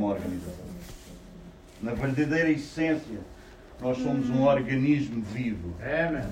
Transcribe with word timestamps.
uma 0.00 0.14
organização. 0.14 0.64
Na 1.82 1.92
verdadeira 1.92 2.50
essência, 2.50 3.20
nós 3.80 3.98
somos 3.98 4.28
um 4.30 4.42
organismo 4.44 5.22
vivo. 5.22 5.74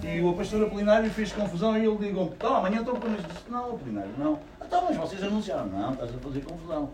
E 0.04 0.20
o 0.20 0.32
pastor 0.34 0.64
Apolinário 0.64 1.10
fez 1.10 1.32
confusão 1.32 1.76
e 1.76 1.86
ele 1.86 1.96
ligou-me: 1.96 2.32
então, 2.32 2.56
amanhã 2.56 2.80
estou 2.80 2.96
com 2.96 3.08
disse: 3.08 3.50
Não, 3.50 3.74
Apolinário, 3.74 4.10
não. 4.18 4.38
Então, 4.64 4.84
mas 4.84 4.96
vocês 4.96 5.22
anunciaram: 5.22 5.66
Não, 5.66 5.92
estás 5.92 6.14
a 6.14 6.18
fazer 6.18 6.40
confusão. 6.40 6.90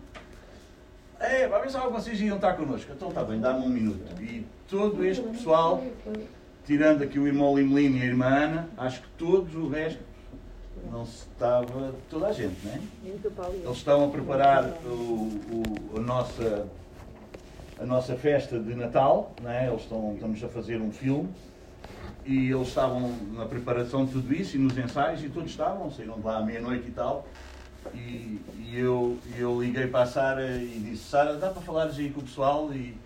É, 1.19 1.49
vai 1.49 1.63
pensar 1.63 1.83
que 1.83 1.93
vocês 1.93 2.21
iam 2.21 2.37
estar 2.37 2.55
connosco. 2.55 2.93
Então 2.93 3.09
está 3.09 3.25
bem, 3.25 3.41
dá-me 3.41 3.65
um 3.65 3.69
minuto. 3.69 4.21
E 4.21 4.45
todo 4.69 5.05
este 5.05 5.23
pessoal, 5.23 5.83
tirando 6.67 7.03
aqui 7.03 7.19
o 7.19 7.27
irmão 7.27 7.57
Limelino 7.57 7.99
e 7.99 8.03
a 8.03 8.05
irmã 8.05 8.27
Ana, 8.27 8.69
acho 8.77 9.01
que 9.01 9.09
todos 9.17 9.55
o 9.55 9.69
resto 9.69 10.01
não 10.91 11.07
se 11.07 11.27
estava. 11.33 11.95
toda 12.11 12.29
a 12.29 12.33
gente, 12.33 12.57
não 12.65 12.73
é? 12.73 12.81
Eles 13.05 13.77
estão 13.77 14.05
a 14.05 14.09
preparar 14.09 14.65
o, 14.85 14.89
o, 14.89 15.97
a, 15.97 16.01
nossa, 16.01 16.67
a 17.81 17.85
nossa 17.85 18.17
festa 18.17 18.59
de 18.59 18.75
Natal, 18.75 19.33
não 19.43 19.51
é? 19.51 19.69
Eles 19.69 19.83
estão, 19.83 20.15
estamos 20.15 20.43
a 20.43 20.49
fazer 20.49 20.81
um 20.81 20.93
filme 20.93 21.29
e 22.27 22.51
eles 22.51 22.69
estavam 22.69 23.15
na 23.33 23.45
preparação 23.45 24.07
de 24.07 24.13
tudo 24.13 24.35
isso 24.35 24.57
e 24.57 24.59
nos 24.59 24.77
ensaios 24.79 25.23
e 25.23 25.29
todos 25.29 25.51
estavam, 25.51 25.91
saíram 25.91 26.19
de 26.19 26.25
lá 26.25 26.39
à 26.39 26.43
meia-noite 26.43 26.89
e 26.89 26.93
tal. 26.93 27.27
E, 27.93 28.41
e 28.59 28.79
eu, 28.79 29.19
eu 29.37 29.63
liguei 29.63 29.87
para 29.87 30.05
a 30.05 30.07
Sara 30.07 30.57
e 30.57 30.81
disse, 30.83 31.05
Sara, 31.05 31.37
dá 31.37 31.51
para 31.51 31.61
falares 31.61 31.99
aí 31.99 32.11
com 32.11 32.21
o 32.21 32.25
pessoal 32.25 32.73
e 32.73 32.97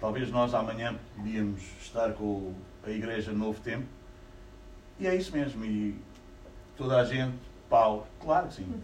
talvez 0.00 0.30
nós 0.30 0.54
amanhã 0.54 0.94
podíamos 1.16 1.62
estar 1.80 2.12
com 2.12 2.52
a 2.86 2.90
Igreja 2.90 3.32
Novo 3.32 3.60
Tempo. 3.60 3.86
E 5.00 5.06
é 5.06 5.16
isso 5.16 5.32
mesmo. 5.32 5.64
E 5.64 5.96
toda 6.80 6.96
a 6.96 7.04
gente, 7.04 7.34
pau, 7.68 8.06
claro 8.22 8.48
que 8.48 8.54
sim. 8.54 8.82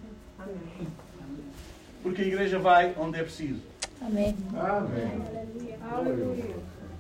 Porque 2.03 2.21
a 2.21 2.27
igreja 2.27 2.59
vai 2.59 2.95
onde 2.99 3.19
é 3.19 3.23
preciso. 3.23 3.63
Amém. 4.03 4.37
Amém. 4.55 5.23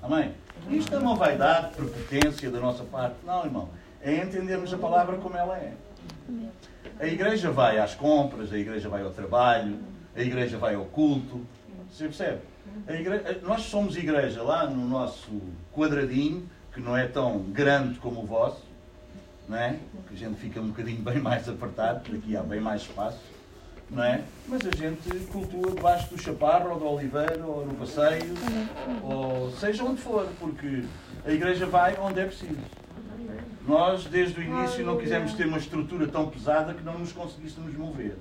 Amém. 0.02 0.34
Isto 0.70 0.94
é 0.94 0.98
uma 0.98 1.14
vaidade, 1.14 1.76
prepotência 1.76 2.50
da 2.50 2.60
nossa 2.60 2.82
parte. 2.84 3.16
Não, 3.26 3.44
irmão. 3.44 3.68
É 4.00 4.22
entendermos 4.22 4.72
a 4.72 4.78
palavra 4.78 5.18
como 5.18 5.36
ela 5.36 5.58
é. 5.58 5.74
A 6.98 7.06
igreja 7.06 7.50
vai 7.50 7.78
às 7.78 7.94
compras, 7.94 8.50
a 8.50 8.56
igreja 8.56 8.88
vai 8.88 9.02
ao 9.02 9.10
trabalho, 9.10 9.78
a 10.16 10.22
igreja 10.22 10.56
vai 10.56 10.76
ao 10.76 10.86
culto. 10.86 11.42
Você 11.92 12.04
percebe? 12.04 12.40
Igreja, 12.88 13.40
nós 13.42 13.62
somos 13.62 13.96
igreja 13.96 14.42
lá 14.42 14.66
no 14.66 14.86
nosso 14.88 15.42
quadradinho, 15.74 16.48
que 16.72 16.80
não 16.80 16.96
é 16.96 17.06
tão 17.06 17.40
grande 17.40 17.98
como 17.98 18.22
o 18.22 18.26
vosso, 18.26 18.65
não 19.48 19.56
é? 19.56 19.78
Que 20.08 20.14
a 20.14 20.16
gente 20.16 20.36
fica 20.40 20.60
um 20.60 20.68
bocadinho 20.68 21.02
bem 21.02 21.20
mais 21.20 21.48
apertado, 21.48 22.00
porque 22.00 22.16
aqui 22.16 22.36
há 22.36 22.42
bem 22.42 22.60
mais 22.60 22.82
espaço, 22.82 23.20
não 23.90 24.02
é? 24.02 24.22
Mas 24.48 24.62
a 24.66 24.76
gente 24.76 25.08
cultua 25.26 25.70
debaixo 25.72 26.10
do 26.10 26.20
chaparro, 26.20 26.70
ou 26.70 26.78
do 26.78 26.86
oliveiro, 26.86 27.46
ou 27.46 27.66
no 27.66 27.74
passeio, 27.74 28.34
ou 29.02 29.50
seja 29.52 29.84
onde 29.84 30.00
for, 30.00 30.26
porque 30.40 30.84
a 31.24 31.30
igreja 31.30 31.66
vai 31.66 31.96
onde 31.98 32.20
é 32.20 32.26
preciso. 32.26 32.58
Nós, 33.66 34.04
desde 34.04 34.38
o 34.38 34.42
início, 34.42 34.84
não 34.84 34.96
quisemos 34.96 35.34
ter 35.34 35.46
uma 35.46 35.58
estrutura 35.58 36.06
tão 36.06 36.28
pesada 36.28 36.72
que 36.72 36.84
não 36.84 36.98
nos 36.98 37.12
conseguíssemos 37.12 37.74
mover. 37.76 38.16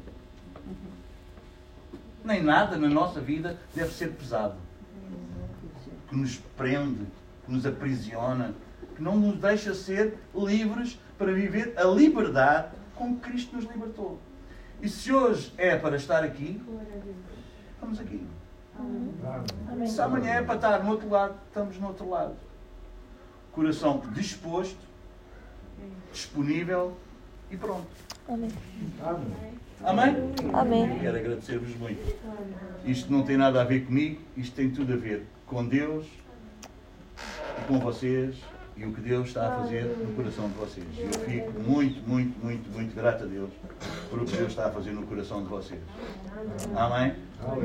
Nem 2.23 2.41
nada 2.41 2.77
na 2.77 2.89
nossa 2.89 3.21
vida 3.21 3.59
deve 3.75 3.93
ser 3.93 4.09
pesado. 4.13 4.55
Que 6.09 6.15
nos 6.15 6.37
prende, 6.57 7.05
que 7.45 7.51
nos 7.51 7.63
aprisiona, 7.65 8.55
que 8.95 9.03
não 9.03 9.15
nos 9.15 9.37
deixa 9.37 9.75
ser 9.75 10.17
livres 10.33 10.97
para 11.17 11.31
viver 11.31 11.73
a 11.77 11.83
liberdade 11.83 12.69
com 12.95 13.16
que 13.16 13.30
Cristo 13.30 13.55
nos 13.55 13.66
libertou. 13.66 14.19
E 14.81 14.89
se 14.89 15.11
hoje 15.11 15.53
é 15.57 15.75
para 15.75 15.95
estar 15.95 16.23
aqui, 16.23 16.61
estamos 17.73 17.99
aqui. 17.99 18.25
Amém. 19.72 19.88
Se 19.88 20.02
amanhã 20.02 20.33
é 20.33 20.41
para 20.41 20.55
estar 20.55 20.83
no 20.83 20.91
outro 20.91 21.09
lado, 21.09 21.35
estamos 21.47 21.80
no 21.80 21.88
outro 21.88 22.09
lado. 22.09 22.35
Coração 23.52 24.02
disposto, 24.13 24.80
disponível 26.11 26.97
e 27.50 27.56
pronto. 27.56 27.88
Amém. 28.28 28.51
Amém? 29.84 30.16
Amém. 30.53 31.00
Quero 31.00 31.18
agradecer-vos 31.18 31.75
muito. 31.78 32.16
Isto 32.85 33.12
não 33.12 33.23
tem 33.23 33.38
nada 33.38 33.62
a 33.62 33.63
ver 33.63 33.85
comigo, 33.85 34.22
isto 34.35 34.56
tem 34.56 34.69
tudo 34.69 34.94
a 34.94 34.97
ver 34.97 35.25
com 35.45 35.66
Deus 35.66 36.06
e 37.59 37.68
com 37.68 37.79
vocês 37.79 38.35
e 38.78 38.86
o 38.86 38.94
que 38.94 39.02
Deus 39.02 39.28
está 39.28 39.47
a 39.47 39.59
fazer 39.62 39.84
no 39.84 40.13
coração 40.16 40.50
de 40.50 40.56
vocês. 40.56 40.86
Eu 40.97 41.19
fico 41.22 41.59
muito, 41.62 42.08
muito, 42.08 42.44
muito, 42.44 42.69
muito 42.72 42.96
grato 42.96 43.24
a 43.24 43.28
Deus 43.28 43.50
por 44.09 44.22
o 44.22 44.25
que 44.25 44.36
Deus 44.36 44.50
está 44.50 44.68
a 44.68 44.72
fazer 44.72 44.91
no 44.91 45.06
coração 45.08 45.44
de 45.44 45.50
vocês. 45.50 45.81
Amém? 46.75 47.16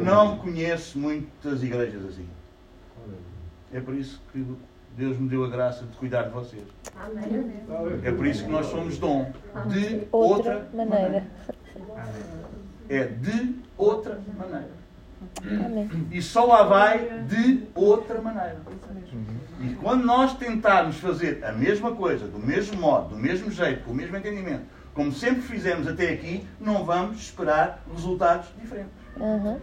Não 0.04 0.38
conheço 0.38 0.98
muitas 0.98 1.62
igrejas 1.62 2.04
assim. 2.04 2.28
É 3.72 3.81
por 3.81 3.94
isso 3.94 4.22
que 4.32 4.44
Deus 4.97 5.19
me 5.19 5.28
deu 5.28 5.44
a 5.44 5.48
graça 5.48 5.84
de 5.84 5.97
cuidar 5.97 6.25
de 6.25 6.31
vocês. 6.31 6.65
É 8.04 8.12
por 8.12 8.27
isso 8.27 8.44
que 8.44 8.50
nós 8.50 8.66
somos 8.66 8.98
dom 8.98 9.32
de 9.66 10.06
outra 10.12 10.69
maneira. 10.72 11.27
É 12.88 13.04
de 13.04 13.56
outra 13.77 14.21
maneira. 14.37 14.79
Amém. 15.64 15.91
E 16.10 16.22
só 16.22 16.44
lá 16.44 16.62
vai 16.64 17.22
de 17.26 17.64
outra 17.75 18.20
maneira. 18.20 18.58
E 19.60 19.75
quando 19.75 20.04
nós 20.04 20.36
tentarmos 20.36 20.97
fazer 20.97 21.44
a 21.44 21.53
mesma 21.53 21.94
coisa, 21.94 22.26
do 22.26 22.38
mesmo 22.38 22.81
modo, 22.81 23.10
do 23.10 23.16
mesmo 23.16 23.50
jeito, 23.50 23.84
com 23.84 23.92
o 23.92 23.94
mesmo 23.94 24.16
entendimento, 24.16 24.64
como 24.94 25.12
sempre 25.12 25.42
fizemos 25.42 25.86
até 25.86 26.10
aqui, 26.10 26.47
não 26.60 26.84
vamos 26.84 27.19
esperar 27.19 27.82
resultados 27.92 28.48
diferentes. 28.60 28.92
Uhum. 29.16 29.59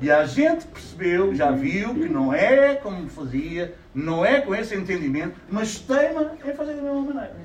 E 0.00 0.10
a 0.10 0.24
gente 0.24 0.66
percebeu, 0.66 1.34
já 1.34 1.50
viu, 1.50 1.94
que 1.94 2.08
não 2.08 2.32
é 2.32 2.74
como 2.76 3.08
fazia, 3.08 3.74
não 3.94 4.24
é 4.24 4.40
com 4.40 4.54
esse 4.54 4.74
entendimento, 4.74 5.34
mas 5.50 5.78
teima 5.78 6.32
em 6.44 6.54
fazer 6.54 6.74
da 6.74 6.82
mesma 6.82 7.02
maneira. 7.02 7.36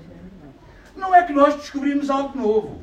Não 0.95 1.13
é 1.13 1.23
que 1.23 1.33
nós 1.33 1.55
descobrimos 1.55 2.09
algo 2.09 2.37
novo. 2.37 2.81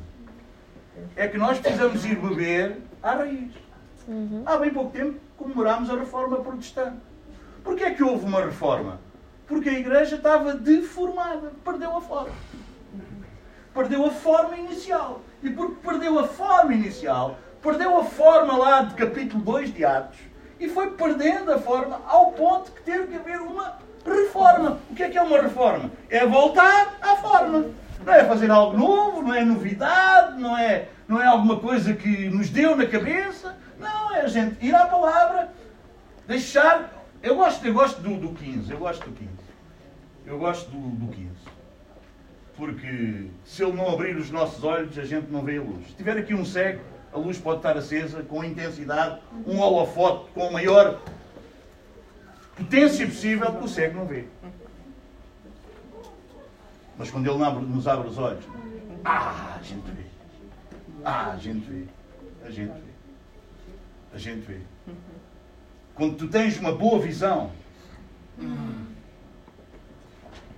É 1.15 1.27
que 1.27 1.37
nós 1.37 1.59
precisamos 1.59 2.05
ir 2.05 2.15
beber 2.15 2.77
à 3.01 3.15
raiz. 3.15 3.62
Uhum. 4.07 4.43
Há 4.45 4.57
bem 4.57 4.71
pouco 4.71 4.91
tempo 4.91 5.19
comemorámos 5.37 5.89
a 5.89 5.95
reforma 5.95 6.37
protestante. 6.37 6.97
Porquê 7.63 7.83
é 7.83 7.91
que 7.91 8.03
houve 8.03 8.25
uma 8.25 8.41
reforma? 8.41 8.99
Porque 9.47 9.69
a 9.69 9.79
igreja 9.79 10.15
estava 10.15 10.53
deformada, 10.53 11.51
perdeu 11.63 11.95
a 11.95 12.01
forma. 12.01 12.33
Perdeu 13.73 14.05
a 14.05 14.11
forma 14.11 14.57
inicial. 14.57 15.21
E 15.41 15.49
porque 15.49 15.75
perdeu 15.85 16.19
a 16.19 16.27
forma 16.27 16.73
inicial, 16.73 17.37
perdeu 17.61 17.97
a 17.97 18.03
forma 18.03 18.57
lá 18.57 18.81
de 18.83 18.93
capítulo 18.95 19.43
2 19.43 19.73
de 19.73 19.85
Atos 19.85 20.19
e 20.59 20.69
foi 20.69 20.91
perdendo 20.91 21.51
a 21.51 21.59
forma 21.59 21.99
ao 22.07 22.31
ponto 22.31 22.71
que 22.71 22.81
teve 22.83 23.07
que 23.07 23.15
haver 23.15 23.41
uma 23.41 23.77
reforma. 24.05 24.79
O 24.89 24.95
que 24.95 25.03
é 25.03 25.09
que 25.09 25.17
é 25.17 25.21
uma 25.21 25.41
reforma? 25.41 25.91
É 26.09 26.25
voltar 26.25 26.97
à 27.01 27.17
forma. 27.17 27.65
Não 28.05 28.13
é 28.13 28.23
fazer 28.25 28.51
algo 28.51 28.77
novo, 28.77 29.21
não 29.21 29.33
é 29.33 29.43
novidade, 29.43 30.39
não 30.39 30.57
é, 30.57 30.87
não 31.07 31.21
é 31.21 31.25
alguma 31.25 31.59
coisa 31.59 31.93
que 31.93 32.29
nos 32.29 32.49
deu 32.49 32.75
na 32.75 32.85
cabeça. 32.85 33.55
Não, 33.79 34.13
é 34.15 34.21
a 34.21 34.27
gente 34.27 34.63
ir 34.65 34.73
à 34.73 34.85
palavra, 34.85 35.51
deixar. 36.27 37.05
Eu 37.21 37.35
gosto, 37.35 37.65
eu 37.65 37.73
gosto 37.73 38.01
do, 38.01 38.17
do 38.17 38.33
15, 38.33 38.71
eu 38.71 38.77
gosto 38.77 39.09
do 39.09 39.15
15. 39.15 39.29
Eu 40.25 40.39
gosto 40.39 40.69
do, 40.69 40.77
do 40.77 41.11
15. 41.11 41.29
Porque 42.55 43.27
se 43.45 43.63
ele 43.63 43.73
não 43.73 43.89
abrir 43.89 44.15
os 44.15 44.29
nossos 44.29 44.63
olhos, 44.63 44.97
a 44.97 45.05
gente 45.05 45.31
não 45.31 45.41
vê 45.41 45.57
a 45.57 45.61
luz. 45.61 45.87
Se 45.87 45.93
tiver 45.93 46.17
aqui 46.17 46.33
um 46.33 46.45
cego, 46.45 46.81
a 47.11 47.17
luz 47.17 47.37
pode 47.37 47.57
estar 47.57 47.77
acesa 47.77 48.23
com 48.23 48.43
intensidade, 48.43 49.19
um 49.45 49.59
holofote 49.59 50.31
com 50.31 50.47
a 50.47 50.51
maior 50.51 50.99
potência 52.55 53.05
possível 53.05 53.51
que 53.53 53.63
o 53.63 53.67
cego 53.67 53.99
não 53.99 54.05
vê. 54.05 54.25
Mas 56.97 57.09
quando 57.09 57.27
ele 57.27 57.37
nos 57.67 57.87
abre 57.87 58.07
os 58.07 58.17
olhos, 58.17 58.43
ah, 59.03 59.57
a 59.59 59.63
gente 59.63 59.91
vê. 59.91 60.03
Ah, 61.03 61.31
a 61.31 61.37
gente 61.37 61.69
vê. 61.69 61.85
A 62.45 62.49
gente 62.49 62.71
vê. 62.71 62.92
A 64.13 64.17
gente 64.17 64.41
vê. 64.41 64.59
Quando 65.95 66.15
tu 66.15 66.27
tens 66.27 66.59
uma 66.59 66.71
boa 66.71 66.99
visão, 66.99 67.51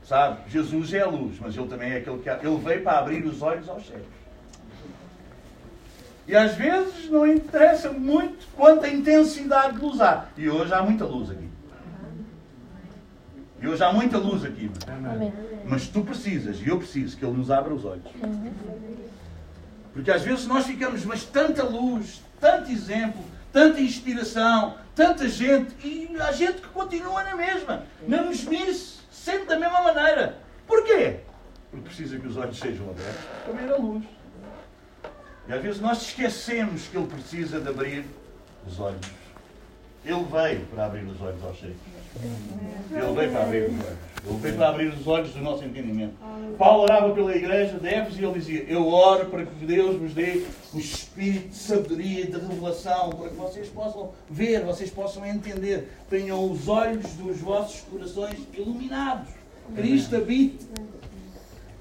sabe? 0.04 0.50
Jesus 0.50 0.94
é 0.94 1.02
a 1.02 1.08
luz, 1.08 1.38
mas 1.40 1.56
ele 1.56 1.68
também 1.68 1.92
é 1.94 1.98
aquele 1.98 2.20
que. 2.20 2.30
Ele 2.30 2.58
veio 2.58 2.84
para 2.84 3.00
abrir 3.00 3.26
os 3.26 3.42
olhos 3.42 3.68
aos 3.70 3.88
cegos. 3.88 4.06
E 6.28 6.36
às 6.36 6.56
vezes 6.56 7.10
não 7.10 7.28
interessa 7.28 7.92
muito 7.92 8.48
quanta 8.56 8.88
intensidade 8.88 9.76
de 9.76 9.82
luz 9.82 10.02
há. 10.02 10.26
E 10.36 10.50
hoje 10.50 10.74
há 10.74 10.82
muita 10.82 11.06
luz 11.06 11.30
aqui. 11.30 11.50
E 13.62 13.68
hoje 13.68 13.84
há 13.84 13.94
muita 13.94 14.18
luz 14.18 14.44
aqui. 14.44 14.72
Amém. 14.88 15.34
Mas 15.66 15.88
tu 15.88 16.04
precisas, 16.04 16.60
e 16.60 16.68
eu 16.68 16.78
preciso, 16.78 17.16
que 17.16 17.24
Ele 17.24 17.38
nos 17.38 17.52
abra 17.52 17.74
os 17.74 17.86
olhos. 17.86 18.06
Porque 19.94 20.12
às 20.12 20.24
vezes 20.24 20.46
nós 20.46 20.66
ficamos, 20.66 21.06
mas 21.06 21.24
tanta 21.24 21.64
luz, 21.64 22.22
tanto 22.40 22.72
exemplo, 22.72 23.24
tanta 23.56 23.80
inspiração, 23.80 24.78
tanta 24.94 25.30
gente, 25.30 25.74
e 25.82 26.14
há 26.20 26.34
gente 26.34 26.60
que 26.60 26.68
continua 26.68 27.24
na 27.24 27.38
mesma, 27.38 27.86
na 28.06 28.24
mesmice, 28.24 28.98
sempre 29.10 29.46
da 29.46 29.58
mesma 29.58 29.82
maneira. 29.82 30.40
Porquê? 30.68 31.22
Porque 31.72 31.86
precisa 31.86 32.20
que 32.20 32.28
os 32.28 32.36
olhos 32.36 32.60
sejam 32.60 32.90
abertos 32.90 33.24
para 33.46 33.54
ver 33.54 33.74
a 33.74 33.78
luz. 33.78 34.04
E 35.48 35.54
às 35.54 35.64
vezes 35.64 35.80
nós 35.80 36.02
esquecemos 36.02 36.90
que 36.90 36.98
Ele 36.98 37.08
precisa 37.08 37.62
de 37.62 37.70
abrir 37.70 38.06
os 38.68 38.78
olhos 38.78 39.08
Ele 40.06 40.24
veio 40.32 40.66
para 40.68 40.86
abrir 40.86 41.04
os 41.04 41.20
olhos 41.20 41.44
aos 41.44 41.60
cegos. 41.60 41.76
Ele 42.92 43.14
veio 43.16 43.32
para 43.32 43.44
abrir 43.44 43.64
os 43.64 43.74
olhos. 43.74 43.98
Ele 44.28 44.38
veio 44.40 44.56
para 44.56 44.70
abrir 44.70 44.88
os 44.88 45.08
olhos 45.08 45.30
do 45.32 45.42
nosso 45.42 45.66
entendimento. 45.66 46.14
Paulo 46.58 46.84
orava 46.84 47.14
pela 47.14 47.36
igreja 47.36 47.80
de 47.80 47.88
Éfeso 47.88 48.22
e 48.22 48.24
ele 48.24 48.34
dizia: 48.34 48.64
Eu 48.68 48.88
oro 48.88 49.26
para 49.26 49.46
que 49.46 49.66
Deus 49.66 49.98
vos 49.98 50.14
dê 50.14 50.46
o 50.74 50.80
espírito 50.80 51.50
de 51.50 51.56
sabedoria 51.56 52.22
e 52.22 52.28
de 52.28 52.38
revelação, 52.40 53.10
para 53.10 53.30
que 53.30 53.36
vocês 53.36 53.68
possam 53.70 54.12
ver, 54.30 54.64
vocês 54.64 54.92
possam 54.92 55.26
entender, 55.26 55.90
tenham 56.10 56.52
os 56.52 56.68
olhos 56.68 57.06
dos 57.14 57.38
vossos 57.40 57.82
corações 57.82 58.38
iluminados. 58.54 59.30
Cristo 59.76 60.16
habite 60.16 60.68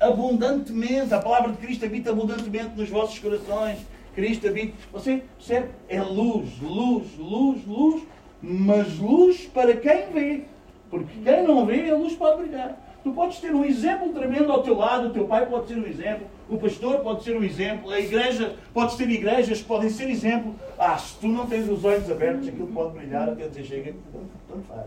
abundantemente, 0.00 1.12
a 1.12 1.20
palavra 1.20 1.53
de 1.53 1.59
Cristo 1.59 1.85
habita 1.85 2.11
abundantemente 2.11 2.70
nos 2.77 2.88
vossos 2.88 3.19
corações. 3.19 3.79
Cristo 4.15 4.47
habita. 4.47 4.75
Você 4.93 5.23
percebe? 5.37 5.69
É 5.88 6.00
luz, 6.00 6.50
luz, 6.61 7.06
luz, 7.19 7.67
luz, 7.67 8.03
mas 8.46 8.99
luz 8.99 9.46
para 9.46 9.75
quem 9.75 10.11
vê. 10.12 10.43
Porque 10.91 11.19
quem 11.25 11.43
não 11.43 11.64
vê, 11.64 11.88
a 11.91 11.96
luz 11.96 12.14
pode 12.14 12.43
brilhar. 12.43 12.79
Tu 13.02 13.11
podes 13.11 13.38
ter 13.38 13.55
um 13.55 13.64
exemplo 13.64 14.12
tremendo 14.12 14.50
ao 14.52 14.62
teu 14.62 14.76
lado, 14.76 15.08
o 15.08 15.11
teu 15.11 15.26
pai 15.26 15.44
pode 15.46 15.69
ser 15.69 15.75
um 15.76 15.87
exemplo, 15.87 16.26
o 16.49 16.56
pastor 16.56 17.00
pode 17.00 17.23
ser 17.23 17.37
um 17.37 17.44
exemplo, 17.44 17.91
a 17.91 18.00
igreja, 18.00 18.56
podes 18.73 18.96
ter 18.96 19.08
igrejas 19.11 19.61
que 19.61 19.64
podem 19.64 19.91
ser 19.91 20.08
exemplo. 20.08 20.55
Ah, 20.79 20.96
se 20.96 21.19
tu 21.19 21.29
não 21.29 21.46
tens 21.46 21.69
os 21.69 21.85
olhos 21.85 22.11
abertos, 22.11 22.49
aquilo 22.49 22.69
pode 22.69 22.96
brilhar 22.96 23.29
até 23.29 23.46
dizer 23.46 23.64
chega, 23.64 23.94
tanto 24.49 24.62
faz. 24.67 24.87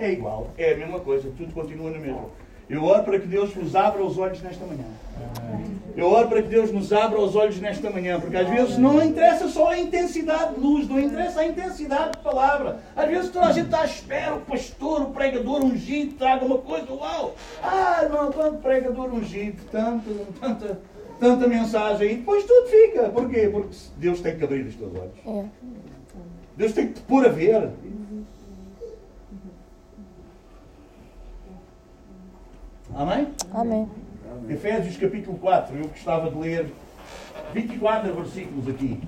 É 0.00 0.12
igual, 0.12 0.50
é 0.58 0.72
a 0.72 0.76
mesma 0.76 0.98
coisa, 0.98 1.30
tudo 1.36 1.52
continua 1.52 1.90
no 1.90 2.00
mesmo. 2.00 2.30
Eu 2.68 2.84
oro 2.84 3.02
para 3.02 3.18
que 3.18 3.26
Deus 3.26 3.52
vos 3.54 3.74
abra 3.74 4.04
os 4.04 4.18
olhos 4.18 4.42
nesta 4.42 4.64
manhã. 4.66 4.84
Eu 5.96 6.06
oro 6.12 6.28
para 6.28 6.42
que 6.42 6.48
Deus 6.48 6.70
nos 6.70 6.92
abra 6.92 7.18
os 7.18 7.34
olhos 7.34 7.58
nesta 7.60 7.90
manhã, 7.90 8.20
porque 8.20 8.36
às 8.36 8.48
vezes 8.48 8.78
não 8.78 9.02
interessa 9.02 9.48
só 9.48 9.70
a 9.70 9.78
intensidade 9.78 10.54
de 10.54 10.60
luz, 10.60 10.88
não 10.88 11.00
interessa 11.00 11.40
a 11.40 11.46
intensidade 11.46 12.12
de 12.12 12.18
palavra. 12.18 12.78
Às 12.94 13.08
vezes 13.08 13.30
toda 13.30 13.46
a 13.46 13.52
gente 13.52 13.64
está 13.64 13.80
à 13.80 13.84
espera, 13.84 14.34
o 14.36 14.40
pastor, 14.42 15.02
o 15.02 15.10
pregador 15.10 15.64
ungido 15.64 16.14
traga 16.14 16.44
uma 16.44 16.58
coisa, 16.58 16.92
uau! 16.92 17.34
Ah, 17.62 18.06
não, 18.08 18.30
tanto 18.30 18.58
pregador 18.58 19.12
ungido, 19.12 19.60
tanto, 19.72 20.08
tanta, 20.40 20.78
tanta 21.18 21.48
mensagem, 21.48 22.12
e 22.12 22.16
depois 22.16 22.44
tudo 22.44 22.68
fica. 22.68 23.08
Porquê? 23.08 23.48
Porque 23.48 23.76
Deus 23.96 24.20
tem 24.20 24.36
que 24.36 24.44
abrir 24.44 24.66
os 24.66 24.76
teus 24.76 24.92
olhos. 24.94 25.18
É. 25.26 25.44
Deus 26.56 26.72
tem 26.74 26.88
que 26.88 26.94
te 26.94 27.00
pôr 27.00 27.26
a 27.26 27.28
ver. 27.28 27.70
Amém? 32.94 33.28
Amém. 33.52 33.88
Efésios 34.48 34.96
capítulo 34.96 35.38
4, 35.38 35.76
eu 35.76 35.88
gostava 35.88 36.30
de 36.30 36.38
ler 36.38 36.72
24 37.52 38.14
versículos 38.14 38.68
aqui. 38.68 39.00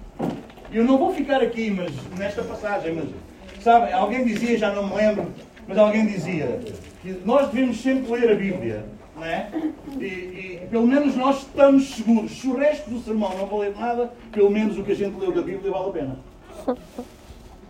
Eu 0.73 0.85
não 0.85 0.99
vou 0.99 1.12
ficar 1.12 1.43
aqui, 1.43 1.71
mas 1.71 1.93
nesta 2.17 2.43
passagem, 2.43 2.94
mas 2.94 3.62
sabem, 3.62 3.93
alguém 3.93 4.25
dizia, 4.25 4.56
já 4.59 4.73
não 4.73 4.88
me 4.88 4.97
lembro, 4.97 5.32
mas 5.67 5.79
alguém 5.79 6.06
dizia 6.06 6.61
que 7.03 7.21
nós 7.25 7.50
devemos 7.50 7.81
sempre 7.81 8.12
ler 8.12 8.31
a 8.31 8.35
Bíblia, 8.35 8.85
não 9.17 9.25
é? 9.25 9.50
E, 9.99 10.05
e 10.05 10.69
pelo 10.71 10.87
menos 10.87 11.17
nós 11.17 11.38
estamos 11.38 11.94
seguros. 11.94 12.32
Se 12.32 12.47
o 12.47 12.56
resto 12.56 12.91
do 12.91 13.00
sermão 13.00 13.37
não 13.37 13.47
valer 13.47 13.75
nada, 13.77 14.12
pelo 14.31 14.50
menos 14.50 14.79
o 14.79 14.85
que 14.85 14.93
a 14.93 14.97
gente 14.97 15.19
leu 15.19 15.32
da 15.32 15.43
Bíblia 15.43 15.71
vale 15.71 15.88
a 15.88 15.93
pena. 15.93 16.19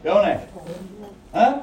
É 0.02 0.12
ou 0.12 0.18
não 0.18 0.26
é? 0.26 0.40
Hã? 1.34 1.60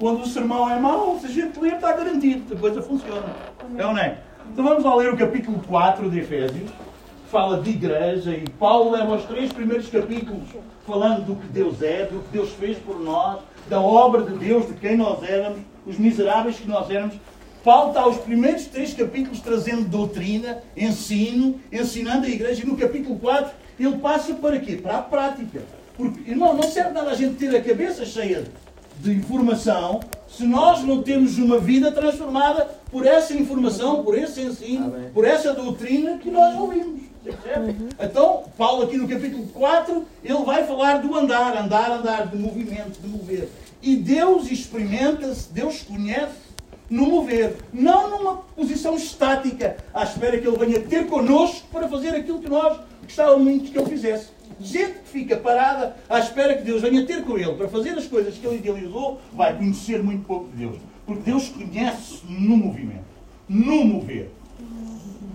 Quando 0.00 0.22
o 0.22 0.26
sermão 0.26 0.70
é 0.70 0.80
mau, 0.80 1.18
se 1.20 1.26
a 1.26 1.28
gente 1.28 1.60
ler, 1.60 1.74
está 1.74 1.92
garantido, 1.92 2.54
a 2.54 2.58
coisa 2.58 2.80
funciona. 2.80 3.36
É 3.76 3.84
ou 3.84 3.92
não 3.92 3.98
é? 4.00 4.16
Então 4.50 4.64
vamos 4.64 4.82
lá 4.82 4.96
ler 4.96 5.12
o 5.12 5.16
capítulo 5.16 5.62
4 5.68 6.10
de 6.10 6.20
Efésios, 6.20 6.70
que 6.70 7.30
fala 7.30 7.60
de 7.60 7.68
igreja, 7.68 8.30
e 8.30 8.48
Paulo 8.48 8.92
leva 8.92 9.16
os 9.16 9.24
três 9.24 9.52
primeiros 9.52 9.90
capítulos 9.90 10.48
falando 10.86 11.26
do 11.26 11.36
que 11.36 11.46
Deus 11.48 11.82
é, 11.82 12.06
do 12.06 12.20
que 12.20 12.28
Deus 12.32 12.48
fez 12.54 12.78
por 12.78 12.98
nós, 12.98 13.40
da 13.68 13.78
obra 13.78 14.22
de 14.22 14.38
Deus, 14.38 14.66
de 14.68 14.72
quem 14.72 14.96
nós 14.96 15.22
éramos, 15.22 15.60
os 15.86 15.98
miseráveis 15.98 16.56
que 16.56 16.66
nós 16.66 16.88
éramos. 16.88 17.16
Paulo 17.62 17.90
está 17.90 18.00
aos 18.00 18.16
primeiros 18.16 18.64
três 18.68 18.94
capítulos 18.94 19.40
trazendo 19.40 19.86
doutrina, 19.86 20.62
ensino, 20.74 21.60
ensinando 21.70 22.24
a 22.24 22.30
igreja, 22.30 22.62
e 22.62 22.66
no 22.66 22.74
capítulo 22.74 23.18
4 23.18 23.52
ele 23.78 23.98
passa 23.98 24.32
para 24.32 24.58
quê? 24.58 24.76
Para 24.76 24.96
a 24.96 25.02
prática. 25.02 25.60
Porque, 25.94 26.30
irmão, 26.30 26.54
não 26.54 26.62
serve 26.62 26.92
nada 26.92 27.10
a 27.10 27.14
gente 27.14 27.34
ter 27.34 27.54
a 27.54 27.62
cabeça 27.62 28.06
cheia 28.06 28.40
de 28.40 28.69
informação 29.06 30.00
se 30.28 30.44
nós 30.44 30.82
não 30.84 31.02
temos 31.02 31.38
uma 31.38 31.58
vida 31.58 31.90
transformada 31.90 32.68
por 32.90 33.06
essa 33.06 33.34
informação, 33.34 34.04
por 34.04 34.16
esse 34.16 34.40
ensino, 34.40 34.86
Amém. 34.86 35.10
por 35.12 35.24
essa 35.24 35.52
doutrina 35.52 36.18
que 36.18 36.30
nós 36.30 36.56
ouvimos. 36.58 37.00
Uhum. 37.24 37.88
Então, 38.00 38.44
Paulo 38.56 38.84
aqui 38.84 38.96
no 38.96 39.06
capítulo 39.06 39.46
4, 39.48 40.06
ele 40.24 40.44
vai 40.44 40.66
falar 40.66 40.98
do 40.98 41.14
andar, 41.14 41.56
andar, 41.56 41.90
andar, 41.90 42.26
de 42.28 42.36
movimento, 42.36 43.00
de 43.00 43.08
mover. 43.08 43.48
E 43.82 43.96
Deus 43.96 44.50
experimenta-se, 44.50 45.52
Deus 45.52 45.82
conhece 45.82 46.50
no 46.88 47.06
mover, 47.06 47.56
não 47.72 48.10
numa 48.10 48.36
posição 48.56 48.96
estática, 48.96 49.76
à 49.94 50.02
espera 50.02 50.38
que 50.38 50.46
Ele 50.46 50.58
venha 50.58 50.80
ter 50.80 51.06
connosco 51.06 51.66
para 51.70 51.88
fazer 51.88 52.10
aquilo 52.10 52.40
que 52.40 52.48
nós 52.48 52.78
gostávamos 53.04 53.68
que 53.68 53.78
Ele 53.78 53.88
fizesse 53.88 54.28
gente 54.60 54.98
que 55.00 55.08
fica 55.08 55.36
parada 55.36 55.96
à 56.08 56.18
espera 56.18 56.56
que 56.56 56.62
Deus 56.62 56.82
venha 56.82 57.06
ter 57.06 57.22
com 57.24 57.38
ele 57.38 57.54
para 57.54 57.68
fazer 57.68 57.90
as 57.90 58.06
coisas 58.06 58.36
que 58.36 58.46
ele 58.46 58.56
idealizou, 58.56 59.20
vai 59.32 59.56
conhecer 59.56 60.02
muito 60.02 60.24
pouco 60.24 60.48
de 60.50 60.58
Deus. 60.58 60.76
Porque 61.06 61.22
Deus 61.22 61.48
conhece 61.48 62.20
no 62.28 62.56
movimento, 62.56 63.04
no 63.48 63.84
mover, 63.84 64.30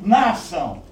na 0.04 0.32
ação. 0.32 0.84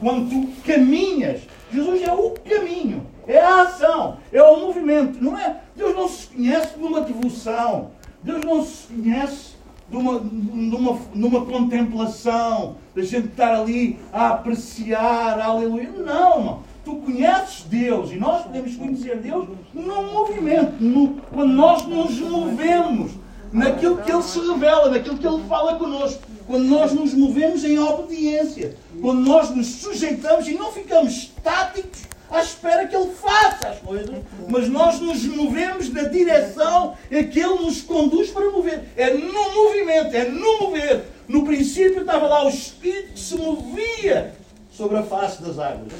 Quando 0.00 0.30
tu 0.30 0.62
caminhas, 0.62 1.42
Jesus 1.72 2.02
é 2.02 2.12
o 2.12 2.30
caminho, 2.30 3.06
é 3.26 3.38
a 3.38 3.62
ação, 3.62 4.18
é 4.32 4.42
o 4.42 4.60
movimento. 4.60 5.22
Não 5.22 5.36
é? 5.38 5.60
Deus 5.76 5.94
não 5.94 6.08
se 6.08 6.28
conhece 6.28 6.78
numa 6.78 7.00
devoção, 7.00 7.90
Deus 8.22 8.44
não 8.44 8.64
se 8.64 8.86
conhece 8.86 9.58
numa, 9.90 10.18
numa, 10.18 10.98
numa 11.14 11.46
contemplação, 11.46 12.76
da 12.94 13.02
gente 13.02 13.28
estar 13.28 13.54
ali 13.54 13.98
a 14.12 14.30
apreciar, 14.30 15.40
aleluia. 15.40 15.90
Não, 15.90 16.62
tu 16.88 16.96
conheces 16.96 17.64
Deus 17.64 18.10
e 18.10 18.16
nós 18.16 18.44
podemos 18.44 18.74
conhecer 18.74 19.18
Deus 19.18 19.46
num 19.74 20.10
movimento, 20.10 20.82
no, 20.82 21.20
quando 21.30 21.52
nós 21.52 21.86
nos 21.86 22.18
movemos 22.18 23.12
naquilo 23.52 23.98
que 23.98 24.10
Ele 24.10 24.22
se 24.22 24.38
revela, 24.38 24.90
naquilo 24.90 25.18
que 25.18 25.26
Ele 25.26 25.42
fala 25.46 25.76
connosco, 25.76 26.22
quando 26.46 26.64
nós 26.64 26.92
nos 26.92 27.12
movemos 27.12 27.62
em 27.62 27.78
obediência, 27.78 28.74
quando 29.02 29.20
nós 29.20 29.50
nos 29.50 29.66
sujeitamos 29.66 30.48
e 30.48 30.54
não 30.54 30.72
ficamos 30.72 31.12
estáticos 31.12 32.00
à 32.30 32.40
espera 32.40 32.86
que 32.86 32.96
Ele 32.96 33.10
faça 33.10 33.68
as 33.68 33.78
coisas, 33.80 34.16
mas 34.48 34.66
nós 34.68 34.98
nos 34.98 35.24
movemos 35.24 35.92
na 35.92 36.04
direção 36.04 36.94
em 37.10 37.28
que 37.28 37.38
Ele 37.38 37.64
nos 37.64 37.82
conduz 37.82 38.30
para 38.30 38.50
mover. 38.50 38.82
É 38.96 39.12
no 39.12 39.54
movimento, 39.54 40.16
é 40.16 40.24
no 40.24 40.60
mover. 40.60 41.04
No 41.26 41.44
princípio 41.44 42.00
estava 42.00 42.26
lá 42.26 42.46
o 42.46 42.48
Espírito 42.48 43.12
que 43.12 43.20
se 43.20 43.36
movia 43.36 44.34
sobre 44.78 44.96
a 44.96 45.02
face 45.02 45.42
das 45.42 45.58
águas. 45.58 45.92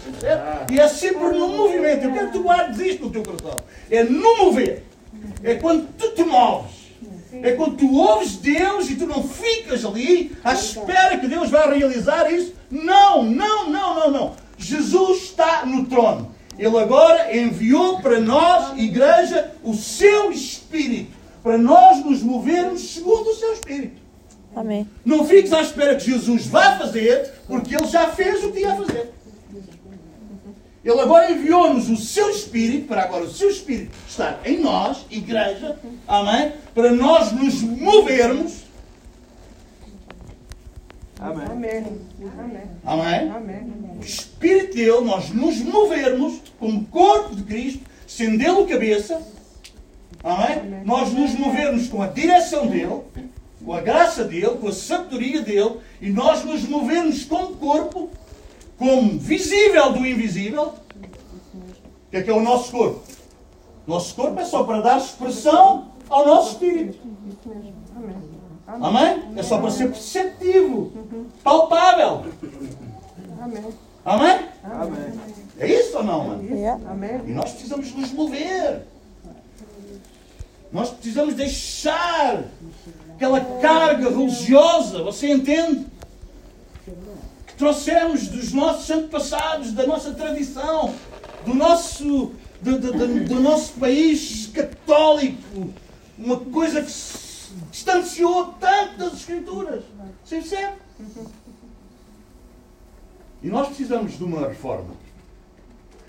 E 0.71 0.79
é 0.79 0.87
sempre 0.87 1.37
no 1.37 1.49
movimento. 1.49 2.05
Eu 2.05 2.13
quero 2.13 2.27
que 2.29 2.33
tu 2.33 2.43
guardes 2.45 2.79
isto 2.79 3.07
no 3.07 3.11
teu 3.11 3.25
coração. 3.25 3.57
É 3.91 4.05
no 4.05 4.37
mover. 4.37 4.85
É 5.43 5.57
quando 5.57 5.89
tu 5.99 6.11
te 6.15 6.23
moves. 6.23 6.79
É 7.43 7.53
quando 7.53 7.77
tu 7.77 7.93
ouves 7.93 8.37
Deus 8.37 8.89
e 8.89 8.95
tu 8.95 9.05
não 9.07 9.25
ficas 9.25 9.85
ali 9.85 10.33
à 10.45 10.55
espera 10.55 11.19
que 11.19 11.27
Deus 11.27 11.51
vai 11.51 11.77
realizar 11.77 12.33
isso. 12.33 12.55
Não, 12.71 13.25
não, 13.25 13.69
não, 13.69 13.95
não, 13.95 14.11
não. 14.13 14.37
Jesus 14.57 15.25
está 15.25 15.67
no 15.67 15.87
trono. 15.87 16.33
Ele 16.57 16.79
agora 16.79 17.37
enviou 17.37 18.01
para 18.01 18.21
nós, 18.21 18.79
igreja, 18.79 19.53
o 19.65 19.75
seu 19.75 20.31
Espírito. 20.31 21.17
Para 21.43 21.59
nós 21.59 22.05
nos 22.05 22.23
movermos 22.23 22.95
segundo 22.95 23.29
o 23.29 23.35
seu 23.35 23.55
Espírito. 23.55 23.98
Amém. 24.59 24.89
Não 25.05 25.25
fiques 25.25 25.53
à 25.53 25.63
espera 25.63 25.95
que 25.95 26.11
Jesus 26.11 26.49
vá 26.49 26.77
fazer, 26.77 27.31
porque 27.47 27.77
ele 27.77 27.87
já 27.87 28.09
fez 28.09 28.43
o 28.43 28.51
que 28.51 28.59
ia 28.59 28.75
fazer. 28.75 29.13
Ele 30.85 31.01
agora 31.01 31.31
enviou-nos 31.31 31.89
o 31.89 31.97
seu 31.97 32.29
Espírito, 32.31 32.89
para 32.89 33.05
agora 33.05 33.23
o 33.23 33.31
seu 33.31 33.51
Espírito 33.51 33.93
estar 34.09 34.41
em 34.45 34.59
nós, 34.59 35.07
igreja, 35.13 35.79
amém? 36.09 36.53
Para 36.75 36.91
nós 36.91 37.31
nos 37.31 37.63
movermos. 37.63 38.65
Amém. 41.21 41.47
Amém. 42.85 43.31
Amém. 43.31 43.73
O 44.01 44.05
Espírito 44.05 44.75
dele, 44.75 45.01
nós 45.03 45.31
nos 45.31 45.61
movermos 45.61 46.41
como 46.59 46.85
corpo 46.87 47.37
de 47.37 47.45
Cristo, 47.45 47.85
sendo 48.09 48.43
ele 48.43 48.51
o 48.51 48.67
cabeça. 48.67 49.23
Amém? 50.25 50.83
Nós 50.85 51.13
nos 51.13 51.33
movermos 51.35 51.87
com 51.87 52.03
a 52.03 52.09
direção 52.09 52.67
dele 52.67 53.03
com 53.65 53.73
a 53.73 53.81
graça 53.81 54.25
dele, 54.25 54.57
com 54.61 54.69
a 54.69 54.73
sabedoria 54.73 55.43
dele, 55.43 55.77
e 56.01 56.11
nós 56.11 56.45
nos 56.45 56.63
movemos 56.63 57.25
como 57.25 57.57
corpo, 57.57 58.11
como 58.79 59.19
visível 59.19 59.93
do 59.93 60.07
invisível. 60.07 60.75
O 60.95 62.11
que 62.11 62.17
é 62.17 62.23
que 62.23 62.31
é 62.31 62.35
o 62.35 62.41
nosso 62.41 62.71
corpo? 62.71 63.03
Nosso 63.87 64.15
corpo 64.15 64.39
é 64.41 64.45
só 64.45 64.65
para 64.65 64.81
dar 64.81 64.99
expressão 64.99 65.93
ao 66.09 66.27
nosso 66.27 66.53
espírito. 66.53 66.99
Amém? 68.67 69.33
É 69.37 69.43
só 69.43 69.59
para 69.59 69.71
ser 69.71 69.89
perceptivo, 69.89 70.93
palpável. 71.43 72.27
Amém? 74.05 74.49
Amém? 74.63 75.21
É 75.59 75.67
isso 75.67 75.97
ou 75.97 76.05
não, 76.05 76.29
mano? 76.29 76.49
E 77.27 77.33
nós 77.33 77.53
precisamos 77.53 77.93
nos 77.95 78.13
mover. 78.13 78.87
Nós 80.71 80.91
precisamos 80.91 81.35
deixar 81.35 82.45
aquela 83.19 83.41
carga 83.61 84.09
religiosa, 84.09 85.03
você 85.03 85.33
entende? 85.33 85.87
Que 87.49 87.55
trouxemos 87.57 88.29
dos 88.29 88.53
nossos 88.53 88.89
antepassados, 88.89 89.73
da 89.73 89.85
nossa 89.85 90.13
tradição, 90.13 90.95
do 91.45 91.53
nosso, 91.53 92.33
do, 92.63 92.79
do, 92.79 92.93
do, 92.93 93.25
do 93.25 93.41
nosso 93.41 93.73
país 93.73 94.49
católico, 94.55 95.75
uma 96.17 96.37
coisa 96.37 96.81
que 96.81 96.93
se 96.93 97.53
distanciou 97.73 98.55
tanto 98.61 98.99
das 98.99 99.15
Escrituras. 99.15 99.83
Você 100.25 100.37
percebe? 100.37 100.77
E 103.43 103.49
nós 103.49 103.67
precisamos 103.67 104.17
de 104.17 104.23
uma 104.23 104.47
reforma. 104.47 104.95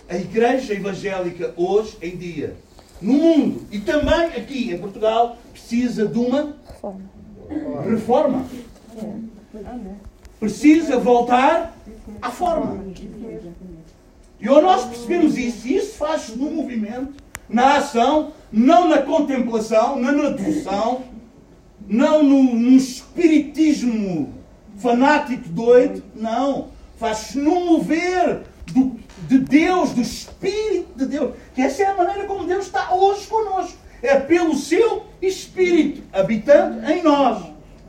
A 0.08 0.16
igreja 0.16 0.74
evangélica 0.76 1.54
hoje 1.58 1.98
em 2.04 2.16
dia, 2.16 2.56
no 3.02 3.14
mundo 3.14 3.62
e 3.72 3.80
também 3.80 4.26
aqui 4.26 4.72
em 4.72 4.78
Portugal, 4.78 5.38
precisa 5.52 6.08
de 6.08 6.18
uma 6.18 6.56
reforma. 7.90 8.46
Precisa 10.40 10.98
voltar 10.98 11.76
à 12.22 12.30
forma. 12.30 12.84
E 14.40 14.48
ao 14.48 14.62
nós 14.62 14.86
percebemos 14.86 15.38
isso, 15.38 15.68
e 15.68 15.76
isso 15.76 15.98
faz 15.98 16.30
no 16.36 16.50
movimento, 16.50 17.14
na 17.50 17.78
ação, 17.78 18.32
não 18.52 18.88
na 18.88 19.02
contemplação, 19.02 20.00
não 20.00 20.12
na 20.12 20.30
devoção, 20.30 21.04
não 21.88 22.24
no, 22.24 22.44
no 22.56 22.78
espiritismo 22.78 24.34
fanático 24.78 25.50
doido, 25.50 26.04
não. 26.16 26.68
Faz 26.98 27.34
no 27.36 27.66
mover 27.66 28.42
do, 28.72 28.96
de 29.28 29.40
Deus, 29.40 29.92
do 29.92 30.02
Espírito 30.02 30.98
de 30.98 31.06
Deus. 31.06 31.36
Que 31.54 31.62
essa 31.62 31.84
é 31.84 31.86
a 31.88 31.96
maneira 31.98 32.26
como 32.26 32.46
Deus 32.46 32.66
está 32.66 32.94
hoje 32.94 33.28
conosco. 33.28 33.78
É 34.02 34.18
pelo 34.20 34.56
seu 34.56 35.04
Espírito 35.22 36.02
habitando 36.14 36.90
em 36.90 37.04
nós, 37.04 37.44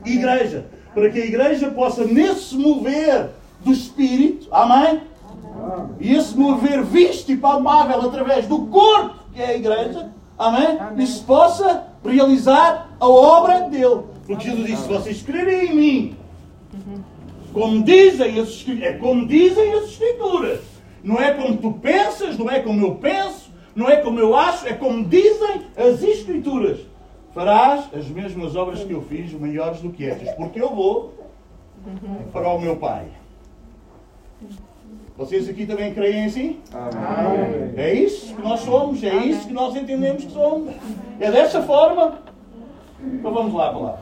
igreja. 0.05 0.65
Para 0.93 1.09
que 1.09 1.21
a 1.21 1.25
igreja 1.25 1.71
possa, 1.71 2.03
nesse 2.03 2.55
mover 2.55 3.29
do 3.63 3.71
Espírito, 3.71 4.47
amém? 4.51 5.01
E 5.99 6.15
esse 6.15 6.37
mover 6.37 6.83
visto 6.83 7.31
e 7.31 7.37
palmável 7.37 8.01
através 8.01 8.47
do 8.47 8.65
corpo 8.65 9.21
que 9.33 9.41
é 9.41 9.47
a 9.47 9.55
igreja, 9.55 10.11
amém? 10.37 10.77
E 10.97 11.07
se 11.07 11.21
possa 11.21 11.87
realizar 12.03 12.89
a 12.99 13.07
obra 13.07 13.69
dele. 13.69 14.01
Porque 14.25 14.49
Jesus 14.49 14.67
disse: 14.67 14.83
se 14.83 14.89
vocês 14.89 15.21
crerem 15.21 15.69
em 15.69 15.75
mim, 15.75 16.17
como 17.53 17.83
dizem 17.83 18.39
as 18.39 18.65
é 18.81 18.93
como 18.93 19.27
dizem 19.27 19.73
as 19.73 19.83
escrituras. 19.85 20.70
Não 21.03 21.19
é 21.19 21.33
como 21.33 21.57
tu 21.57 21.73
pensas, 21.73 22.37
não 22.37 22.49
é 22.49 22.59
como 22.59 22.85
eu 22.85 22.95
penso, 22.95 23.51
não 23.75 23.89
é 23.89 23.97
como 23.97 24.19
eu 24.19 24.35
acho, 24.35 24.67
é 24.67 24.73
como 24.73 25.03
dizem 25.05 25.67
as 25.75 26.01
escrituras. 26.03 26.79
Farás 27.33 27.85
as 27.93 28.07
mesmas 28.07 28.55
obras 28.55 28.83
que 28.83 28.91
eu 28.91 29.01
fiz, 29.01 29.31
maiores 29.33 29.79
do 29.81 29.89
que 29.89 30.05
estas, 30.05 30.33
porque 30.35 30.61
eu 30.61 30.75
vou 30.75 31.13
para 32.31 32.49
o 32.49 32.59
meu 32.59 32.75
Pai. 32.75 33.07
Vocês 35.17 35.47
aqui 35.47 35.65
também 35.65 35.93
creem 35.93 36.25
assim? 36.25 36.59
Amém. 36.73 37.73
É 37.77 37.93
isso 37.93 38.35
que 38.35 38.41
nós 38.41 38.59
somos, 38.61 39.03
é 39.03 39.15
isso 39.15 39.47
que 39.47 39.53
nós 39.53 39.75
entendemos 39.75 40.25
que 40.25 40.31
somos. 40.31 40.73
É 41.19 41.31
dessa 41.31 41.61
forma. 41.61 42.19
Então 43.01 43.33
vamos 43.33 43.53
lá, 43.53 43.71
palavra. 43.71 43.99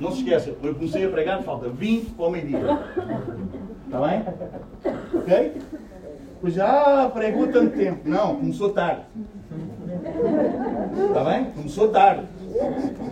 Não 0.00 0.10
se 0.10 0.18
esqueça, 0.18 0.56
eu 0.62 0.74
comecei 0.74 1.06
a 1.06 1.08
pregar, 1.08 1.42
falta 1.42 1.68
20 1.68 2.10
para 2.10 2.26
o 2.26 2.30
meio-dia. 2.30 2.58
Está 3.94 4.08
bem? 4.08 4.24
Ok? 5.14 5.62
Pois 6.40 6.54
já 6.54 7.08
pregou 7.14 7.46
tanto 7.46 7.76
tempo. 7.76 8.00
Não, 8.04 8.34
começou 8.34 8.70
tarde. 8.70 9.02
Está 11.06 11.24
bem? 11.24 11.44
Começou 11.52 11.88
tarde. 11.90 12.22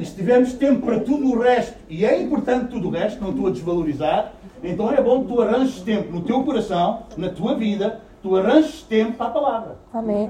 E 0.01 0.05
se 0.05 0.17
tivermos 0.17 0.55
tempo 0.55 0.85
para 0.85 0.99
tudo 0.99 1.31
o 1.31 1.39
resto, 1.39 1.79
e 1.89 2.05
é 2.05 2.21
importante 2.21 2.67
tudo 2.67 2.89
o 2.89 2.91
resto, 2.91 3.23
não 3.23 3.31
estou 3.31 3.47
a 3.47 3.51
desvalorizar, 3.51 4.33
então 4.61 4.91
é 4.91 5.01
bom 5.01 5.23
que 5.23 5.29
tu 5.33 5.41
arranjes 5.41 5.81
tempo 5.83 6.13
no 6.13 6.23
teu 6.23 6.43
coração, 6.43 7.05
na 7.17 7.29
tua 7.29 7.55
vida, 7.55 8.01
tu 8.21 8.37
arranjes 8.37 8.83
tempo 8.83 9.13
para 9.13 9.27
a 9.27 9.31
palavra. 9.31 9.77
Amém. 9.95 10.29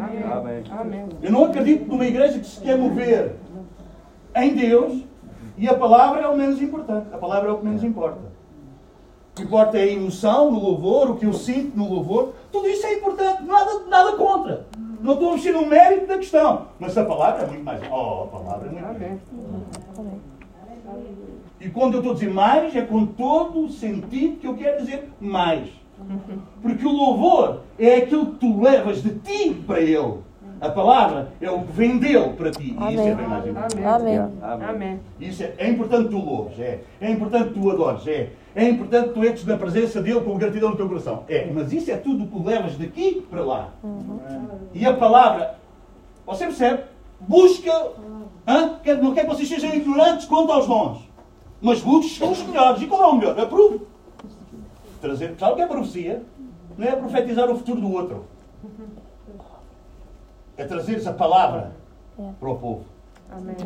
Amém. 0.71 1.09
Eu 1.23 1.33
não 1.33 1.47
acredito 1.47 1.89
numa 1.89 2.05
igreja 2.05 2.39
que 2.39 2.47
se 2.47 2.61
quer 2.61 2.77
mover 2.77 3.37
em 4.37 4.55
Deus 4.55 5.03
e 5.57 5.67
a 5.67 5.75
palavra 5.75 6.21
é 6.21 6.29
o 6.29 6.37
menos 6.37 6.61
importante. 6.61 7.07
A 7.11 7.17
palavra 7.17 7.49
é 7.49 7.53
o 7.53 7.57
que 7.57 7.65
menos 7.65 7.83
importa. 7.83 8.32
O 9.33 9.35
que 9.35 9.43
importa 9.45 9.79
é 9.79 9.85
a 9.85 9.87
emoção 9.87 10.51
no 10.51 10.61
louvor, 10.61 11.11
o 11.11 11.17
que 11.17 11.25
eu 11.25 11.33
sinto 11.33 11.75
no 11.75 11.89
louvor. 11.89 12.35
Tudo 12.53 12.69
isso 12.69 12.87
é 12.87 12.99
importante, 12.99 13.43
nada, 13.45 13.81
nada 13.89 14.13
contra. 14.13 14.67
Não 15.01 15.15
estou 15.15 15.31
a 15.31 15.33
mexer 15.33 15.53
no 15.53 15.67
mérito 15.67 16.07
da 16.07 16.19
questão. 16.19 16.67
Mas 16.79 16.99
a 16.99 17.05
palavra 17.05 17.45
é 17.45 17.47
muito 17.47 17.65
mais. 17.65 17.81
Oh, 17.91 18.25
a 18.25 18.27
palavra 18.27 18.69
é 18.69 18.73
muito 18.73 18.85
mais. 18.85 19.21
E 21.59 21.71
quando 21.71 21.95
eu 21.95 22.01
estou 22.01 22.13
a 22.13 22.15
dizer 22.15 22.31
mais, 22.31 22.77
é 22.77 22.83
com 22.83 23.07
todo 23.07 23.65
o 23.65 23.71
sentido 23.71 24.37
que 24.37 24.47
eu 24.47 24.55
quero 24.55 24.85
dizer 24.85 25.11
mais. 25.19 25.67
Porque 26.61 26.87
o 26.87 26.93
louvor 26.93 27.61
é 27.79 27.97
aquilo 27.97 28.27
que 28.27 28.39
tu 28.39 28.61
levas 28.61 29.03
de 29.03 29.15
ti 29.15 29.55
para 29.67 29.81
ele. 29.81 30.19
A 30.61 30.69
palavra 30.69 31.33
é 31.41 31.51
o 31.51 31.63
que 31.63 31.73
vem 31.73 31.99
dele 31.99 32.35
para 32.37 32.51
ti. 32.51 32.77
E 32.79 32.95
isso 32.95 33.03
é 33.03 33.15
bem 33.15 33.27
mais 33.27 33.47
importante. 33.47 33.85
Amém. 33.85 34.19
Amém. 34.43 35.01
Isso 35.19 35.43
é, 35.43 35.55
é 35.57 35.69
importante 35.71 36.05
que 36.05 36.11
tu 36.11 36.19
louves, 36.19 36.61
é. 36.61 36.81
É 37.01 37.11
importante 37.11 37.49
que 37.49 37.61
tu 37.61 37.71
adores, 37.71 38.07
é. 38.07 38.31
É 38.55 38.69
importante 38.69 39.09
que 39.09 39.15
tu 39.15 39.25
entres 39.25 39.47
na 39.47 39.57
presença 39.57 40.03
dele 40.03 40.21
com 40.21 40.37
gratidão 40.37 40.71
no 40.71 40.77
teu 40.77 40.89
coração. 40.89 41.25
É. 41.29 41.51
Mas 41.53 41.73
isso 41.73 41.91
é 41.91 41.97
tudo 41.97 42.25
o 42.25 42.27
que 42.27 42.49
levas 42.49 42.77
daqui 42.77 43.27
para 43.31 43.43
lá. 43.43 43.71
E 44.75 44.85
a 44.85 44.95
palavra, 44.95 45.57
você 46.27 46.47
percebe? 46.47 46.83
Busca. 47.21 47.73
Hã? 48.47 48.79
Não 49.01 49.15
quer 49.15 49.25
que 49.25 49.35
vocês 49.35 49.49
sejam 49.49 49.73
ignorantes 49.75 50.27
quanto 50.27 50.53
aos 50.53 50.67
dons. 50.67 50.99
Mas 51.61 51.81
busca 51.81 52.27
os 52.27 52.43
melhores. 52.43 52.83
E 52.83 52.87
qual 52.87 53.03
é 53.03 53.07
o 53.07 53.17
melhor? 53.17 53.41
Aprove. 53.41 53.81
Trazer. 55.01 55.35
Sabe 55.39 55.53
o 55.53 55.57
que 55.57 55.63
é 55.63 55.67
profecia? 55.67 56.23
Não 56.77 56.87
é 56.87 56.97
profetizar 56.97 57.51
o 57.51 57.57
futuro 57.57 57.81
do 57.81 57.93
outro. 57.93 58.25
É 60.57 60.65
trazeres 60.65 61.07
a 61.07 61.13
palavra 61.13 61.73
para 62.39 62.49
o 62.49 62.59
povo. 62.59 62.85
Amém. 63.31 63.57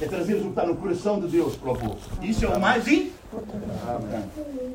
É 0.00 0.06
trazeres 0.06 0.40
o 0.42 0.44
que 0.46 0.50
está 0.50 0.66
no 0.66 0.76
coração 0.76 1.20
de 1.20 1.28
Deus 1.28 1.54
para 1.54 1.72
o 1.72 1.78
povo. 1.78 1.96
Isso 2.20 2.44
é 2.44 2.48
o 2.48 2.60
mais 2.60 2.88
importante. 2.88 3.17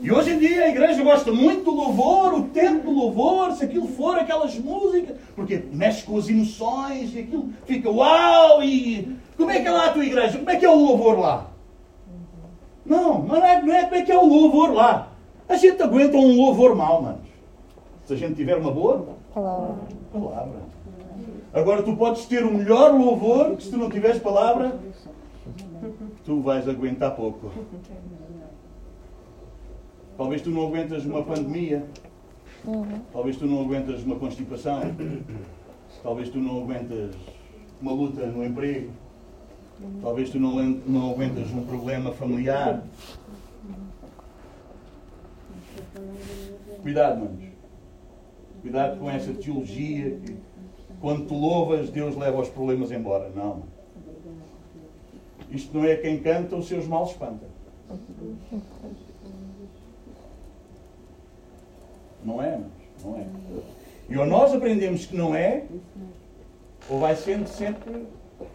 E 0.01 0.11
hoje 0.11 0.31
em 0.31 0.39
dia 0.39 0.65
a 0.65 0.69
igreja 0.69 1.03
gosta 1.03 1.31
muito 1.31 1.63
do 1.63 1.71
louvor, 1.71 2.33
o 2.33 2.43
tempo 2.49 2.85
do 2.85 2.91
louvor, 2.91 3.51
se 3.53 3.63
aquilo 3.65 3.87
for 3.87 4.17
aquelas 4.17 4.57
músicas, 4.59 5.15
porque 5.35 5.63
mexe 5.71 6.03
com 6.03 6.17
as 6.17 6.29
emoções 6.29 7.13
e 7.15 7.19
aquilo 7.19 7.49
fica 7.65 7.89
uau! 7.89 8.61
E 8.63 9.17
como 9.37 9.49
é 9.49 9.59
que 9.61 9.67
é 9.67 9.71
lá 9.71 9.87
a 9.87 9.93
tua 9.93 10.05
igreja? 10.05 10.37
Como 10.37 10.49
é 10.49 10.55
que 10.55 10.65
é 10.65 10.69
o 10.69 10.75
louvor 10.75 11.19
lá? 11.19 11.47
Não, 12.85 13.23
não 13.23 13.35
é, 13.37 13.61
não 13.61 13.73
é 13.73 13.83
como 13.83 13.95
é 13.95 14.01
que 14.03 14.11
é 14.11 14.17
o 14.17 14.25
louvor 14.25 14.73
lá. 14.73 15.07
A 15.47 15.55
gente 15.55 15.81
aguenta 15.81 16.17
um 16.17 16.35
louvor 16.35 16.75
mau, 16.75 17.01
manos. 17.01 17.27
Se 18.05 18.13
a 18.13 18.17
gente 18.17 18.35
tiver 18.35 18.57
uma 18.57 18.71
boa 18.71 19.07
Palavra. 19.33 19.75
palavra. 20.11 20.73
Agora 21.53 21.81
tu 21.83 21.95
podes 21.95 22.25
ter 22.25 22.43
o 22.43 22.53
melhor 22.53 22.91
louvor 22.93 23.55
que 23.55 23.63
se 23.63 23.71
tu 23.71 23.77
não 23.77 23.89
tiveres 23.89 24.19
palavra, 24.21 24.75
tu 26.25 26.41
vais 26.41 26.67
aguentar 26.67 27.15
pouco. 27.15 27.51
Talvez 30.17 30.41
tu 30.41 30.49
não 30.49 30.67
aguentas 30.67 31.05
uma 31.05 31.23
pandemia. 31.23 31.85
Talvez 33.11 33.37
tu 33.37 33.45
não 33.45 33.61
aguentas 33.61 34.03
uma 34.03 34.15
constipação. 34.17 34.81
Talvez 36.03 36.29
tu 36.29 36.39
não 36.39 36.61
aguentas 36.61 37.15
uma 37.81 37.91
luta 37.91 38.25
no 38.25 38.45
emprego. 38.45 38.91
Talvez 40.01 40.29
tu 40.29 40.39
não, 40.39 40.61
não 40.61 41.11
aguentas 41.11 41.51
um 41.51 41.65
problema 41.65 42.11
familiar. 42.11 42.83
Cuidado, 46.81 47.19
manos. 47.19 47.43
Cuidado 48.61 48.99
com 48.99 49.09
essa 49.09 49.33
teologia 49.33 50.11
que 50.11 50.37
quando 51.01 51.27
tu 51.27 51.33
louvas, 51.33 51.89
Deus 51.89 52.15
leva 52.15 52.41
os 52.41 52.49
problemas 52.49 52.91
embora. 52.91 53.29
Não. 53.35 53.63
Isto 55.49 55.77
não 55.77 55.85
é 55.85 55.95
quem 55.97 56.19
canta, 56.19 56.55
os 56.55 56.67
seus 56.67 56.87
males 56.87 57.09
espanta. 57.09 57.45
Não 62.25 62.41
é, 62.41 62.51
manos. 62.51 62.67
Não 63.03 63.15
é. 63.17 63.25
E 64.09 64.17
ou 64.17 64.25
nós 64.25 64.53
aprendemos 64.53 65.05
que 65.05 65.15
não 65.15 65.33
é, 65.35 65.63
ou 66.89 66.99
vai 66.99 67.15
sendo 67.15 67.47
sempre. 67.47 68.05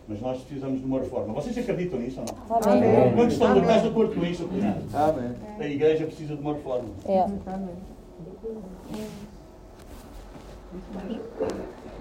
Mas 0.06 0.20
nós 0.20 0.40
precisamos 0.42 0.80
de 0.80 0.86
uma 0.86 1.00
reforma. 1.00 1.32
Vocês 1.34 1.56
acreditam 1.56 1.98
nisso 1.98 2.20
ou 2.20 2.26
não? 2.26 2.72
Amém. 2.72 3.14
Quantos 3.14 3.34
estão 3.34 3.54
de 3.54 3.60
estás 3.60 3.82
de 3.82 3.88
acordo 3.88 4.14
com 4.14 4.24
isso? 4.24 4.46
Renato? 4.46 4.80
Amém. 4.94 5.32
A 5.58 5.66
igreja 5.66 6.06
precisa 6.06 6.34
de 6.36 6.40
uma 6.42 6.52
reforma. 6.54 6.88
É. 7.06 7.26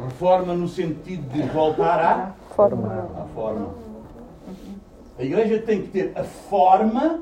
Reforma 0.04 0.54
no 0.54 0.68
sentido 0.68 1.28
de 1.32 1.42
voltar 1.50 2.00
à 2.00 2.36
Forma. 2.54 3.10
a 3.18 3.26
forma. 3.34 3.70
A 5.18 5.24
igreja 5.24 5.60
tem 5.62 5.82
que 5.84 5.88
ter 5.90 6.12
a 6.16 6.24
forma 6.24 7.22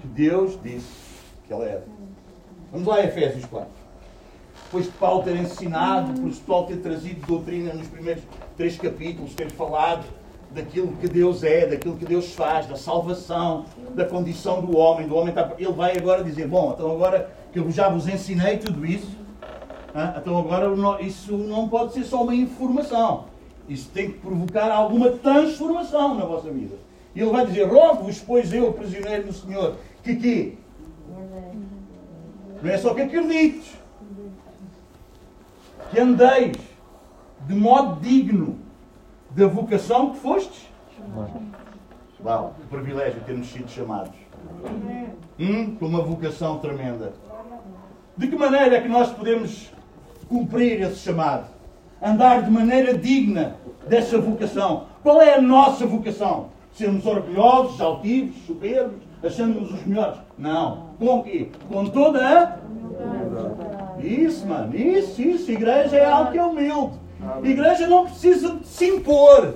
que 0.00 0.06
Deus 0.08 0.58
disse 0.62 0.88
que 1.46 1.52
ela 1.52 1.64
era. 1.66 1.84
Vamos 2.70 2.86
lá 2.86 2.96
a 2.96 3.04
Efésios 3.04 3.46
4. 3.46 3.66
depois 4.64 4.84
de 4.84 4.90
Paulo 4.92 5.22
ter 5.22 5.36
ensinado, 5.36 6.12
de 6.12 6.40
Paulo 6.40 6.66
ter 6.66 6.76
trazido 6.76 7.26
doutrina 7.26 7.72
nos 7.72 7.86
primeiros 7.86 8.22
três 8.58 8.76
capítulos, 8.76 9.32
ter 9.34 9.50
falado 9.50 10.04
daquilo 10.50 10.92
que 10.98 11.08
Deus 11.08 11.42
é, 11.42 11.66
daquilo 11.66 11.96
que 11.96 12.04
Deus 12.04 12.34
faz, 12.34 12.66
da 12.66 12.76
salvação, 12.76 13.64
da 13.94 14.04
condição 14.04 14.60
do 14.60 14.76
homem, 14.76 15.08
do 15.08 15.16
homem 15.16 15.30
está... 15.30 15.50
ele 15.58 15.72
vai 15.72 15.96
agora 15.96 16.22
dizer, 16.22 16.46
bom, 16.46 16.72
então 16.74 16.90
agora 16.90 17.30
que 17.52 17.58
eu 17.58 17.70
já 17.70 17.88
vos 17.88 18.06
ensinei 18.06 18.58
tudo 18.58 18.84
isso, 18.84 19.16
então 20.20 20.38
agora 20.38 21.00
isso 21.00 21.36
não 21.38 21.68
pode 21.68 21.94
ser 21.94 22.04
só 22.04 22.22
uma 22.22 22.34
informação. 22.34 23.24
Isso 23.66 23.90
tem 23.92 24.10
que 24.10 24.18
provocar 24.18 24.70
alguma 24.70 25.10
transformação 25.10 26.14
na 26.14 26.24
vossa 26.24 26.50
vida. 26.50 26.76
E 27.14 27.20
ele 27.20 27.30
vai 27.30 27.46
dizer, 27.46 27.64
rogo-vos, 27.64 28.20
pois 28.20 28.52
eu, 28.52 28.72
prisioneiro 28.74 29.24
do 29.24 29.32
Senhor, 29.32 29.76
que 30.02 30.16
que? 30.16 30.58
Não 32.62 32.70
é 32.70 32.78
só 32.78 32.94
que 32.94 33.02
acredites. 33.02 33.76
Que 35.90 36.00
andeis 36.00 36.56
de 37.46 37.54
modo 37.54 38.00
digno 38.00 38.58
da 39.30 39.46
vocação 39.46 40.10
que 40.10 40.18
fostes. 40.18 40.68
Uau, 42.24 42.54
que 42.60 42.66
privilégio 42.66 43.20
termos 43.22 43.46
sido 43.48 43.70
chamados. 43.70 44.12
Hum, 45.38 45.76
com 45.76 45.86
uma 45.86 46.02
vocação 46.02 46.58
tremenda. 46.58 47.12
De 48.16 48.26
que 48.26 48.36
maneira 48.36 48.76
é 48.76 48.80
que 48.80 48.88
nós 48.88 49.10
podemos 49.12 49.70
cumprir 50.28 50.82
esse 50.82 50.96
chamado? 50.96 51.46
Andar 52.02 52.42
de 52.42 52.50
maneira 52.50 52.96
digna 52.96 53.56
dessa 53.88 54.18
vocação. 54.18 54.86
Qual 55.02 55.22
é 55.22 55.34
a 55.34 55.40
nossa 55.40 55.86
vocação? 55.86 56.48
Sermos 56.72 57.06
orgulhosos, 57.06 57.80
altivos, 57.80 58.36
soberbos, 58.46 58.98
achando-nos 59.22 59.72
os 59.72 59.86
melhores? 59.86 60.18
Não. 60.36 60.87
Com 60.98 61.18
o 61.18 61.22
quê? 61.22 61.48
Com 61.70 61.86
toda 61.86 62.18
a. 62.26 62.58
Isso, 64.00 64.46
mano. 64.46 64.74
Isso, 64.76 65.20
isso. 65.20 65.50
Igreja 65.50 65.96
é 65.96 66.04
algo 66.04 66.32
que 66.32 66.38
é 66.38 66.44
humilde. 66.44 66.94
Igreja 67.42 67.86
não 67.86 68.04
precisa 68.04 68.56
de 68.56 68.66
se 68.66 68.86
impor. 68.86 69.54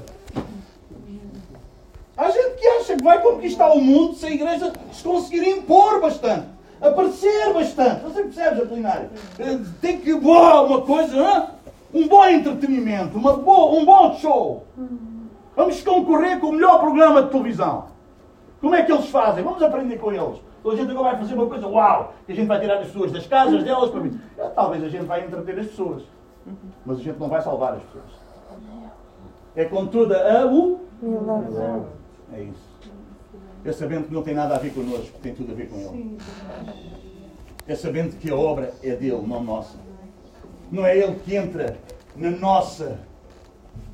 Há 2.16 2.30
gente 2.30 2.56
que 2.58 2.66
acha 2.66 2.96
que 2.96 3.02
vai 3.02 3.20
conquistar 3.20 3.72
o 3.72 3.80
mundo 3.80 4.14
se 4.14 4.26
a 4.26 4.30
igreja 4.30 4.72
se 4.92 5.02
conseguir 5.02 5.48
impor 5.48 6.00
bastante, 6.00 6.46
aparecer 6.80 7.52
bastante. 7.52 8.02
Você 8.02 8.22
percebe, 8.22 8.62
Apolinário? 8.62 9.10
Tem 9.80 9.98
que 9.98 10.14
boa 10.14 10.62
uma 10.62 10.82
coisa, 10.82 11.16
hein? 11.16 11.44
um 11.94 12.08
bom 12.08 12.24
entretenimento, 12.26 13.18
uma 13.18 13.36
boa, 13.36 13.78
um 13.78 13.84
bom 13.84 14.14
show. 14.18 14.66
Vamos 15.56 15.82
concorrer 15.82 16.38
com 16.40 16.48
o 16.48 16.52
melhor 16.52 16.80
programa 16.80 17.22
de 17.22 17.30
televisão. 17.30 17.86
Como 18.60 18.74
é 18.74 18.82
que 18.82 18.92
eles 18.92 19.08
fazem? 19.08 19.42
Vamos 19.42 19.62
aprender 19.62 19.98
com 19.98 20.12
eles. 20.12 20.38
Então 20.62 20.70
a 20.70 20.76
gente 20.76 20.94
vai 20.94 21.16
fazer 21.16 21.34
uma 21.34 21.46
coisa, 21.48 21.66
uau, 21.66 22.14
que 22.24 22.30
a 22.30 22.36
gente 22.36 22.46
vai 22.46 22.60
tirar 22.60 22.78
as 22.78 22.86
pessoas 22.86 23.10
das 23.10 23.26
casas 23.26 23.64
delas 23.64 23.90
para 23.90 24.00
mim. 24.00 24.20
Talvez 24.54 24.84
a 24.84 24.88
gente 24.88 25.04
vai 25.04 25.26
entreter 25.26 25.58
as 25.58 25.66
pessoas. 25.66 26.04
Mas 26.86 27.00
a 27.00 27.02
gente 27.02 27.18
não 27.18 27.28
vai 27.28 27.42
salvar 27.42 27.74
as 27.74 27.82
pessoas. 27.82 28.04
É 29.56 29.64
com 29.64 29.86
toda 29.88 30.16
a 30.16 30.46
humildade. 30.46 31.86
É 32.32 32.42
isso. 32.44 32.72
É 33.64 33.72
sabendo 33.72 34.06
que 34.06 34.14
não 34.14 34.22
tem 34.22 34.34
nada 34.34 34.54
a 34.54 34.58
ver 34.58 34.72
connosco, 34.72 35.18
tem 35.20 35.34
tudo 35.34 35.50
a 35.50 35.54
ver 35.56 35.68
com 35.68 35.76
Ele. 35.76 36.18
É 37.66 37.74
sabendo 37.74 38.16
que 38.16 38.30
a 38.30 38.36
obra 38.36 38.72
é 38.84 38.94
dele, 38.94 39.20
não 39.26 39.42
nossa. 39.42 39.76
Não 40.70 40.86
é 40.86 40.96
Ele 40.96 41.16
que 41.16 41.34
entra 41.34 41.76
na 42.14 42.30
nossa 42.30 43.00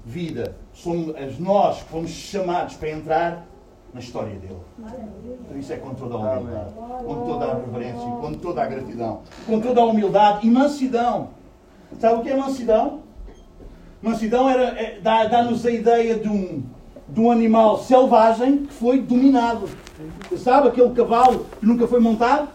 vida. 0.05 0.55
Somos 0.75 1.39
nós 1.39 1.83
que 1.83 1.89
fomos 1.89 2.11
chamados 2.11 2.77
para 2.77 2.91
entrar 2.91 3.48
na 3.92 4.00
história 4.00 4.35
dele. 4.37 4.59
Por 5.47 5.57
isso 5.57 5.73
é 5.73 5.76
com 5.76 5.95
toda 5.95 6.14
a 6.14 6.18
humildade, 6.18 6.75
com 7.04 7.14
toda 7.26 7.45
a 7.45 7.54
reverência, 7.54 8.11
com 8.21 8.35
toda 8.35 8.62
a 8.62 8.66
gratidão, 8.66 9.23
com 9.47 9.61
toda 9.61 9.80
a 9.80 9.85
humildade 9.85 10.47
e 10.47 10.50
mansidão. 10.50 11.30
Sabe 11.99 12.21
o 12.21 12.23
que 12.23 12.28
é 12.28 12.37
mansidão? 12.37 13.00
Mansidão 14.02 14.49
era, 14.49 14.78
é, 14.78 15.00
dá-nos 15.00 15.64
a 15.66 15.71
ideia 15.71 16.16
de 16.16 16.28
um, 16.28 16.62
de 17.09 17.21
um 17.21 17.30
animal 17.30 17.78
selvagem 17.78 18.66
que 18.66 18.74
foi 18.74 19.01
dominado. 19.01 19.68
Sabe 20.37 20.68
aquele 20.68 20.90
cavalo 20.90 21.46
que 21.59 21.66
nunca 21.66 21.88
foi 21.88 21.98
montado? 21.98 22.48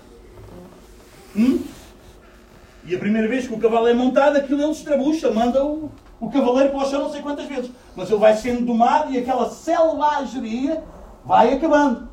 Hum? 1.36 1.60
E 2.86 2.96
a 2.96 3.00
primeira 3.00 3.28
vez 3.28 3.48
que 3.48 3.54
o 3.54 3.60
cavalo 3.60 3.88
é 3.88 3.93
montado, 3.93 4.38
aquilo 4.38 4.62
ele 4.62 4.72
estrabucha, 4.72 5.32
manda 5.32 5.65
o, 5.65 5.89
o 6.19 6.30
cavaleiro 6.30 6.69
para 6.69 6.86
o 6.86 6.89
chão 6.89 7.02
não 7.02 7.12
sei 7.12 7.22
quantas 7.22 7.46
vezes. 7.46 7.72
Mas 7.96 8.10
ele 8.10 8.19
vai 8.19 8.36
sendo 8.36 8.65
domado 8.65 9.12
e 9.12 9.17
aquela 9.17 9.50
selvageria 9.50 10.84
vai 11.26 11.54
acabando. 11.54 12.08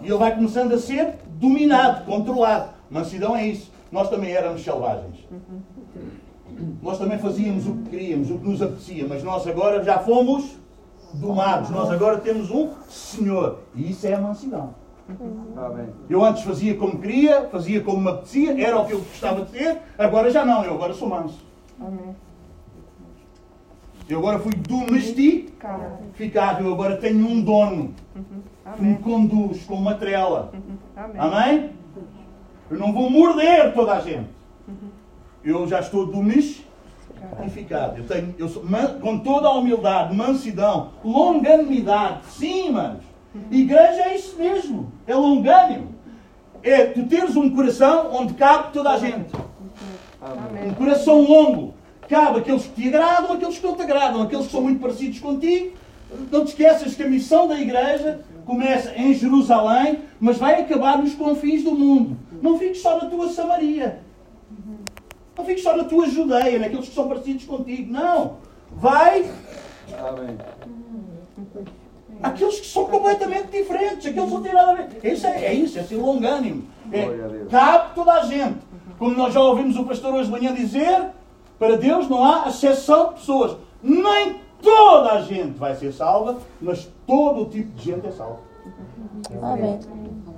E 0.00 0.06
ele 0.06 0.16
vai 0.16 0.34
começando 0.34 0.72
a 0.72 0.78
ser 0.78 1.14
dominado, 1.26 2.04
controlado. 2.04 2.70
Mansidão 2.90 3.36
é 3.36 3.46
isso. 3.46 3.70
Nós 3.90 4.08
também 4.08 4.32
éramos 4.32 4.62
selvagens. 4.62 5.24
Nós 6.82 6.98
também 6.98 7.18
fazíamos 7.18 7.66
o 7.66 7.74
que 7.74 7.90
queríamos, 7.90 8.30
o 8.30 8.38
que 8.38 8.48
nos 8.48 8.62
apetecia, 8.62 9.06
mas 9.08 9.22
nós 9.22 9.46
agora 9.46 9.82
já 9.82 9.98
fomos 9.98 10.56
domados. 11.14 11.70
Nós 11.70 11.90
agora 11.90 12.18
temos 12.18 12.50
um 12.50 12.70
Senhor. 12.88 13.60
E 13.74 13.90
isso 13.90 14.06
é 14.06 14.14
a 14.14 14.20
mansidão. 14.20 14.74
Eu 16.10 16.24
antes 16.24 16.42
fazia 16.42 16.76
como 16.76 16.98
queria, 16.98 17.48
fazia 17.48 17.80
como 17.80 18.00
me 18.00 18.08
apetecia, 18.08 18.66
era 18.66 18.78
o 18.78 18.86
que 18.86 18.92
eu 18.92 18.98
gostava 18.98 19.44
de 19.44 19.52
ter, 19.52 19.78
agora 19.96 20.30
já 20.30 20.44
não, 20.44 20.64
eu 20.64 20.74
agora 20.74 20.92
sou 20.94 21.08
manso. 21.08 21.44
Eu 24.08 24.18
agora 24.18 24.38
fui 24.38 24.52
domesticado, 24.52 25.98
eu 26.64 26.72
agora 26.72 26.96
tenho 26.96 27.26
um 27.26 27.40
dono 27.40 27.94
que 28.76 28.82
me 28.82 28.96
conduz 28.98 29.64
com 29.64 29.74
uma 29.74 29.94
trela. 29.94 30.52
Amém? 31.18 31.70
Eu 32.70 32.78
não 32.78 32.92
vou 32.92 33.10
morder 33.10 33.72
toda 33.74 33.94
a 33.94 34.00
gente 34.00 34.36
eu 35.46 35.66
já 35.68 35.80
estou 35.80 36.06
domesticado. 36.06 36.66
Eu 37.98 38.06
tenho, 38.06 38.34
eu 38.36 38.48
sou, 38.48 38.64
com 39.00 39.18
toda 39.20 39.46
a 39.46 39.52
humildade, 39.52 40.14
mansidão, 40.14 40.90
longanimidade. 41.04 42.26
Sim, 42.26 42.72
manos. 42.72 43.04
Igreja 43.50 44.02
é 44.02 44.16
isso 44.16 44.36
mesmo. 44.36 44.92
É 45.06 45.14
longânimo. 45.14 45.94
É 46.62 46.86
tu 46.86 47.06
teres 47.06 47.36
um 47.36 47.54
coração 47.54 48.10
onde 48.12 48.34
cabe 48.34 48.72
toda 48.72 48.90
a 48.90 48.98
gente. 48.98 49.32
Amém. 50.20 50.70
Um 50.70 50.74
coração 50.74 51.20
longo. 51.22 51.74
Cabe 52.08 52.38
aqueles 52.38 52.62
que 52.66 52.82
te 52.82 52.88
agradam, 52.88 53.32
aqueles 53.32 53.58
que 53.58 53.66
não 53.66 53.74
te 53.74 53.82
agradam, 53.82 54.22
aqueles 54.22 54.46
que 54.46 54.52
são 54.52 54.62
muito 54.62 54.80
parecidos 54.80 55.18
contigo. 55.18 55.76
Não 56.30 56.44
te 56.44 56.48
esqueças 56.48 56.94
que 56.94 57.02
a 57.02 57.08
missão 57.08 57.48
da 57.48 57.60
igreja 57.60 58.20
começa 58.44 58.94
em 58.96 59.12
Jerusalém, 59.12 60.00
mas 60.20 60.38
vai 60.38 60.60
acabar 60.60 60.98
nos 60.98 61.14
confins 61.14 61.64
do 61.64 61.72
mundo. 61.72 62.16
Não 62.40 62.58
fiques 62.58 62.80
só 62.80 62.96
na 62.96 63.10
tua 63.10 63.28
Samaria. 63.28 64.00
Não 65.36 65.44
fiques 65.44 65.64
só 65.64 65.76
na 65.76 65.84
tua 65.84 66.08
Judeia, 66.08 66.58
naqueles 66.58 66.88
que 66.88 66.94
são 66.94 67.08
parecidos 67.08 67.44
contigo. 67.44 67.92
Não. 67.92 68.36
Vai. 68.70 69.30
Amém. 69.98 70.38
Aqueles 72.22 72.60
que 72.60 72.66
são 72.66 72.86
completamente 72.86 73.48
diferentes, 73.48 74.06
aqueles 74.06 74.28
que 74.28 74.34
não 74.34 74.42
têm 74.42 74.54
nada 74.54 74.72
a 74.72 74.74
ver. 74.74 74.88
Isso 75.12 75.26
é, 75.26 75.44
é 75.44 75.52
isso, 75.52 75.78
é 75.78 75.82
ser 75.82 75.96
longânimo. 75.96 76.64
É, 76.92 77.46
cabe 77.50 77.94
toda 77.94 78.12
a 78.12 78.22
gente. 78.22 78.58
Como 78.98 79.14
nós 79.14 79.34
já 79.34 79.40
ouvimos 79.40 79.76
o 79.76 79.84
pastor 79.84 80.14
hoje 80.14 80.26
de 80.26 80.30
manhã 80.30 80.54
dizer, 80.54 81.10
para 81.58 81.76
Deus 81.76 82.08
não 82.08 82.24
há 82.24 82.48
exceção 82.48 83.08
de 83.08 83.14
pessoas. 83.14 83.56
Nem 83.82 84.40
toda 84.62 85.12
a 85.12 85.22
gente 85.22 85.58
vai 85.58 85.74
ser 85.74 85.92
salva, 85.92 86.38
mas 86.60 86.88
todo 87.06 87.42
o 87.42 87.44
tipo 87.46 87.72
de 87.76 87.84
gente 87.84 88.06
é 88.06 88.10
salva. 88.10 88.40
Amém. 89.42 89.80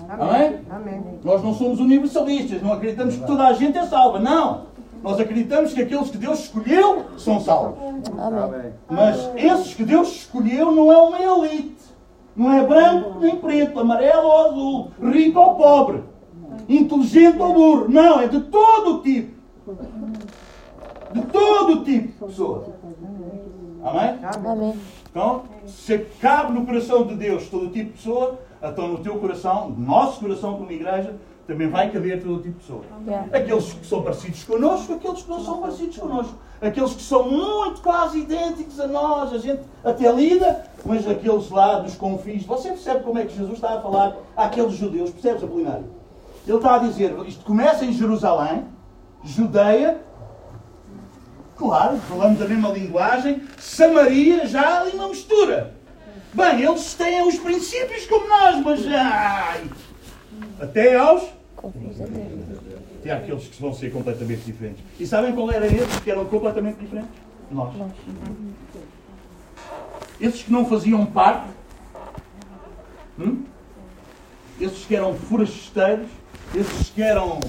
Amém? 0.09 0.61
Amém? 0.71 1.05
Nós 1.23 1.43
não 1.43 1.55
somos 1.55 1.81
universalistas, 1.81 2.63
não 2.63 2.73
acreditamos 2.73 3.17
que 3.17 3.27
toda 3.27 3.47
a 3.47 3.53
gente 3.53 3.77
é 3.77 3.87
salva. 3.87 4.19
Não. 4.19 4.69
Nós 5.03 5.21
acreditamos 5.21 5.73
que 5.73 5.83
aqueles 5.83 6.11
que 6.11 6.19
Deus 6.19 6.41
escolheu 6.41 7.05
são 7.17 7.41
salvos. 7.41 7.79
Amém. 8.19 8.73
Mas 8.89 9.31
esses 9.37 9.75
que 9.75 9.85
Deus 9.85 10.09
escolheu 10.09 10.73
não 10.73 10.93
é 10.93 10.97
uma 10.97 11.21
elite. 11.21 11.79
Não 12.35 12.53
é 12.53 12.65
branco 12.65 13.19
nem 13.19 13.37
preto, 13.37 13.81
amarelo 13.81 14.29
ou 14.29 14.47
azul, 14.47 14.91
rico 15.03 15.41
ou 15.41 15.55
pobre, 15.57 16.05
inteligente 16.69 17.37
ou 17.41 17.53
burro. 17.53 17.89
Não, 17.89 18.21
é 18.21 18.29
de 18.29 18.41
todo 18.43 18.95
o 18.95 19.03
tipo. 19.03 19.37
De 21.13 21.23
todo 21.23 21.85
tipo 21.85 22.09
de 22.09 22.13
pessoa. 22.27 22.75
Amém? 23.85 24.19
Amém. 24.45 24.81
Então, 25.11 25.43
se 25.67 25.99
cabe 26.21 26.53
no 26.53 26.67
coração 26.67 27.07
de 27.07 27.15
Deus 27.15 27.49
todo 27.49 27.71
tipo 27.71 27.91
de 27.91 27.97
pessoa, 27.97 28.39
então 28.63 28.89
no 28.89 28.99
teu 28.99 29.19
coração, 29.19 29.71
no 29.71 29.87
nosso 29.87 30.21
coração 30.21 30.57
como 30.57 30.71
igreja, 30.71 31.17
também 31.47 31.69
vai 31.69 31.91
caber 31.91 32.23
todo 32.23 32.43
tipo 32.43 32.59
de 32.59 32.61
pessoa. 32.61 32.83
Aqueles 33.33 33.73
que 33.73 33.87
são 33.87 34.03
parecidos 34.03 34.45
connosco, 34.45 34.93
aqueles 34.93 35.23
que 35.23 35.31
não 35.31 35.41
são 35.41 35.61
parecidos 35.61 35.97
connosco. 35.97 36.35
Aqueles 36.61 36.93
que 36.93 37.03
são 37.03 37.31
muito 37.31 37.81
quase 37.81 38.19
idênticos 38.19 38.79
a 38.81 38.87
nós, 38.87 39.33
a 39.33 39.39
gente 39.39 39.63
até 39.83 40.13
lida, 40.13 40.65
mas 40.85 41.09
aqueles 41.09 41.49
lá 41.51 41.79
dos 41.79 41.95
confins. 41.95 42.45
Você 42.45 42.69
percebe 42.71 43.05
como 43.05 43.19
é 43.19 43.25
que 43.25 43.35
Jesus 43.35 43.55
está 43.55 43.75
a 43.75 43.81
falar 43.81 44.17
àqueles 44.37 44.75
judeus? 44.75 45.11
Percebes, 45.11 45.43
Apolinário? 45.43 45.87
Ele 46.47 46.57
está 46.57 46.75
a 46.75 46.79
dizer, 46.79 47.17
isto 47.27 47.45
começa 47.45 47.85
em 47.85 47.93
Jerusalém, 47.93 48.65
Judeia, 49.23 50.01
claro, 51.59 51.99
falamos 52.09 52.41
a 52.41 52.47
mesma 52.47 52.69
linguagem, 52.71 53.43
Samaria, 53.59 54.47
já 54.47 54.63
há 54.63 54.81
ali 54.81 54.93
uma 54.93 55.09
mistura. 55.09 55.75
Bem, 56.33 56.63
eles 56.63 56.95
têm 56.95 57.27
os 57.27 57.39
princípios 57.39 58.07
como 58.07 58.29
nós, 58.29 58.63
mas 58.65 58.87
ai, 58.87 59.65
até 60.61 60.95
aos 60.95 61.23
há 63.11 63.17
aqueles 63.17 63.49
que 63.49 63.61
vão 63.61 63.73
ser 63.75 63.93
completamente 63.93 64.43
diferentes. 64.43 64.85
E 64.99 65.07
sabem 65.07 65.35
qual 65.35 65.51
era 65.51 65.67
esses 65.67 66.01
que 66.01 66.11
eram 66.11 66.25
completamente 66.27 66.79
diferentes? 66.79 67.11
Nós. 67.51 67.75
Esses 70.21 70.43
que 70.43 70.53
não 70.53 70.67
faziam 70.67 71.07
parte, 71.07 71.49
hum? 73.19 73.45
esses 74.61 74.85
que 74.85 74.95
eram 74.95 75.15
forasteiros, 75.15 76.09
esses 76.55 76.91
que 76.91 77.03
eram 77.03 77.41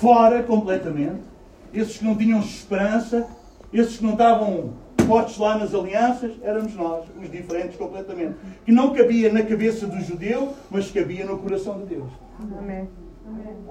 fora 0.00 0.42
completamente, 0.42 1.22
esses 1.72 1.98
que 1.98 2.04
não 2.04 2.16
tinham 2.16 2.40
esperança, 2.40 3.26
esses 3.72 3.98
que 3.98 4.04
não 4.04 4.12
estavam 4.12 4.74
fortes 5.06 5.38
lá 5.38 5.56
nas 5.56 5.74
alianças, 5.74 6.32
éramos 6.42 6.74
nós, 6.74 7.04
os 7.20 7.30
diferentes 7.30 7.76
completamente. 7.76 8.34
Que 8.64 8.72
não 8.72 8.92
cabia 8.92 9.32
na 9.32 9.42
cabeça 9.42 9.86
do 9.86 10.00
judeu, 10.00 10.54
mas 10.70 10.90
cabia 10.90 11.24
no 11.24 11.38
coração 11.38 11.78
de 11.78 11.86
Deus. 11.86 12.10
Amém. 12.58 12.88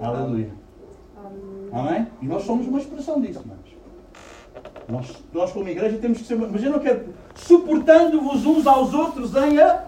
Aleluia. 0.00 0.50
Amém? 1.72 2.06
E 2.22 2.26
nós 2.26 2.44
somos 2.44 2.66
uma 2.66 2.78
expressão 2.78 3.20
disso, 3.20 3.40
irmãos. 3.40 3.76
Nós, 4.88 5.12
nós, 5.32 5.52
como 5.52 5.68
igreja, 5.68 5.98
temos 5.98 6.18
que 6.18 6.24
ser. 6.24 6.36
Mas 6.36 6.62
eu 6.62 6.70
não 6.70 6.78
quero. 6.78 7.06
Suportando-vos 7.34 8.46
uns 8.46 8.66
aos 8.66 8.94
outros 8.94 9.34
em 9.34 9.58
a. 9.58 9.84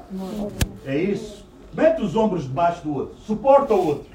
É 0.84 0.96
isso. 0.96 1.46
Mete 1.72 2.02
os 2.02 2.16
ombros 2.16 2.42
debaixo 2.44 2.82
do 2.82 2.94
outro. 2.94 3.16
Suporta 3.20 3.74
o 3.74 3.86
outro. 3.86 4.06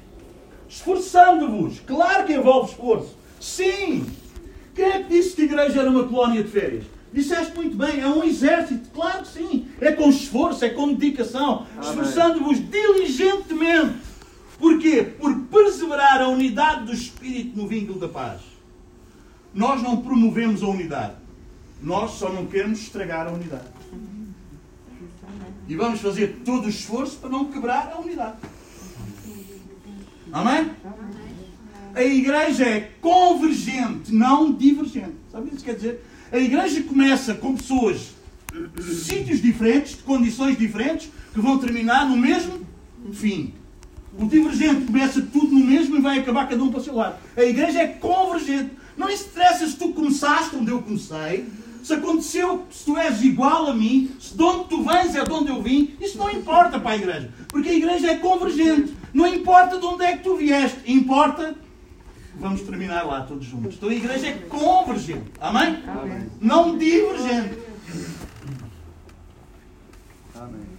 Esforçando-vos. 0.67 1.79
Claro 1.79 2.25
que 2.25 2.33
envolve 2.33 2.71
esforço. 2.71 3.15
Sim. 3.43 4.05
Quem 4.73 4.85
é 4.85 5.03
que 5.03 5.09
disse 5.09 5.35
que 5.35 5.41
a 5.41 5.45
igreja 5.45 5.81
era 5.81 5.89
uma 5.89 6.07
colónia 6.07 6.41
de 6.41 6.49
férias? 6.49 6.85
Disseste 7.11 7.53
muito 7.55 7.75
bem, 7.75 7.99
é 7.99 8.07
um 8.07 8.23
exército, 8.23 8.89
claro 8.91 9.21
que 9.23 9.33
sim. 9.33 9.67
É 9.81 9.91
com 9.91 10.09
esforço, 10.09 10.63
é 10.63 10.69
com 10.69 10.93
dedicação, 10.93 11.67
esforçando-vos 11.79 12.57
diligentemente. 12.57 13.97
Porquê? 14.57 15.03
Por 15.03 15.37
perseverar 15.41 16.21
a 16.21 16.29
unidade 16.29 16.85
do 16.85 16.93
Espírito 16.93 17.57
no 17.57 17.67
vínculo 17.67 17.99
da 17.99 18.07
paz. 18.07 18.41
Nós 19.53 19.83
não 19.83 19.97
promovemos 19.97 20.63
a 20.63 20.67
unidade. 20.67 21.15
Nós 21.81 22.11
só 22.11 22.29
não 22.29 22.45
queremos 22.45 22.79
estragar 22.79 23.27
a 23.27 23.31
unidade. 23.31 23.67
E 25.67 25.75
vamos 25.75 25.99
fazer 25.99 26.41
todo 26.45 26.65
o 26.65 26.69
esforço 26.69 27.17
para 27.17 27.29
não 27.29 27.51
quebrar 27.51 27.91
a 27.93 27.99
unidade. 27.99 28.37
Amém? 30.31 30.71
A 31.95 32.03
igreja 32.03 32.65
é 32.65 32.91
convergente, 32.99 34.13
não 34.13 34.51
divergente. 34.51 35.13
Sabe 35.31 35.45
o 35.45 35.49
que 35.49 35.55
isso 35.55 35.65
quer 35.65 35.75
dizer? 35.75 36.03
A 36.31 36.37
igreja 36.39 36.81
começa 36.83 37.35
com 37.35 37.55
pessoas 37.55 38.13
de 38.75 38.95
sítios 38.95 39.41
diferentes, 39.41 39.97
de 39.97 40.03
condições 40.03 40.57
diferentes, 40.57 41.09
que 41.33 41.39
vão 41.39 41.59
terminar 41.59 42.07
no 42.07 42.17
mesmo 42.17 42.61
fim. 43.13 43.53
O 44.17 44.25
divergente 44.25 44.85
começa 44.85 45.21
tudo 45.21 45.53
no 45.53 45.65
mesmo 45.65 45.97
e 45.97 46.01
vai 46.01 46.19
acabar 46.19 46.47
cada 46.47 46.63
um 46.63 46.69
para 46.69 46.79
o 46.79 46.83
seu 46.83 46.95
lado. 46.95 47.17
A 47.37 47.43
igreja 47.43 47.79
é 47.79 47.87
convergente. 47.87 48.71
Não 48.97 49.09
interessa 49.09 49.67
se 49.67 49.75
tu 49.75 49.89
começaste 49.89 50.55
onde 50.55 50.71
eu 50.71 50.81
comecei, 50.81 51.47
se 51.83 51.93
aconteceu, 51.93 52.63
se 52.71 52.85
tu 52.85 52.97
és 52.97 53.23
igual 53.23 53.67
a 53.67 53.73
mim, 53.73 54.11
se 54.19 54.35
de 54.35 54.41
onde 54.41 54.69
tu 54.69 54.83
vens 54.83 55.15
é 55.15 55.23
de 55.23 55.31
onde 55.31 55.49
eu 55.49 55.61
vim, 55.61 55.95
isso 55.99 56.17
não 56.17 56.31
importa 56.31 56.79
para 56.79 56.91
a 56.91 56.95
igreja. 56.95 57.31
Porque 57.49 57.69
a 57.69 57.73
igreja 57.73 58.11
é 58.11 58.17
convergente. 58.17 58.93
Não 59.13 59.27
importa 59.27 59.77
de 59.77 59.85
onde 59.85 60.03
é 60.03 60.15
que 60.15 60.23
tu 60.23 60.37
vieste, 60.37 60.79
importa 60.87 61.55
Vamos 62.35 62.61
terminar 62.61 63.03
lá 63.03 63.21
todos 63.21 63.45
juntos. 63.45 63.75
Então 63.75 63.89
a 63.89 63.93
igreja 63.93 64.27
é 64.27 64.33
convergente. 64.49 65.31
Amém? 65.39 65.83
Amém. 65.87 66.29
Não 66.41 66.77
divergente. 66.77 67.57
Amém. 70.35 70.73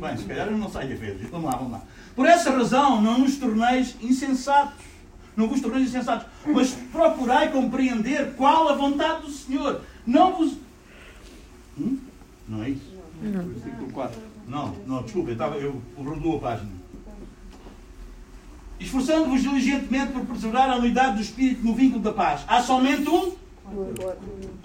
Bem, 0.00 0.16
se 0.16 0.24
calhar 0.24 0.48
eu 0.48 0.58
não 0.58 0.70
saio 0.70 0.92
a 0.92 0.96
ver. 0.96 1.16
Vamos 1.30 1.50
lá, 1.50 1.56
vamos 1.56 1.72
lá. 1.72 1.82
Por 2.14 2.26
essa 2.26 2.50
razão, 2.50 3.00
não 3.00 3.18
nos 3.18 3.36
torneis 3.36 3.96
insensatos. 4.00 4.84
Não 5.36 5.48
vos 5.48 5.60
torneis 5.60 5.88
insensatos. 5.88 6.26
Mas 6.46 6.72
procurai 6.92 7.50
compreender 7.50 8.34
qual 8.34 8.68
a 8.68 8.74
vontade 8.74 9.22
do 9.22 9.30
Senhor. 9.30 9.82
Não 10.06 10.36
vos. 10.36 10.56
Hum? 11.78 11.98
Não 12.48 12.62
é 12.62 12.70
isso? 12.70 12.94
Não. 13.22 13.44
Não, 14.46 14.76
não, 14.86 15.02
desculpa, 15.02 15.30
eu, 15.30 15.32
estava, 15.32 15.56
eu 15.56 15.82
rodou 15.96 16.36
a 16.36 16.40
página 16.40 16.70
esforçando-vos 18.78 19.42
diligentemente 19.42 20.12
por 20.12 20.24
preservar 20.26 20.70
a 20.70 20.76
unidade 20.76 21.16
do 21.16 21.22
Espírito 21.22 21.64
no 21.64 21.74
vínculo 21.74 22.02
da 22.02 22.12
paz. 22.12 22.42
Há 22.46 22.62
somente 22.62 23.08
um? 23.08 23.32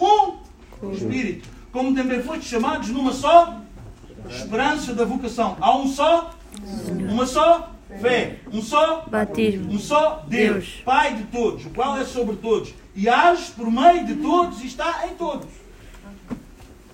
Um 0.02 0.91
Espírito. 0.91 1.47
Como 1.71 1.95
também 1.95 2.21
foste 2.21 2.45
chamados 2.45 2.89
numa 2.89 3.13
só 3.13 3.62
esperança 4.30 4.93
da 4.93 5.06
vocação. 5.06 5.58
Há 5.60 5.78
um 5.78 5.88
só? 5.88 6.36
Uma 7.10 7.26
só 7.26 7.71
fé. 8.00 8.39
Um 8.52 8.62
só? 8.62 9.06
Batismo. 9.10 9.71
Um 9.71 9.80
só 9.80 10.26
Deus, 10.28 10.54
Deus. 10.54 10.82
Pai 10.84 11.15
de 11.15 11.24
todos, 11.26 11.65
o 11.65 11.69
qual 11.69 11.97
é 11.97 12.06
sobre 12.06 12.36
todos. 12.36 12.74
E 12.95 13.08
age 13.08 13.52
por 13.52 13.71
meio 13.71 14.06
de 14.06 14.15
todos 14.15 14.62
e 14.62 14.67
está 14.67 15.08
em 15.08 15.15
todos. 15.15 15.47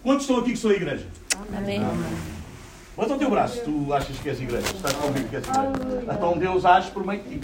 Quantos 0.03 0.23
estão 0.23 0.37
aqui 0.37 0.51
que 0.51 0.57
são 0.57 0.71
a 0.71 0.75
igreja? 0.75 1.07
Amém. 1.55 1.79
Amém. 1.83 2.36
Bota 2.97 3.13
o 3.13 3.17
teu 3.19 3.29
braço, 3.29 3.61
tu 3.63 3.93
achas 3.93 4.17
que 4.17 4.27
és 4.27 4.41
igreja, 4.41 4.65
estás 4.73 4.93
convicto 4.95 5.29
que 5.29 5.35
és 5.35 5.47
igreja. 5.47 6.11
Então 6.11 6.35
Deus 6.35 6.65
age 6.65 6.89
por 6.89 7.05
meio 7.05 7.21
de 7.21 7.37
ti. 7.37 7.41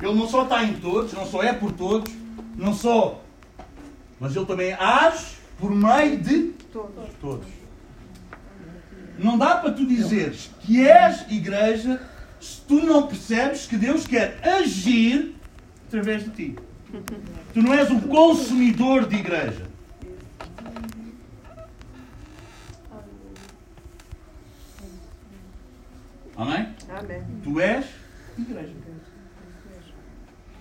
Ele 0.00 0.14
não 0.14 0.26
só 0.26 0.44
está 0.44 0.64
em 0.64 0.72
todos, 0.72 1.12
não 1.12 1.26
só 1.26 1.42
é 1.42 1.52
por 1.52 1.72
todos, 1.72 2.10
não 2.56 2.72
só, 2.72 3.22
mas 4.18 4.34
ele 4.34 4.46
também 4.46 4.72
age 4.72 5.36
por 5.58 5.70
meio 5.70 6.16
de 6.16 6.54
todos. 7.20 7.46
Não 9.18 9.36
dá 9.36 9.56
para 9.56 9.70
tu 9.70 9.84
dizeres 9.86 10.50
que 10.60 10.88
és 10.88 11.30
igreja 11.30 12.00
se 12.40 12.62
tu 12.62 12.76
não 12.76 13.06
percebes 13.06 13.66
que 13.66 13.76
Deus 13.76 14.06
quer 14.06 14.38
agir 14.42 15.36
através 15.86 16.24
de 16.24 16.30
ti. 16.30 16.58
Tu 17.52 17.60
não 17.60 17.74
és 17.74 17.90
um 17.90 18.00
consumidor 18.00 19.06
de 19.06 19.16
igreja. 19.16 19.63
Amém? 26.36 26.68
Amém. 26.88 27.22
Tu 27.42 27.60
és 27.60 27.86
igreja. 28.36 28.72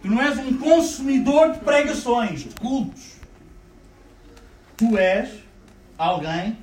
Tu 0.02 0.08
não 0.10 0.22
és 0.22 0.38
um 0.38 0.58
consumidor 0.58 1.54
de 1.54 1.60
pregações, 1.60 2.42
de 2.42 2.50
cultos. 2.60 3.16
Tu 4.76 4.98
és 4.98 5.30
alguém 5.98 6.58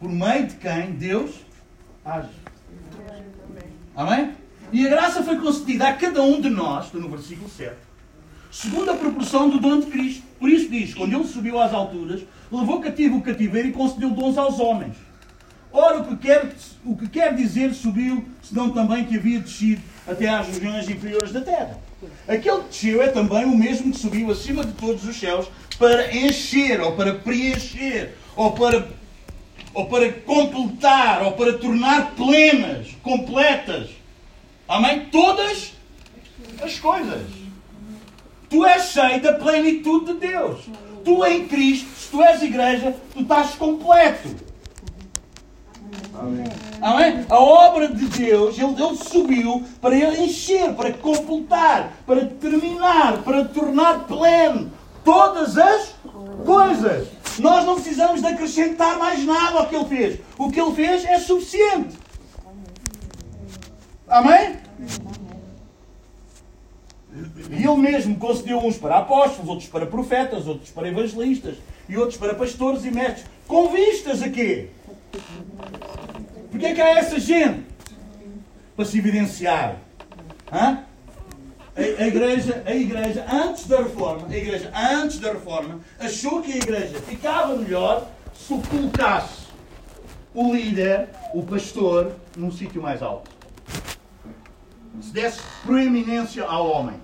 por 0.00 0.08
meio 0.08 0.46
de 0.46 0.56
quem 0.56 0.92
Deus 0.92 1.30
age. 2.04 2.30
Amém? 3.94 4.34
E 4.72 4.86
a 4.86 4.90
graça 4.90 5.22
foi 5.22 5.38
concedida 5.38 5.86
a 5.86 5.94
cada 5.94 6.22
um 6.22 6.40
de 6.40 6.48
nós, 6.48 6.90
no 6.92 7.08
versículo 7.10 7.48
7, 7.48 7.76
segundo 8.50 8.90
a 8.90 8.94
proporção 8.94 9.50
do 9.50 9.60
dom 9.60 9.80
de 9.80 9.86
Cristo. 9.86 10.22
Por 10.40 10.48
isso 10.48 10.70
diz: 10.70 10.94
quando 10.94 11.12
ele 11.12 11.24
subiu 11.24 11.60
às 11.60 11.74
alturas, 11.74 12.22
levou 12.50 12.80
cativo 12.80 13.18
o 13.18 13.22
cativeiro 13.22 13.68
e 13.68 13.72
concedeu 13.72 14.10
dons 14.10 14.38
aos 14.38 14.58
homens. 14.58 14.96
Ora, 15.72 16.00
o 16.00 16.04
que, 16.04 16.16
quer, 16.16 16.52
o 16.84 16.96
que 16.96 17.08
quer 17.08 17.34
dizer 17.34 17.72
subiu, 17.72 18.24
senão 18.42 18.70
também 18.70 19.06
que 19.06 19.16
havia 19.16 19.40
descido 19.40 19.80
até 20.06 20.28
às 20.28 20.46
regiões 20.46 20.88
inferiores 20.88 21.32
da 21.32 21.40
terra. 21.40 21.78
Aquele 22.28 22.58
que 22.58 22.68
desceu 22.68 23.02
é 23.02 23.08
também 23.08 23.44
o 23.44 23.56
mesmo 23.56 23.90
que 23.90 23.98
subiu 23.98 24.30
acima 24.30 24.64
de 24.64 24.72
todos 24.72 25.04
os 25.04 25.18
céus 25.18 25.48
para 25.78 26.14
encher, 26.14 26.80
ou 26.80 26.92
para 26.92 27.14
preencher, 27.14 28.16
ou 28.36 28.52
para, 28.52 28.86
ou 29.72 29.86
para 29.86 30.12
completar, 30.12 31.22
ou 31.22 31.32
para 31.32 31.54
tornar 31.54 32.12
plenas, 32.14 32.88
completas. 33.02 33.90
Amém? 34.68 35.06
Todas 35.06 35.72
as 36.62 36.78
coisas. 36.78 37.22
Tu 38.50 38.66
és 38.66 38.82
cheio 38.90 39.22
da 39.22 39.32
plenitude 39.32 40.12
de 40.12 40.26
Deus. 40.26 40.60
Tu 41.02 41.24
em 41.24 41.48
Cristo, 41.48 41.88
se 41.96 42.10
tu 42.10 42.22
és 42.22 42.42
igreja, 42.42 42.94
tu 43.14 43.22
estás 43.22 43.54
completo. 43.54 44.51
Amém. 46.22 46.44
Amém? 46.80 47.26
A 47.28 47.40
obra 47.40 47.88
de 47.88 48.06
Deus, 48.06 48.56
ele, 48.56 48.80
ele 48.80 48.96
subiu 48.96 49.64
para 49.80 49.96
ele 49.96 50.24
encher, 50.24 50.72
para 50.74 50.92
completar, 50.92 51.92
para 52.06 52.24
terminar, 52.26 53.22
para 53.22 53.44
tornar 53.46 54.06
pleno 54.06 54.70
todas 55.04 55.58
as 55.58 55.96
coisas. 56.44 57.08
Nós 57.40 57.64
não 57.64 57.74
precisamos 57.74 58.20
de 58.20 58.26
acrescentar 58.28 58.98
mais 58.98 59.24
nada 59.24 59.58
ao 59.58 59.66
que 59.66 59.74
ele 59.74 59.84
fez. 59.86 60.20
O 60.38 60.50
que 60.50 60.60
ele 60.60 60.74
fez 60.74 61.04
é 61.04 61.18
suficiente. 61.18 61.98
Amém? 64.06 64.58
E 67.50 67.64
ele 67.64 67.76
mesmo 67.76 68.16
concedeu 68.16 68.58
uns 68.58 68.76
para 68.76 68.98
apóstolos, 68.98 69.48
outros 69.48 69.68
para 69.68 69.86
profetas, 69.86 70.46
outros 70.46 70.70
para 70.70 70.88
evangelistas 70.88 71.56
e 71.88 71.96
outros 71.96 72.16
para 72.16 72.34
pastores 72.34 72.84
e 72.84 72.92
mestres. 72.92 73.26
Com 73.48 73.68
vistas 73.70 74.22
a 74.22 74.28
quê? 74.28 74.68
Porquê 76.52 76.66
é 76.66 76.74
que 76.74 76.80
há 76.82 76.98
essa 76.98 77.18
gente? 77.18 77.64
Para 78.76 78.84
se 78.84 78.98
evidenciar. 78.98 79.78
Hã? 80.52 80.84
A, 81.74 81.80
a, 81.80 82.06
igreja, 82.06 82.62
a 82.66 82.74
igreja, 82.74 83.24
antes 83.32 83.66
da 83.66 83.78
reforma, 83.78 84.28
a 84.28 84.36
igreja, 84.36 84.70
antes 84.76 85.18
da 85.18 85.32
reforma, 85.32 85.80
achou 85.98 86.42
que 86.42 86.52
a 86.52 86.56
igreja 86.56 87.00
ficava 87.00 87.56
melhor 87.56 88.06
se 88.34 88.54
colocasse 88.68 89.46
o 90.34 90.54
líder, 90.54 91.08
o 91.32 91.42
pastor, 91.42 92.14
num 92.36 92.50
sítio 92.50 92.82
mais 92.82 93.02
alto. 93.02 93.30
se 95.00 95.10
desse 95.10 95.40
proeminência 95.64 96.44
ao 96.44 96.70
homem. 96.70 97.00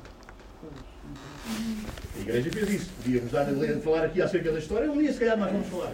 A 2.16 2.20
igreja 2.20 2.50
fez 2.50 2.68
isso. 2.68 2.90
Podíamos 3.02 3.32
dar 3.32 3.48
a 3.48 3.80
falar 3.80 4.04
aqui 4.04 4.20
acerca 4.20 4.52
da 4.52 4.58
história, 4.58 4.92
um 4.92 4.98
dia 4.98 5.12
se 5.12 5.18
calhar 5.18 5.38
nós 5.38 5.50
vamos 5.50 5.68
falar. 5.68 5.92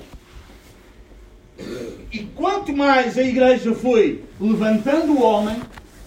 E 2.13 2.19
quanto 2.35 2.77
mais 2.77 3.17
a 3.17 3.23
igreja 3.23 3.75
foi 3.75 4.25
levantando 4.41 5.13
o 5.13 5.23
homem, 5.23 5.61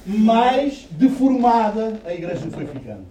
mais 0.06 0.88
deformada 0.92 2.02
a 2.06 2.14
igreja 2.14 2.50
foi 2.50 2.66
ficando. 2.66 3.06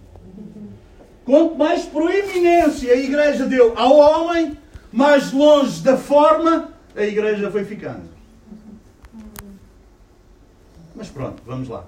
Quanto 1.25 1.55
mais 1.55 1.85
proeminência 1.85 2.93
a 2.93 2.97
igreja 2.97 3.45
deu 3.45 3.77
ao 3.77 3.97
homem, 3.97 4.57
mais 4.91 5.31
longe 5.31 5.81
da 5.81 5.97
forma 5.97 6.71
a 6.95 7.03
igreja 7.03 7.51
foi 7.51 7.65
ficando. 7.65 8.07
Mas 10.95 11.09
pronto, 11.09 11.43
vamos 11.45 11.69
lá. 11.69 11.85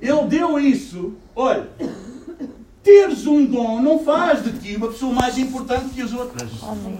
Ele 0.00 0.22
deu 0.26 0.58
isso. 0.58 1.14
Olha, 1.36 1.68
teres 2.82 3.26
um 3.26 3.44
dom 3.44 3.80
não 3.80 4.00
faz 4.00 4.42
de 4.42 4.52
ti 4.58 4.76
uma 4.76 4.88
pessoa 4.88 5.12
mais 5.12 5.38
importante 5.38 5.90
que 5.90 6.02
as 6.02 6.12
outras. 6.12 6.50
Amém. 6.62 6.98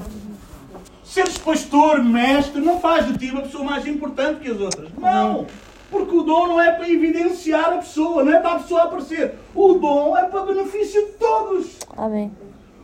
Seres 1.11 1.37
pastor, 1.39 2.05
mestre, 2.05 2.61
não 2.61 2.79
faz 2.79 3.05
de 3.05 3.19
ti 3.19 3.33
uma 3.33 3.43
pessoa 3.43 3.65
mais 3.65 3.85
importante 3.85 4.43
que 4.43 4.49
as 4.49 4.61
outras. 4.61 4.89
Não! 4.97 5.45
Porque 5.91 6.15
o 6.15 6.23
dom 6.23 6.47
não 6.47 6.61
é 6.61 6.71
para 6.71 6.89
evidenciar 6.89 7.73
a 7.73 7.79
pessoa, 7.79 8.23
não 8.23 8.33
é 8.33 8.39
para 8.39 8.53
a 8.53 8.59
pessoa 8.61 8.85
aparecer. 8.85 9.35
O 9.53 9.75
dom 9.75 10.17
é 10.17 10.27
para 10.27 10.45
benefício 10.45 11.05
de 11.07 11.13
todos. 11.15 11.79
Amém. 11.97 12.31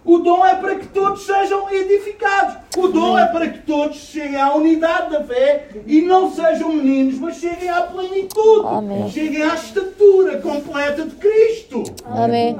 O 0.04 0.18
dom 0.18 0.44
é 0.44 0.56
para 0.56 0.74
que 0.74 0.88
todos 0.88 1.24
sejam 1.24 1.72
edificados. 1.72 2.56
O 2.76 2.88
dom 2.88 3.16
é 3.16 3.26
para 3.26 3.46
que 3.46 3.58
todos 3.60 3.96
cheguem 3.96 4.40
à 4.40 4.52
unidade 4.54 5.12
da 5.12 5.22
fé 5.22 5.68
e 5.86 6.02
não 6.02 6.28
sejam 6.28 6.72
meninos, 6.72 7.20
mas 7.20 7.36
cheguem 7.36 7.68
à 7.68 7.82
plenitude. 7.82 8.66
Amém. 8.66 9.08
Cheguem 9.08 9.44
à 9.44 9.54
estatura 9.54 10.38
completa 10.40 11.04
de 11.04 11.14
Cristo. 11.14 11.84
Amém. 12.04 12.58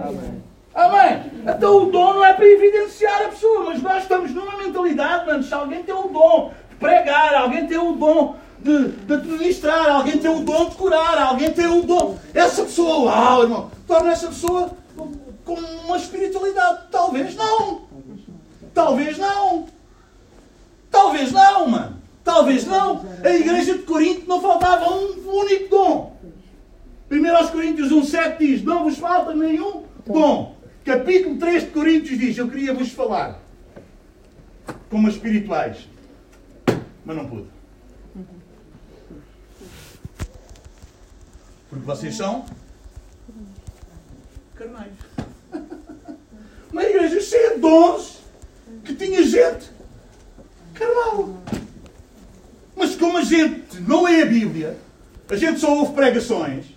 Amém. 0.77 1.23
Então 1.45 1.85
o 1.85 1.91
dom 1.91 2.15
não 2.15 2.25
é 2.25 2.26
para 2.37 2.47
evidenciar 2.47 3.23
a 3.23 3.29
pessoa, 3.29 3.65
mas 3.65 3.83
nós 3.83 4.03
estamos 4.03 4.31
numa 4.33 4.57
mentalidade, 4.57 5.27
mano, 5.27 5.43
se 5.43 5.53
alguém 5.53 5.83
tem 5.83 5.95
o 5.95 6.09
dom 6.09 6.53
de 6.71 6.77
pregar, 6.77 7.35
alguém 7.35 7.67
tem 7.67 7.79
o 7.79 7.93
dom 7.93 8.37
de, 8.59 8.89
de 8.89 9.15
administrar, 9.15 9.89
alguém 9.89 10.19
tem 10.19 10.31
o 10.31 10.41
dom 10.41 10.69
de 10.69 10.77
curar, 10.77 11.19
alguém 11.19 11.53
tem 11.53 11.67
o 11.67 11.83
dom. 11.83 12.19
Essa 12.35 12.63
pessoa, 12.65 13.11
uau, 13.11 13.43
irmão, 13.43 13.71
torna 13.87 14.13
essa 14.13 14.29
pessoa 14.29 14.71
com 15.45 15.55
uma 15.55 15.97
espiritualidade. 15.97 16.89
Talvez 16.91 17.35
não. 17.37 17.83
Talvez 18.75 19.17
não. 19.17 19.67
Talvez 20.91 21.33
não, 21.33 21.69
mano. 21.69 21.97
Talvez 22.25 22.67
não. 22.67 23.05
A 23.25 23.31
igreja 23.31 23.75
de 23.75 23.83
Corinto 23.85 24.29
não 24.29 24.41
faltava 24.41 24.93
um 24.93 25.15
único 25.27 25.69
dom. 25.71 26.17
Primeiro 27.09 27.37
aos 27.37 27.51
Coríntios 27.51 27.93
1,7 27.93 28.39
diz: 28.39 28.65
Não 28.65 28.83
vos 28.83 28.99
falta 28.99 29.33
nenhum 29.33 29.85
dom. 30.05 30.56
Capítulo 30.87 31.37
3 31.37 31.65
de 31.65 31.71
Coríntios 31.71 32.17
diz: 32.17 32.39
Eu 32.39 32.49
queria 32.49 32.73
vos 32.73 32.93
falar 32.93 33.43
como 34.89 35.09
espirituais, 35.09 35.89
mas 37.05 37.17
não 37.17 37.27
pude. 37.27 37.49
Porque 41.69 41.85
vocês 41.85 42.15
são 42.15 42.47
carnais. 44.55 44.93
Uma 46.71 46.85
igreja 46.85 47.21
cheia 47.21 47.55
de 47.55 47.61
dons 47.61 48.21
que 48.85 48.95
tinha 48.95 49.25
gente 49.25 49.69
carnal. 50.73 51.43
Mas 52.77 52.95
como 52.95 53.19
a 53.19 53.23
gente 53.23 53.81
não 53.81 54.05
lê 54.05 54.23
a 54.23 54.27
Bíblia, 54.27 54.79
a 55.29 55.35
gente 55.35 55.59
só 55.59 55.77
ouve 55.77 55.95
pregações, 55.95 56.76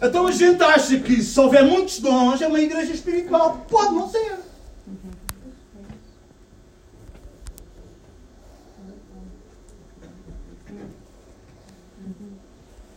então 0.00 0.26
a 0.26 0.32
gente 0.32 0.62
acha 0.62 0.98
que 0.98 1.22
se 1.22 1.38
houver 1.38 1.64
muitos 1.64 2.00
dons 2.00 2.40
é 2.40 2.46
uma 2.46 2.60
igreja 2.60 2.92
espiritual. 2.92 3.66
Pode 3.68 3.94
não 3.94 4.08
ser. 4.08 4.38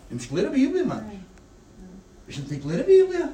Temos 0.08 0.26
que 0.28 0.36
ler 0.36 0.48
a 0.48 0.50
Bíblia, 0.50 0.82
irmãos. 0.82 1.04
A 2.28 2.32
gente 2.32 2.48
tem 2.48 2.60
que 2.60 2.68
ler 2.68 2.82
a 2.82 2.84
Bíblia. 2.84 3.30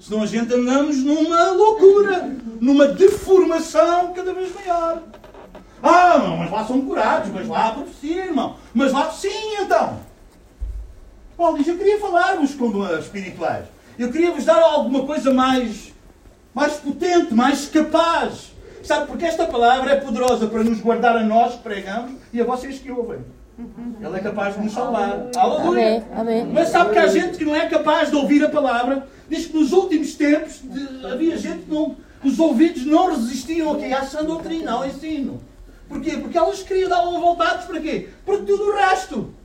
Senão 0.00 0.22
a 0.22 0.26
gente 0.26 0.52
andamos 0.52 0.96
numa 0.98 1.50
loucura, 1.50 2.36
numa 2.60 2.86
deformação 2.88 4.12
cada 4.14 4.32
vez 4.32 4.54
maior. 4.54 5.02
Ah, 5.82 6.18
mas 6.38 6.50
lá 6.50 6.66
são 6.66 6.80
curados, 6.80 7.30
mas 7.32 7.46
lá 7.46 7.68
há 7.68 7.72
profecia, 7.72 8.26
irmão. 8.26 8.56
Mas 8.74 8.92
lá 8.92 9.10
sim, 9.10 9.56
então. 9.60 10.00
Paulo 11.38 11.56
diz, 11.56 11.68
eu 11.68 11.78
queria 11.78 12.00
falar-vos 12.00 12.52
como 12.56 12.84
espirituais. 12.96 13.66
Eu 13.96 14.10
queria 14.10 14.32
vos 14.32 14.44
dar 14.44 14.60
alguma 14.60 15.06
coisa 15.06 15.32
mais, 15.32 15.94
mais 16.52 16.74
potente, 16.74 17.32
mais 17.32 17.68
capaz. 17.68 18.50
Sabe, 18.82 19.06
porque 19.06 19.24
esta 19.24 19.46
palavra 19.46 19.92
é 19.92 19.96
poderosa 20.00 20.48
para 20.48 20.64
nos 20.64 20.80
guardar 20.80 21.16
a 21.16 21.22
nós 21.22 21.54
que 21.54 21.62
pregamos 21.62 22.12
e 22.32 22.40
a 22.40 22.44
vocês 22.44 22.80
que 22.80 22.90
ouvem. 22.90 23.20
Ela 24.00 24.16
é 24.16 24.20
capaz 24.20 24.56
de 24.56 24.64
nos 24.64 24.72
salvar. 24.72 25.28
Aleluia. 25.36 26.04
Amém. 26.12 26.40
Amém. 26.42 26.52
Mas 26.52 26.70
sabe 26.70 26.92
que 26.92 26.98
há 26.98 27.06
gente 27.06 27.38
que 27.38 27.44
não 27.44 27.54
é 27.54 27.68
capaz 27.68 28.10
de 28.10 28.16
ouvir 28.16 28.44
a 28.44 28.48
palavra. 28.48 29.06
Diz 29.28 29.46
que 29.46 29.56
nos 29.56 29.72
últimos 29.72 30.14
tempos 30.14 30.60
de, 30.60 31.06
havia 31.06 31.36
gente 31.36 31.66
que 31.66 31.70
não, 31.72 31.94
os 32.24 32.36
ouvidos 32.40 32.84
não 32.84 33.10
resistiam 33.10 33.70
okay, 33.70 33.92
à 33.92 34.02
sã 34.02 34.24
doutrina, 34.24 34.72
ao 34.72 34.86
ensino. 34.86 35.40
Porquê? 35.88 36.16
Porque 36.16 36.36
elas 36.36 36.64
queriam 36.64 36.88
dar 36.88 37.06
uma 37.06 37.20
voltados 37.20 37.64
para 37.64 37.78
quê? 37.80 38.08
Para 38.26 38.38
tudo 38.38 38.64
o 38.64 38.76
resto. 38.76 39.37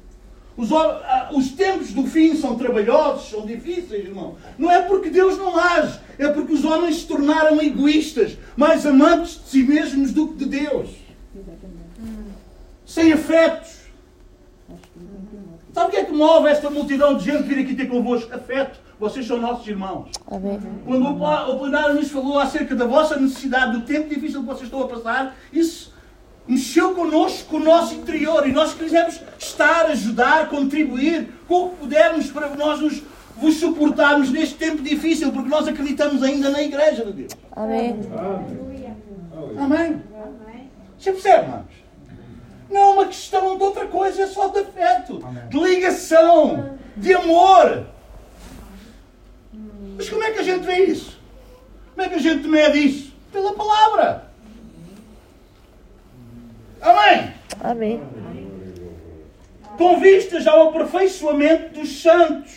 Os, 0.56 0.70
os 1.32 1.52
tempos 1.52 1.94
do 1.94 2.06
fim 2.06 2.36
são 2.36 2.56
trabalhosos, 2.56 3.30
são 3.30 3.46
difíceis, 3.46 4.06
irmão. 4.06 4.36
Não 4.58 4.70
é 4.70 4.82
porque 4.84 5.10
Deus 5.10 5.38
não 5.38 5.58
age, 5.58 6.00
é 6.20 6.28
porque 6.28 6.54
os 6.54 6.64
homens 6.64 6.98
se 6.98 7.08
tornaram 7.08 7.60
egoístas, 7.62 8.38
mais 8.56 8.86
amantes 8.86 9.42
de 9.44 9.50
si 9.50 9.64
mesmos 9.64 10.12
do 10.12 10.28
que 10.30 10.46
de 10.46 10.46
Deus. 10.46 10.90
Sem 12.86 13.12
afetos. 13.12 13.84
Sabe 15.74 15.88
o 15.88 15.90
que 15.90 15.98
é 15.98 16.06
que 16.06 16.12
move 16.12 16.48
esta 16.48 16.70
multidão 16.70 17.18
de 17.18 17.26
gente 17.26 17.44
vir 17.44 17.64
aqui 17.64 17.76
ter 17.76 17.88
convosco? 17.88 18.34
Afeto. 18.34 18.80
Vocês 19.00 19.26
são 19.26 19.42
nossos 19.42 19.68
irmãos. 19.68 20.12
Amém. 20.28 20.60
Quando 20.86 21.08
o 21.08 21.60
plenário 21.60 21.96
nos 21.96 22.12
falou 22.12 22.38
acerca 22.40 22.76
da 22.76 22.86
vossa 22.86 23.20
necessidade, 23.20 23.80
do 23.80 23.82
tempo 23.82 24.08
difícil 24.08 24.42
que 24.42 24.46
vocês 24.46 24.64
estão 24.66 24.84
a 24.84 24.88
passar, 24.88 25.36
isso 25.52 25.93
mexeu 26.48 26.94
connosco, 26.94 27.50
com 27.50 27.58
o 27.58 27.64
nosso 27.64 27.96
interior. 27.96 28.48
E 28.48 28.52
nós 28.52 28.74
quisemos 28.74 29.20
estar, 29.38 29.86
ajudar, 29.88 30.50
contribuir 30.50 31.30
com 31.48 31.66
o 31.66 31.70
que 31.70 31.76
pudermos 31.78 32.32
para 32.32 32.50
nós 32.50 32.80
nos, 32.80 33.02
vos 33.38 33.56
suportarmos 33.56 34.32
neste 34.32 34.56
tempo 34.56 34.82
difícil, 34.82 35.32
porque 35.32 35.50
nós 35.50 35.68
acreditamos 35.68 36.22
ainda 36.24 36.50
na 36.50 36.62
Igreja 36.62 37.06
de 37.06 37.14
Deus. 37.14 37.34
Amém. 37.52 38.00
Amém. 39.58 40.02
Você 40.98 41.12
percebe, 41.12 41.44
irmãos? 41.46 41.84
Não 42.70 42.82
é 42.82 42.86
uma 42.86 43.06
questão 43.06 43.58
de 43.58 43.64
outra 43.64 43.86
coisa, 43.88 44.24
é 44.24 44.28
só 44.28 44.48
de 44.48 44.60
afeto, 44.60 45.22
Amém. 45.24 45.48
de 45.50 45.60
ligação, 45.60 46.78
de 46.96 47.14
amor. 47.14 47.86
Mas 49.96 50.10
como 50.10 50.24
é 50.24 50.32
que 50.32 50.40
a 50.40 50.44
gente 50.44 50.66
vê 50.66 50.86
isso? 50.86 51.20
Como 51.94 52.08
é 52.08 52.10
que 52.10 52.16
a 52.16 52.20
gente 52.20 52.48
mede 52.48 52.80
isso? 52.80 53.14
Pela 53.32 53.54
palavra. 53.54 54.33
Amém? 56.84 57.32
Amém. 57.62 58.02
Com 59.78 60.02
vistas 60.02 60.46
ao 60.46 60.68
aperfeiçoamento 60.68 61.80
dos 61.80 62.02
santos. 62.02 62.52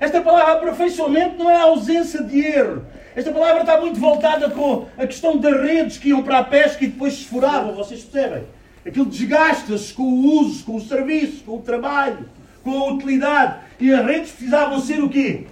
Esta 0.00 0.20
palavra 0.20 0.54
aperfeiçoamento 0.54 1.38
não 1.38 1.48
é 1.48 1.54
a 1.54 1.62
ausência 1.62 2.24
de 2.24 2.40
erro. 2.40 2.84
Esta 3.14 3.30
palavra 3.30 3.60
está 3.60 3.80
muito 3.80 4.00
voltada 4.00 4.50
com 4.50 4.86
a 4.98 5.06
questão 5.06 5.38
das 5.38 5.60
redes 5.62 5.96
que 5.96 6.08
iam 6.08 6.24
para 6.24 6.38
a 6.38 6.44
pesca 6.44 6.84
e 6.84 6.88
depois 6.88 7.14
se 7.14 7.24
furavam. 7.26 7.72
Vocês 7.74 8.02
percebem? 8.02 8.42
Aquilo 8.84 9.06
desgasta-se 9.06 9.92
com 9.92 10.02
o 10.02 10.40
uso, 10.40 10.64
com 10.64 10.74
o 10.74 10.80
serviço, 10.80 11.44
com 11.44 11.58
o 11.58 11.62
trabalho, 11.62 12.28
com 12.64 12.76
a 12.76 12.92
utilidade. 12.92 13.60
E 13.78 13.94
as 13.94 14.04
redes 14.04 14.32
precisavam 14.32 14.80
ser 14.80 15.00
o 15.04 15.08
quê? 15.08 15.46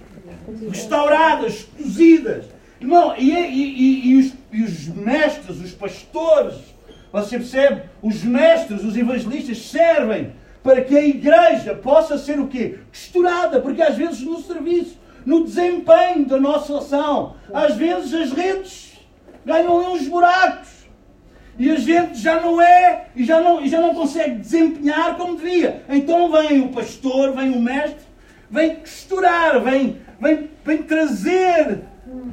Restauradas, 0.69 1.65
cozidas. 1.77 2.45
Irmão, 2.81 3.15
e, 3.17 3.31
e, 3.31 3.37
e, 3.37 4.09
e, 4.09 4.15
os, 4.17 4.33
e 4.51 4.63
os 4.63 4.87
mestres, 4.87 5.61
os 5.61 5.71
pastores, 5.71 6.55
você 7.11 7.37
percebe? 7.37 7.83
Os 8.01 8.23
mestres, 8.23 8.83
os 8.83 8.95
evangelistas 8.95 9.57
servem 9.65 10.33
para 10.63 10.81
que 10.81 10.95
a 10.95 11.05
igreja 11.05 11.75
possa 11.75 12.17
ser 12.17 12.39
o 12.39 12.47
quê? 12.47 12.79
Costurada, 12.89 13.59
porque 13.59 13.81
às 13.81 13.95
vezes 13.95 14.21
no 14.21 14.41
serviço, 14.41 14.97
no 15.25 15.43
desempenho 15.43 16.25
da 16.25 16.39
nossa 16.39 16.77
ação, 16.77 17.35
às 17.53 17.75
vezes 17.75 18.13
as 18.13 18.31
redes 18.31 18.99
ganham 19.45 19.93
uns 19.93 20.07
buracos. 20.07 20.81
E 21.59 21.69
a 21.69 21.75
gente 21.75 22.17
já 22.17 22.39
não 22.39 22.61
é 22.61 23.07
e 23.15 23.25
já 23.25 23.41
não, 23.41 23.61
e 23.61 23.67
já 23.67 23.81
não 23.81 23.93
consegue 23.93 24.35
desempenhar 24.35 25.17
como 25.17 25.35
devia. 25.35 25.83
Então 25.89 26.31
vem 26.31 26.61
o 26.61 26.69
pastor, 26.69 27.33
vem 27.35 27.51
o 27.51 27.61
mestre, 27.61 28.05
vem 28.49 28.75
costurar, 28.77 29.61
vem, 29.61 29.97
vem, 30.19 30.49
vem 30.63 30.77
trazer 30.83 31.81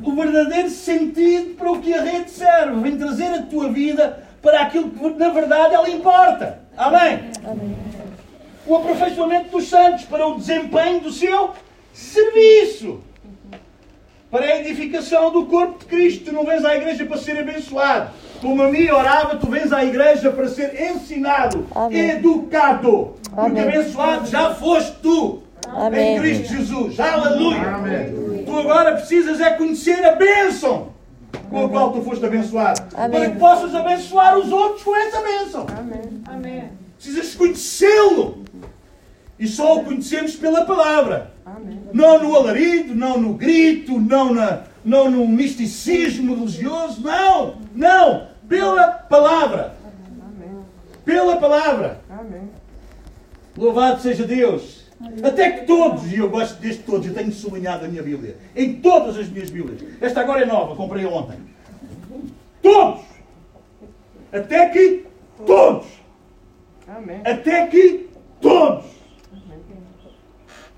o 0.02 0.12
verdadeiro 0.12 0.70
sentido 0.70 1.54
para 1.56 1.70
o 1.70 1.80
que 1.80 1.92
a 1.92 2.02
rede 2.02 2.30
serve, 2.30 2.80
vem 2.80 2.96
trazer 2.96 3.26
a 3.26 3.42
tua 3.42 3.70
vida 3.70 4.27
para 4.42 4.62
aquilo 4.62 4.90
que 4.90 5.18
na 5.18 5.30
verdade 5.30 5.74
ela 5.74 5.88
importa. 5.88 6.60
Amém? 6.76 7.30
Amém. 7.44 7.76
o 8.66 8.76
aperfeiçoamento 8.76 9.50
dos 9.50 9.68
santos, 9.68 10.04
para 10.04 10.26
o 10.26 10.36
desempenho 10.36 11.00
do 11.00 11.10
seu 11.10 11.50
serviço. 11.92 13.00
Para 14.30 14.44
a 14.44 14.60
edificação 14.60 15.32
do 15.32 15.46
corpo 15.46 15.78
de 15.78 15.86
Cristo. 15.86 16.26
Tu 16.26 16.32
não 16.32 16.44
vens 16.44 16.64
à 16.64 16.76
igreja 16.76 17.06
para 17.06 17.16
ser 17.16 17.38
abençoado. 17.38 18.10
Como 18.40 18.62
a 18.62 18.68
mim 18.68 18.88
orava, 18.90 19.36
tu 19.36 19.48
vens 19.48 19.72
à 19.72 19.84
igreja 19.84 20.30
para 20.30 20.48
ser 20.48 20.80
ensinado, 20.80 21.66
Amém. 21.74 22.10
educado. 22.10 23.14
Porque 23.34 23.58
abençoado 23.58 24.26
já 24.26 24.54
foste 24.54 24.96
tu. 25.02 25.42
Amém. 25.66 26.16
Em 26.16 26.20
Cristo 26.20 26.54
Jesus. 26.54 27.00
Aleluia. 27.00 27.58
Tu 28.44 28.58
agora 28.58 28.92
precisas 28.92 29.40
é 29.40 29.50
conhecer 29.50 30.04
a 30.04 30.14
bênção 30.14 30.97
com 31.50 31.64
a 31.64 31.68
qual 31.68 31.92
tu 31.92 32.02
foste 32.02 32.24
abençoado. 32.24 32.82
Amém. 32.94 33.10
Para 33.10 33.30
que 33.30 33.38
possas 33.38 33.74
abençoar 33.74 34.38
os 34.38 34.50
outros 34.52 34.82
com 34.82 34.96
essa 34.96 35.20
bênção. 35.20 35.66
Amém. 35.76 36.22
Amém. 36.26 36.70
Precisas 36.96 37.34
conhecê-lo. 37.34 38.44
E 39.38 39.46
só 39.46 39.78
o 39.78 39.84
conhecemos 39.84 40.34
pela 40.34 40.64
palavra. 40.64 41.32
Amém. 41.46 41.80
Não 41.92 42.22
no 42.22 42.34
alarido, 42.34 42.94
não 42.94 43.18
no 43.20 43.34
grito, 43.34 44.00
não, 44.00 44.34
na, 44.34 44.64
não 44.84 45.10
no 45.10 45.26
misticismo 45.28 46.34
religioso. 46.34 47.00
Não, 47.02 47.56
não. 47.74 48.26
Pela 48.48 48.88
palavra. 48.88 49.74
Amém. 50.20 50.64
Pela 51.04 51.36
palavra. 51.36 52.00
Amém. 52.10 52.50
Louvado 53.56 54.00
seja 54.00 54.24
Deus. 54.24 54.87
Até 55.22 55.50
que 55.52 55.66
todos, 55.66 56.12
e 56.12 56.16
eu 56.16 56.28
gosto 56.28 56.60
deste 56.60 56.82
todos, 56.82 57.06
eu 57.06 57.14
tenho 57.14 57.30
sublinhado 57.30 57.84
a 57.84 57.88
minha 57.88 58.02
Bíblia, 58.02 58.36
em 58.56 58.74
todas 58.80 59.16
as 59.16 59.28
minhas 59.28 59.48
Bíblias. 59.48 59.80
Esta 60.00 60.20
agora 60.20 60.42
é 60.42 60.46
nova, 60.46 60.74
comprei 60.74 61.06
ontem. 61.06 61.38
Todos. 62.60 63.04
Até 64.32 64.68
que 64.70 65.06
todos. 65.46 65.86
Amém. 66.88 67.20
Até 67.24 67.66
que 67.68 68.08
todos. 68.40 68.86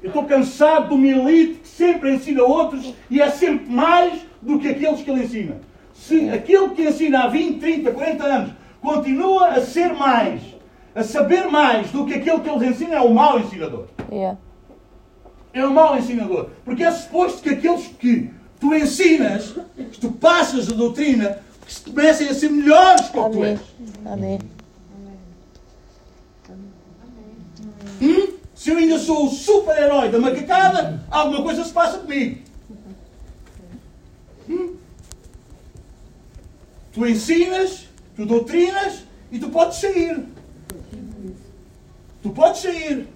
Eu 0.03 0.09
estou 0.09 0.25
cansado 0.25 0.89
de 0.89 0.95
uma 0.95 1.07
elite 1.07 1.61
que 1.61 1.69
sempre 1.69 2.15
ensina 2.15 2.43
outros 2.43 2.95
e 3.11 3.21
é 3.21 3.31
sempre 3.31 3.71
mais 3.71 4.21
do 4.41 4.59
que 4.59 4.69
aqueles 4.69 5.03
que 5.03 5.11
ele 5.11 5.25
ensina. 5.25 5.57
Se 5.95 6.29
aquele 6.31 6.71
que 6.71 6.83
ensina 6.83 7.25
há 7.25 7.29
20, 7.29 7.59
30, 7.59 7.91
40 7.91 8.25
anos 8.25 8.53
continua 8.81 9.49
a 9.49 9.61
ser 9.61 9.93
mais 9.93 10.41
a 10.95 11.03
saber 11.03 11.47
mais 11.49 11.91
do 11.91 12.05
que 12.05 12.15
aquilo 12.15 12.41
que 12.41 12.49
eles 12.49 12.71
ensinam 12.71 12.95
é 12.95 13.01
o 13.01 13.15
mau 13.15 13.39
ensinador. 13.39 13.87
Yeah. 14.11 14.39
É 15.53 15.65
o 15.65 15.73
mau 15.73 15.97
ensinador. 15.97 16.51
Porque 16.65 16.83
é 16.83 16.91
suposto 16.91 17.43
que 17.43 17.51
aqueles 17.51 17.87
que 17.87 18.31
tu 18.59 18.75
ensinas, 18.75 19.55
que 19.77 20.01
tu 20.01 20.13
passas 20.13 20.71
a 20.71 20.75
doutrina, 20.75 21.39
que 21.67 21.91
comecem 21.91 22.29
a 22.29 22.35
ser 22.35 22.51
melhores 22.51 23.09
que 23.09 23.19
o 23.19 23.25
que 23.25 23.37
tu 23.37 23.45
és. 23.45 23.61
Amém. 24.05 24.39
Hum? 28.03 28.29
Se 28.55 28.71
eu 28.71 28.77
ainda 28.77 28.99
sou 28.99 29.27
o 29.27 29.31
super-herói 29.31 30.11
da 30.11 30.19
macacada, 30.19 31.03
alguma 31.11 31.43
coisa 31.43 31.65
se 31.65 31.73
passa 31.73 31.99
comigo. 31.99 32.41
Hum? 34.49 34.77
Tu 36.93 37.07
ensinas, 37.07 37.89
tu 38.17 38.27
doutrinas 38.27 39.05
e 39.31 39.39
tu 39.39 39.49
podes 39.49 39.79
sair. 39.79 40.27
Tu 42.23 42.31
podes 42.31 42.61
sair. 42.61 43.09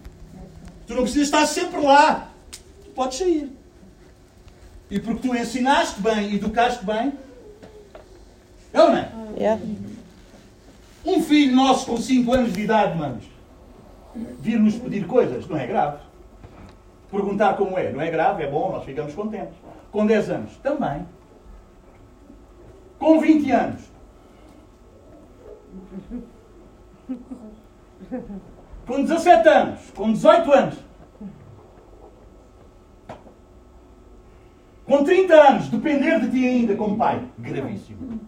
Tu 0.87 0.95
não 0.95 1.03
precisas 1.03 1.29
estar 1.29 1.47
sempre 1.47 1.81
lá. 1.81 2.29
Tu 2.85 2.91
podes 2.91 3.19
sair. 3.19 3.53
E 4.91 5.01
porque 5.01 5.29
tu 5.29 5.35
ensinaste 5.35 6.01
bem 6.01 6.31
e 6.31 6.37
educaste 6.37 6.85
bem. 6.85 7.13
É 8.73 8.83
ou 8.83 8.91
não 8.91 8.97
é? 8.97 9.11
Yeah. 9.37 9.63
Um 11.05 11.23
filho 11.23 11.55
nosso 11.55 11.87
com 11.87 11.97
5 11.97 12.33
anos 12.33 12.53
de 12.53 12.63
idade, 12.63 12.97
manos, 12.99 13.25
vir-nos 14.41 14.77
pedir 14.77 15.07
coisas, 15.07 15.47
não 15.47 15.57
é 15.57 15.67
grave. 15.67 15.99
Perguntar 17.11 17.55
como 17.55 17.79
é, 17.79 17.93
não 17.93 18.01
é 18.01 18.11
grave, 18.11 18.43
é 18.43 18.51
bom, 18.51 18.73
nós 18.73 18.85
ficamos 18.85 19.15
contentes. 19.15 19.55
Com 19.93 20.07
10 20.07 20.31
anos, 20.31 20.57
também. 20.63 21.07
Com 22.99 23.21
20 23.21 23.51
anos. 23.51 23.81
Com 28.87 29.03
17 29.03 29.49
anos, 29.49 29.91
com 29.95 30.13
18 30.13 30.53
anos, 30.53 30.75
com 34.85 35.03
30 35.03 35.35
anos, 35.35 35.69
depender 35.69 36.21
de 36.21 36.31
ti 36.31 36.47
ainda 36.47 36.77
como 36.77 36.97
pai, 36.97 37.27
gravíssimo. 37.39 38.21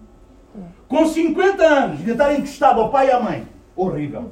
Com 0.89 1.07
50 1.07 1.63
anos, 1.63 1.99
ainda 2.01 2.13
estar 2.13 2.35
encostado 2.35 2.81
ao 2.81 2.91
pai 2.91 3.09
e 3.09 3.11
à 3.11 3.21
mãe, 3.21 3.47
horrível. 3.75 4.31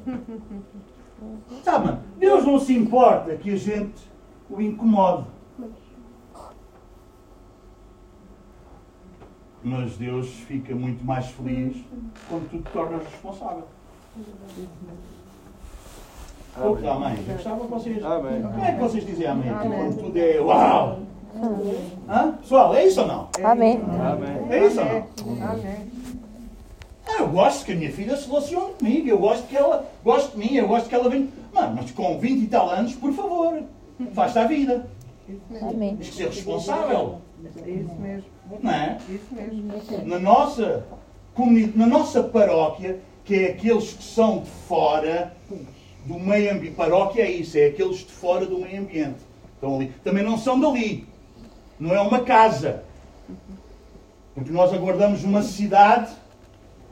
Sabe, 1.63 1.99
Deus 2.17 2.45
não 2.45 2.59
se 2.59 2.75
importa 2.75 3.35
que 3.35 3.51
a 3.51 3.57
gente 3.57 4.01
o 4.49 4.59
incomode. 4.59 5.27
Mas 9.63 9.97
Deus 9.97 10.29
fica 10.41 10.75
muito 10.75 11.03
mais 11.03 11.27
feliz 11.27 11.83
quando 12.29 12.49
tu 12.49 12.57
te 12.57 12.71
tornas 12.71 13.03
responsável. 13.03 13.67
Amém. 16.57 16.89
amém. 16.89 17.17
Eu 17.27 17.33
gostava 17.33 17.59
que 17.65 17.71
vocês. 17.71 18.03
Amém. 18.03 18.41
Como 18.41 18.65
é 18.65 18.71
que 18.71 18.79
vocês 18.79 19.05
dizem 19.05 19.27
amém? 19.27 19.49
amém. 19.49 19.79
Quando 19.79 19.97
tudo 19.99 20.17
é 20.17 20.39
uau! 20.39 20.99
Hã? 22.07 22.31
Pessoal, 22.41 22.75
é 22.75 22.85
isso 22.85 23.01
ou 23.01 23.07
não? 23.07 23.29
Amém. 23.43 23.81
É 24.49 24.65
isso 24.65 24.79
ou 24.79 24.85
não? 24.85 25.49
Amém. 25.49 25.95
Ah, 27.07 27.21
eu 27.21 27.27
gosto 27.27 27.65
que 27.65 27.73
a 27.73 27.75
minha 27.75 27.91
filha 27.91 28.17
se 28.17 28.27
relacione 28.27 28.73
comigo, 28.73 29.07
eu 29.07 29.19
gosto 29.19 29.47
que 29.47 29.55
ela 29.55 29.85
goste 30.03 30.31
de 30.31 30.37
mim, 30.37 30.55
eu 30.55 30.67
gosto 30.67 30.89
que 30.89 30.95
ela 30.95 31.09
venha. 31.09 31.27
Mano, 31.53 31.75
mas 31.75 31.91
com 31.91 32.17
20 32.17 32.43
e 32.43 32.47
tal 32.47 32.69
anos, 32.69 32.95
por 32.95 33.13
favor, 33.13 33.61
faz-te 34.13 34.39
a 34.39 34.47
vida. 34.47 34.87
Amém. 35.61 35.97
Tens 35.97 36.09
que 36.09 36.15
ser 36.15 36.27
responsável. 36.27 37.21
Isso 37.43 37.95
mesmo. 37.95 38.25
Não 38.61 38.71
é? 38.71 38.97
Isso 39.09 39.27
mesmo. 39.33 40.07
Na 40.07 40.19
nossa 40.19 40.85
comunidade, 41.33 41.77
na 41.77 41.87
nossa 41.87 42.23
paróquia, 42.23 42.99
que 43.23 43.35
é 43.35 43.45
aqueles 43.51 43.93
que 43.93 44.03
são 44.03 44.39
de 44.39 44.49
fora, 44.49 45.33
do 46.05 46.19
meio 46.19 46.53
ambiente. 46.53 46.75
Paróquia 46.75 47.23
é 47.23 47.31
isso, 47.31 47.57
é 47.57 47.65
aqueles 47.67 47.97
de 47.97 48.11
fora 48.11 48.45
do 48.45 48.59
meio 48.59 48.81
ambiente. 48.81 49.19
Estão 49.55 49.75
ali. 49.75 49.91
Também 50.03 50.23
não 50.23 50.37
são 50.37 50.59
dali. 50.59 51.07
Não 51.79 51.93
é 51.93 51.99
uma 51.99 52.19
casa. 52.19 52.83
Porque 54.33 54.51
nós 54.51 54.73
aguardamos 54.73 55.23
uma 55.23 55.41
cidade 55.41 56.13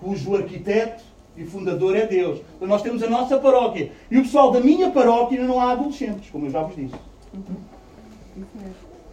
cujo 0.02 0.36
arquiteto 0.36 1.04
e 1.38 1.46
fundador 1.46 1.96
é 1.96 2.06
Deus. 2.06 2.42
Então 2.56 2.68
nós 2.68 2.82
temos 2.82 3.02
a 3.04 3.10
nossa 3.10 3.38
paróquia. 3.38 3.92
E 4.10 4.18
o 4.18 4.24
pessoal 4.24 4.52
da 4.52 4.60
minha 4.60 4.92
paróquia 4.92 5.42
não 5.42 5.60
há 5.60 5.72
adolescentes, 5.72 6.30
como 6.30 6.48
eu 6.48 6.52
já 6.52 6.62
vos 6.64 6.76
disse. 6.76 6.96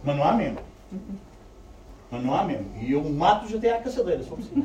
Mas 0.03 0.15
não 0.15 0.23
há 0.23 0.33
mesmo. 0.33 0.57
Mas 2.11 2.23
não 2.25 2.35
há 2.35 2.43
mesmo. 2.43 2.65
E 2.81 2.91
eu 2.91 3.01
mato-os 3.05 3.55
até 3.55 3.73
à 3.73 3.79
caçadeira, 3.79 4.21
se 4.21 4.27
for 4.27 4.37
preciso. 4.37 4.61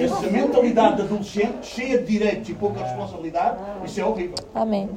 Essa 0.00 0.28
mentalidade 0.28 0.96
de 0.96 1.02
adolescente, 1.02 1.64
cheia 1.64 1.98
de 1.98 2.06
direitos 2.06 2.48
e 2.48 2.54
pouca 2.54 2.82
responsabilidade, 2.82 3.58
isso 3.84 4.00
é 4.00 4.04
horrível. 4.04 4.34
Amém. 4.52 4.90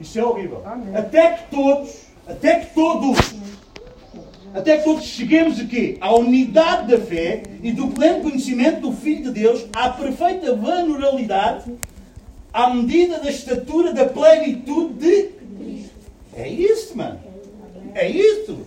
Isso 0.00 0.18
é 0.18 0.24
horrível. 0.24 0.60
Amém. 0.66 0.96
Até 0.96 1.30
que 1.34 1.50
todos, 1.50 2.06
até 2.26 2.58
que 2.58 2.74
todos, 2.74 3.34
até 4.52 4.78
que 4.78 4.84
todos 4.84 5.04
cheguemos 5.04 5.60
aqui 5.60 5.96
à 6.00 6.12
unidade 6.12 6.90
da 6.90 6.98
fé 6.98 7.44
e 7.62 7.70
do 7.70 7.86
pleno 7.88 8.22
conhecimento 8.22 8.80
do 8.80 8.92
Filho 8.92 9.32
de 9.32 9.40
Deus, 9.40 9.64
à 9.72 9.90
perfeita 9.90 10.56
vulnerabilidade, 10.56 11.72
à 12.52 12.68
medida 12.74 13.20
da 13.20 13.30
estatura 13.30 13.92
da 13.92 14.06
plenitude 14.06 14.94
de. 14.94 15.30
É 16.34 16.48
isso, 16.48 16.96
mano. 16.96 17.20
É 17.94 18.08
isso. 18.08 18.58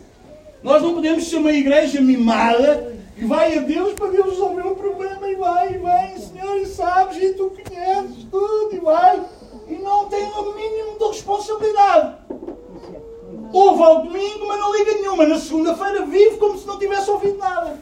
Nós 0.63 0.81
não 0.81 0.93
podemos 0.93 1.27
ser 1.27 1.37
uma 1.37 1.51
igreja 1.51 1.99
mimada 2.01 2.95
que 3.15 3.25
vai 3.25 3.57
a 3.57 3.61
Deus 3.61 3.93
para 3.93 4.07
Deus 4.07 4.31
resolver 4.31 4.61
um 4.61 4.75
problema 4.75 5.27
e 5.27 5.35
vai, 5.35 5.73
e 5.73 5.77
vai, 5.77 6.17
Senhor, 6.17 6.57
e 6.57 6.65
sabes, 6.65 7.17
e 7.17 7.33
tu 7.33 7.51
conheces 7.51 8.25
tudo, 8.29 8.69
e 8.73 8.79
vai. 8.79 9.21
E 9.67 9.75
não 9.75 10.05
tem 10.05 10.23
o 10.23 10.55
mínimo 10.55 10.99
de 10.99 11.05
responsabilidade. 11.07 12.15
Ouve 13.51 13.83
ao 13.83 14.03
domingo, 14.03 14.47
mas 14.47 14.59
não 14.59 14.75
liga 14.77 14.93
nenhuma. 14.93 15.25
Na 15.25 15.39
segunda-feira 15.39 16.05
vive 16.05 16.37
como 16.37 16.57
se 16.57 16.67
não 16.67 16.79
tivesse 16.79 17.09
ouvido 17.09 17.37
nada. 17.37 17.79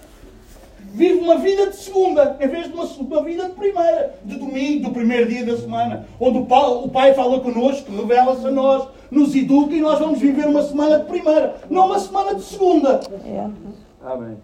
Vive 0.92 1.20
uma 1.20 1.38
vida 1.38 1.68
de 1.68 1.76
segunda, 1.76 2.38
em 2.40 2.48
vez 2.48 2.68
de 2.68 2.74
uma, 2.74 2.84
uma 2.84 3.24
vida 3.24 3.48
de 3.48 3.56
primeira, 3.56 4.20
de 4.24 4.36
domingo, 4.38 4.86
do 4.86 4.92
primeiro 4.92 5.30
dia 5.30 5.46
da 5.46 5.56
semana, 5.56 6.08
onde 6.20 6.40
o 6.40 6.46
pai, 6.46 6.68
o 6.68 6.90
pai 6.90 7.14
fala 7.14 7.40
connosco, 7.40 7.92
revela-se 7.96 8.48
a 8.48 8.52
nós, 8.52 8.88
nos 9.12 9.36
educa 9.36 9.74
e 9.74 9.82
nós 9.82 10.00
vamos 10.00 10.20
viver 10.20 10.46
uma 10.48 10.64
semana 10.64 11.00
de 11.00 11.06
primeira, 11.06 11.62
não 11.70 11.88
uma 11.88 12.00
semana 12.00 12.36
de 12.36 12.44
segunda. 12.44 13.00
Amém. 14.02 14.38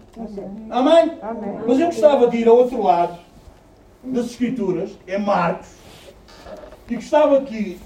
Amém? 0.70 1.18
Amém? 1.22 1.60
Mas 1.68 1.80
eu 1.80 1.86
gostava 1.86 2.28
de 2.28 2.38
ir 2.38 2.48
ao 2.48 2.58
outro 2.58 2.82
lado 2.82 3.18
das 4.04 4.26
Escrituras, 4.26 4.92
é 5.08 5.18
Marcos, 5.18 5.70
e 6.90 6.96
gostava 6.96 7.42
que 7.42 7.80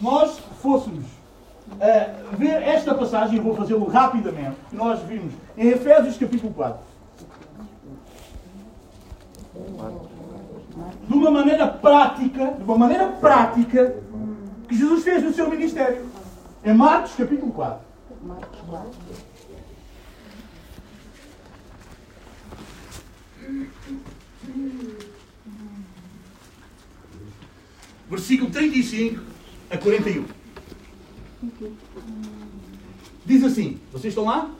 nós 0.00 0.38
fôssemos 0.60 1.04
uh, 1.04 2.36
ver 2.36 2.62
esta 2.62 2.94
passagem, 2.94 3.38
eu 3.38 3.42
vou 3.42 3.54
fazê-lo 3.54 3.86
rapidamente, 3.86 4.56
que 4.68 4.76
nós 4.76 5.00
vimos 5.02 5.32
em 5.56 5.68
Efésios 5.68 6.18
capítulo 6.18 6.52
4. 6.52 6.94
De 11.08 11.14
uma 11.14 11.30
maneira 11.30 11.68
prática, 11.68 12.46
de 12.52 12.64
uma 12.64 12.76
maneira 12.76 13.06
prática, 13.20 13.96
que 14.68 14.76
Jesus 14.76 15.04
fez 15.04 15.22
no 15.22 15.32
seu 15.32 15.48
ministério. 15.48 16.13
É 16.64 16.72
Marcos 16.72 17.12
capítulo 17.12 17.52
4. 17.52 17.86
Marcos 18.22 18.60
4. 18.70 18.90
Versículo 28.08 28.50
35 28.50 29.20
a 29.68 29.76
41. 29.76 30.24
Diz 33.26 33.44
assim, 33.44 33.78
vocês 33.92 34.12
estão 34.12 34.24
lá? 34.24 34.50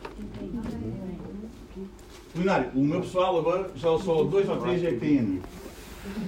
Seminário, 2.34 2.70
o 2.74 2.80
meu 2.80 3.00
pessoal 3.00 3.38
agora, 3.38 3.70
já 3.76 3.96
só 3.98 4.24
dois 4.24 4.46
ou 4.46 4.58
três 4.58 4.84
é 4.84 4.90
que 4.90 4.98
têm. 4.98 5.40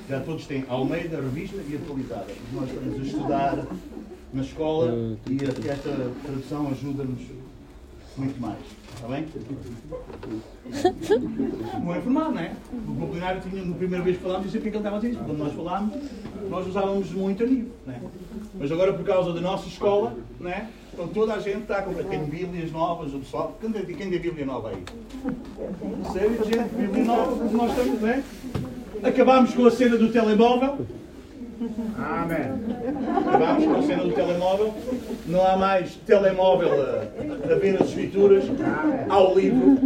Já 0.09 0.21
todos 0.21 0.47
têm 0.47 0.65
Almeida, 0.69 1.21
revista 1.21 1.59
e 1.69 1.77
atualizada. 1.77 2.33
Nós 2.55 2.71
estamos 2.71 2.99
a 2.99 3.03
estudar 3.03 3.67
na 4.33 4.43
escola 4.43 5.17
e 5.29 5.45
esta 5.69 6.11
tradução 6.25 6.69
ajuda-nos 6.69 7.21
muito 8.17 8.41
mais. 8.41 8.59
Está 8.95 9.09
bem? 9.09 9.27
Não 11.85 11.95
é 11.95 12.01
formado, 12.01 12.35
não 12.35 12.41
é? 12.41 12.53
O 12.73 13.07
plenário 13.09 13.43
tinha, 13.43 13.65
na 13.65 13.75
primeira 13.75 14.03
vez 14.03 14.17
que 14.17 14.23
falámos, 14.23 14.47
eu 14.47 14.53
sei 14.53 14.61
porque 14.61 14.77
ele 14.77 14.79
estava 14.79 14.97
a 14.97 15.01
dizer 15.01 15.13
isso. 15.15 15.25
Quando 15.25 15.39
nós 15.39 15.53
falámos, 15.53 15.95
nós 16.49 16.67
usávamos 16.67 17.11
muito 17.13 17.43
a 17.43 17.47
nível. 17.47 17.73
Não 17.87 17.95
é? 17.95 18.01
Mas 18.59 18.73
agora, 18.73 18.95
por 18.95 19.05
causa 19.05 19.33
da 19.35 19.41
nossa 19.41 19.69
escola, 19.69 20.17
não 20.41 20.51
é? 20.51 20.69
então 20.93 21.09
toda 21.09 21.35
a 21.35 21.39
gente 21.39 21.59
está 21.59 21.83
com 21.83 21.93
quem 21.93 22.25
Bíblias 22.25 22.73
novas, 22.73 23.13
o 23.13 23.19
pessoal. 23.19 23.57
Quem 23.61 23.71
tem, 23.71 23.85
quem 23.85 24.11
tem 24.11 24.19
Bíblia 24.19 24.47
nova 24.47 24.71
aí? 24.71 24.83
Sério, 26.13 26.43
gente? 26.45 26.75
Bíblia 26.75 27.05
nova, 27.05 27.45
nós 27.53 27.71
estamos, 27.71 28.01
não 28.01 28.09
é? 28.09 28.23
Acabámos 29.03 29.53
com 29.55 29.67
a 29.67 29.71
cena 29.71 29.99
do 29.99 30.11
telemóvel. 30.11 30.87
Amém. 31.99 33.27
Acabámos 33.27 33.65
com 33.65 33.75
a 33.77 33.83
cena 33.83 34.03
do 34.03 34.13
telemóvel. 34.13 34.75
Não 35.27 35.47
há 35.47 35.57
mais 35.57 35.95
telemóvel 36.07 36.71
a, 36.83 37.53
a 37.53 37.55
ver 37.57 37.81
as 37.81 37.89
escrituras. 37.89 38.45
Há 39.09 39.21
o 39.21 39.39
livro. 39.39 39.79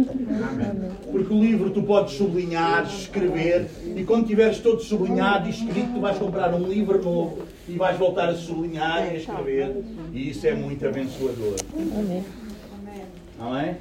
Porque 1.11 1.33
o 1.33 1.39
livro 1.39 1.69
tu 1.69 1.83
podes 1.83 2.15
sublinhar, 2.15 2.85
escrever. 2.85 3.67
E 3.95 4.03
quando 4.03 4.27
tiveres 4.27 4.59
todo 4.59 4.81
sublinhado 4.81 5.47
e 5.47 5.51
escrito, 5.51 5.93
tu 5.93 6.01
vais 6.01 6.17
comprar 6.17 6.53
um 6.53 6.67
livro 6.67 7.01
novo 7.01 7.43
e 7.67 7.73
vais 7.73 7.97
voltar 7.97 8.29
a 8.29 8.35
sublinhar 8.35 9.07
e 9.07 9.11
a 9.11 9.15
escrever. 9.15 9.83
E 10.13 10.29
isso 10.29 10.45
é 10.45 10.53
muito 10.53 10.85
abençoador. 10.85 11.55
Amém. 11.73 12.23
Amém? 13.39 13.75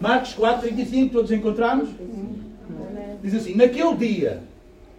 Marcos 0.00 0.32
4, 0.32 0.68
35, 0.68 1.12
todos 1.12 1.30
encontramos? 1.32 1.90
Diz 3.22 3.34
assim: 3.34 3.54
Naquele 3.54 3.94
dia, 3.96 4.42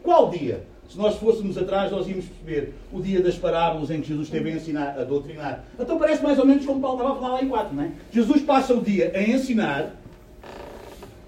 qual 0.04 0.30
dia? 0.30 0.69
Se 0.90 0.98
nós 0.98 1.16
fôssemos 1.18 1.56
atrás, 1.56 1.92
nós 1.92 2.08
íamos 2.08 2.26
perceber 2.26 2.74
o 2.92 3.00
dia 3.00 3.22
das 3.22 3.36
parábolas 3.36 3.92
em 3.92 4.02
que 4.02 4.08
Jesus 4.08 4.28
esteve 4.28 4.50
a 4.52 4.56
ensinar, 4.56 5.00
a 5.00 5.04
doutrinar. 5.04 5.64
Então 5.80 6.00
parece 6.00 6.24
mais 6.24 6.40
ou 6.40 6.46
menos 6.48 6.66
como 6.66 6.82
Paulo 6.82 6.98
estava 6.98 7.16
a 7.16 7.22
falar 7.22 7.34
lá 7.36 7.44
em 7.44 7.48
4, 7.48 7.76
não 7.76 7.84
é? 7.84 7.92
Jesus 8.12 8.42
passa 8.42 8.74
o 8.74 8.82
dia 8.82 9.12
a 9.14 9.22
ensinar 9.22 9.96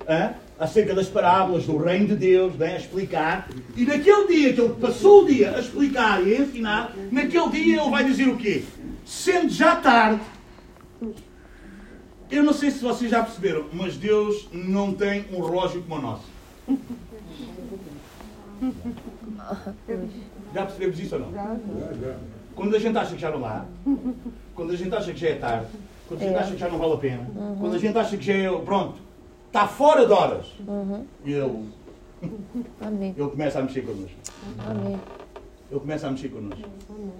hein, 0.10 0.32
acerca 0.60 0.96
das 0.96 1.08
parábolas 1.08 1.68
do 1.68 1.78
reino 1.78 2.08
de 2.08 2.16
Deus, 2.16 2.56
né, 2.56 2.74
a 2.74 2.78
explicar, 2.78 3.50
e 3.76 3.86
naquele 3.86 4.28
dia 4.28 4.54
que 4.54 4.62
ele 4.62 4.74
passou 4.74 5.24
o 5.24 5.28
dia 5.28 5.56
a 5.56 5.60
explicar 5.60 6.26
e 6.26 6.36
a 6.36 6.40
ensinar, 6.40 6.96
naquele 7.12 7.50
dia 7.50 7.82
ele 7.82 7.90
vai 7.92 8.04
dizer 8.04 8.30
o 8.30 8.38
quê? 8.38 8.64
Sendo 9.06 9.50
já 9.52 9.76
tarde, 9.76 10.22
eu 12.32 12.42
não 12.42 12.54
sei 12.54 12.72
se 12.72 12.80
vocês 12.80 13.12
já 13.12 13.22
perceberam, 13.22 13.66
mas 13.72 13.96
Deus 13.96 14.48
não 14.52 14.92
tem 14.92 15.26
um 15.32 15.42
relógio 15.42 15.84
como 15.84 16.00
o 16.00 16.02
nosso. 16.02 16.24
Já 20.54 20.66
percebemos 20.66 21.00
isso 21.00 21.16
ou 21.16 21.22
não? 21.22 21.32
Já, 21.32 21.58
já. 22.02 22.16
Quando 22.56 22.76
a 22.76 22.80
gente 22.80 22.98
acha 22.98 23.16
que 23.16 23.22
já 23.22 23.32
não 23.32 23.46
há, 23.46 23.66
quando 24.56 24.72
a 24.72 24.76
gente 24.76 24.96
acha 24.96 25.14
que 25.14 25.20
já 25.20 25.30
é 25.30 25.36
tarde, 25.36 25.68
quando 26.08 26.22
a 26.22 26.26
gente 26.26 26.36
é. 26.36 26.40
acha 26.40 26.52
que 26.52 26.58
já 26.58 26.70
não 26.70 26.78
vale 26.78 26.94
a 26.94 26.98
pena, 26.98 27.28
uhum. 27.36 27.56
quando 27.60 27.76
a 27.76 27.80
gente 27.80 27.98
acha 27.98 28.18
que 28.18 28.24
já 28.26 28.34
é, 28.34 28.62
pronto, 28.64 29.00
está 29.48 29.68
fora 29.68 30.06
de 30.06 30.12
horas, 30.12 30.46
uhum. 30.68 31.06
ele, 31.26 31.70
Amém. 32.82 33.16
ele 33.18 33.30
começa 33.30 33.60
a 33.60 33.62
mexer 33.62 33.82
connosco. 33.82 34.18
Amém. 34.68 35.00
Ele 35.70 35.80
começa 35.80 36.08
a 36.08 36.12
mexer 36.12 36.30
connosco. 36.30 36.70
Amém. 36.90 37.12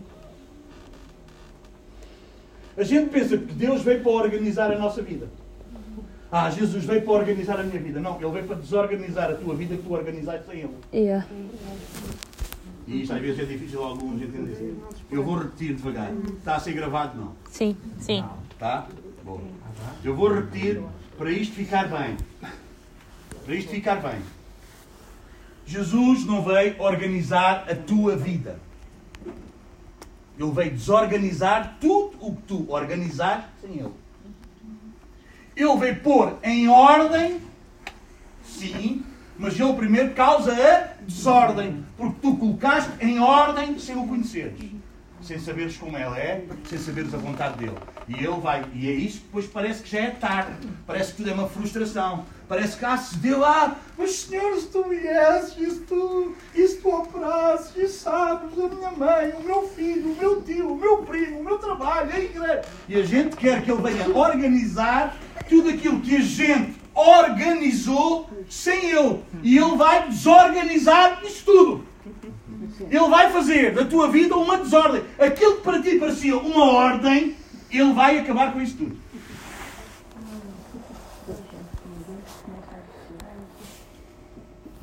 A 2.78 2.84
gente 2.84 3.10
pensa 3.10 3.38
que 3.38 3.54
Deus 3.54 3.82
veio 3.82 4.02
para 4.02 4.12
organizar 4.12 4.72
a 4.72 4.78
nossa 4.78 5.02
vida. 5.02 5.28
Ah, 6.32 6.50
Jesus 6.50 6.86
veio 6.86 7.02
para 7.02 7.12
organizar 7.12 7.60
a 7.60 7.64
minha 7.64 7.80
vida. 7.80 8.00
Não, 8.00 8.16
Ele 8.22 8.32
veio 8.32 8.46
para 8.46 8.56
desorganizar 8.56 9.30
a 9.30 9.34
tua 9.34 9.54
vida 9.54 9.76
que 9.76 9.84
tu 9.84 9.94
organizaste 9.94 10.46
sem 10.46 10.60
Ele. 10.62 10.76
Yeah. 10.94 11.28
E 12.88 13.02
isto 13.02 13.14
às 13.14 13.22
vezes 13.22 13.40
é 13.40 13.46
difícil 13.46 13.84
alguns 13.84 14.22
entenderem. 14.22 14.78
Eu 15.12 15.24
vou 15.24 15.40
repetir 15.40 15.76
devagar. 15.76 16.12
Está 16.38 16.56
a 16.56 16.60
ser 16.60 16.72
gravado, 16.72 17.20
não? 17.20 17.36
Sim, 17.50 17.76
sim. 18.00 18.24
Tá? 18.58 18.88
Bom. 19.26 19.42
Eu 20.04 20.16
vou 20.16 20.34
repetir 20.34 20.82
para 21.18 21.30
isto 21.30 21.54
ficar 21.54 21.90
bem. 21.90 22.16
Para 23.46 23.56
isto 23.56 23.70
ficar 23.70 23.96
bem. 23.96 24.22
Jesus 25.66 26.26
não 26.26 26.44
veio 26.44 26.82
organizar 26.82 27.66
a 27.70 27.76
tua 27.76 28.16
vida. 28.16 28.58
Ele 30.40 30.52
veio 30.52 30.72
desorganizar 30.72 31.78
tudo 31.80 32.18
o 32.20 32.36
que 32.36 32.42
tu 32.44 32.72
organizaste 32.72 33.50
sem 33.62 33.80
Ele. 33.80 33.92
Ele 35.62 35.78
veio 35.78 35.96
pôr 35.98 36.38
em 36.44 36.68
ordem, 36.68 37.40
sim, 38.44 39.04
mas 39.38 39.60
ele 39.60 39.74
primeiro 39.74 40.14
causa 40.14 40.52
a 40.54 41.04
desordem, 41.04 41.86
porque 41.96 42.18
tu 42.20 42.36
colocaste 42.36 42.92
em 43.00 43.20
ordem 43.20 43.78
sem 43.78 43.96
o 43.96 44.08
conheceres, 44.08 44.60
sem 45.22 45.38
saberes 45.38 45.78
como 45.78 45.96
ele 45.98 46.20
é, 46.20 46.44
sem 46.68 46.80
saberes 46.80 47.14
a 47.14 47.18
vontade 47.18 47.58
dele. 47.60 47.78
E 48.08 48.16
ele 48.16 48.40
vai, 48.42 48.66
e 48.74 48.90
é 48.90 48.94
isso 48.94 49.20
depois 49.20 49.46
parece 49.46 49.84
que 49.84 49.90
já 49.90 50.00
é 50.00 50.10
tarde, 50.12 50.68
parece 50.86 51.12
que 51.12 51.18
tudo 51.18 51.30
é 51.30 51.34
uma 51.34 51.48
frustração, 51.48 52.26
parece 52.48 52.78
que 52.78 52.84
ah, 52.84 52.98
se 52.98 53.18
deu, 53.18 53.46
ah, 53.46 53.76
mas 53.98 54.16
Senhor, 54.16 54.58
se 54.58 54.68
tu 54.68 54.84
viesses, 54.90 55.58
e 55.58 55.72
se 55.72 55.80
tu, 55.82 56.36
e 56.54 56.68
se 56.68 56.78
tu 56.78 56.90
operasses, 56.90 57.76
e 57.78 57.88
sabes, 57.88 58.58
a 58.60 58.68
minha 58.68 58.92
mãe, 58.92 59.34
o 59.40 59.44
meu 59.44 59.68
filho, 59.70 60.12
o 60.12 60.16
meu 60.18 60.42
tio, 60.42 60.74
o 60.74 60.78
meu 60.78 60.98
primo, 60.98 61.40
o 61.40 61.44
meu 61.44 61.58
trabalho, 61.58 62.12
a 62.12 62.20
igreja. 62.20 62.62
E 62.90 62.96
a 63.00 63.04
gente 63.04 63.38
quer 63.38 63.64
que 63.64 63.72
ele 63.72 63.82
venha 63.82 64.10
organizar 64.10 65.16
tudo 65.48 65.70
aquilo 65.70 66.02
que 66.02 66.18
a 66.18 66.22
gente 66.22 66.76
organizou 66.94 68.30
sem 68.50 68.90
ele. 68.90 69.24
E 69.44 69.58
ele 69.58 69.76
vai 69.76 70.08
desorganizar 70.08 71.22
isso 71.24 71.46
tudo. 71.46 71.86
Ele 72.90 73.10
vai 73.10 73.32
fazer 73.32 73.74
da 73.74 73.86
tua 73.86 74.08
vida 74.08 74.36
uma 74.36 74.58
desordem. 74.58 75.04
Aquilo 75.20 75.58
que 75.58 75.64
para 75.64 75.82
ti 75.82 75.98
parecia 75.98 76.38
uma 76.38 76.66
ordem, 76.66 77.36
ele 77.80 77.94
vai 77.94 78.20
acabar 78.20 78.54
com 78.54 78.62
isso 78.62 78.78
tudo. 78.78 78.98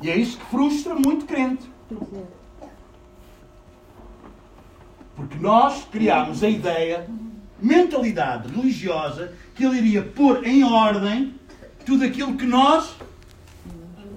E 0.01 0.09
é 0.09 0.15
isso 0.15 0.37
que 0.37 0.45
frustra 0.45 0.95
muito 0.95 1.25
crente. 1.25 1.69
Porque 5.15 5.37
nós 5.37 5.85
criámos 5.91 6.43
a 6.43 6.49
ideia 6.49 7.09
mentalidade 7.61 8.53
religiosa 8.53 9.33
que 9.53 9.65
ele 9.65 9.77
iria 9.79 10.01
pôr 10.01 10.45
em 10.45 10.63
ordem 10.63 11.35
tudo 11.85 12.05
aquilo 12.05 12.37
que 12.37 12.45
nós 12.45 12.95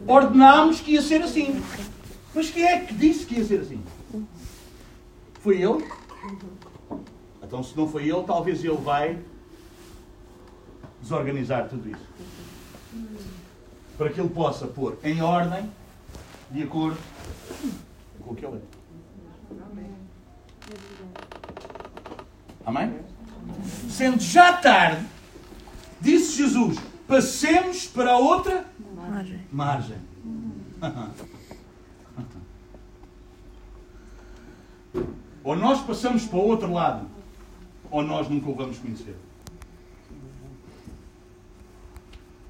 ordenámos 0.06 0.80
que 0.80 0.92
ia 0.92 1.02
ser 1.02 1.22
assim. 1.22 1.60
Mas 2.34 2.50
quem 2.50 2.64
é 2.64 2.80
que 2.80 2.94
disse 2.94 3.26
que 3.26 3.34
ia 3.34 3.44
ser 3.44 3.60
assim? 3.60 3.82
Foi 5.40 5.60
ele? 5.60 5.84
Então, 7.52 7.62
se 7.62 7.76
não 7.76 7.86
foi 7.86 8.08
ele, 8.08 8.22
talvez 8.22 8.64
ele 8.64 8.78
vai 8.78 9.22
desorganizar 11.02 11.68
tudo 11.68 11.86
isso. 11.86 12.08
Para 13.98 14.08
que 14.08 14.18
ele 14.18 14.30
possa 14.30 14.66
pôr 14.66 14.98
em 15.04 15.20
ordem 15.20 15.70
de 16.50 16.62
acordo 16.62 16.96
com 18.22 18.32
o 18.32 18.34
que 18.34 18.46
ele 18.46 18.56
é. 18.56 18.60
Amém? 22.64 23.00
Sendo 23.90 24.18
já 24.18 24.54
tarde, 24.54 25.04
disse 26.00 26.38
Jesus: 26.38 26.78
passemos 27.06 27.86
para 27.86 28.16
outra 28.16 28.64
margem. 28.96 29.40
margem. 29.52 29.98
Ou 35.44 35.54
nós 35.54 35.82
passamos 35.82 36.24
para 36.24 36.38
o 36.38 36.46
outro 36.46 36.72
lado, 36.72 37.11
ou 37.92 38.02
nós 38.02 38.28
nunca 38.28 38.48
o 38.48 38.54
vamos 38.54 38.78
conhecer. 38.78 39.14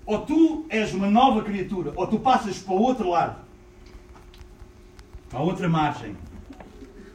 Ou 0.07 0.20
tu 0.24 0.64
és 0.68 0.95
uma 0.95 1.11
nova 1.11 1.43
criatura, 1.43 1.93
ou 1.97 2.07
tu 2.07 2.18
passas 2.20 2.59
para 2.59 2.72
o 2.72 2.80
outro 2.80 3.11
lado, 3.11 3.43
para 5.28 5.40
a 5.40 5.43
outra 5.43 5.68
margem. 5.68 6.16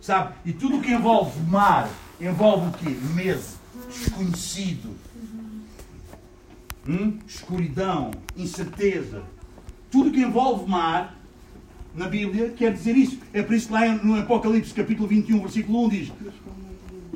Sabe? 0.02 0.36
E 0.46 0.54
tudo 0.54 0.78
o 0.78 0.82
que 0.82 0.92
envolve 0.92 1.40
mar 1.50 1.90
envolve 2.20 2.70
o 2.70 2.72
quê? 2.74 2.90
Medo, 3.14 3.44
desconhecido, 3.88 4.96
hum? 6.88 7.18
escuridão, 7.26 8.12
incerteza. 8.36 9.24
Tudo 9.90 10.12
que 10.12 10.22
envolve 10.22 10.70
mar 10.70 11.16
na 11.96 12.08
Bíblia 12.10 12.50
quer 12.50 12.74
dizer 12.74 12.96
isso. 12.96 13.20
É 13.32 13.42
por 13.42 13.56
isso 13.56 13.68
que 13.68 13.74
lá 13.74 13.88
no 13.88 14.20
Apocalipse 14.20 14.74
capítulo 14.74 15.08
21, 15.08 15.40
versículo 15.42 15.86
1 15.86 15.90
diz 15.90 16.12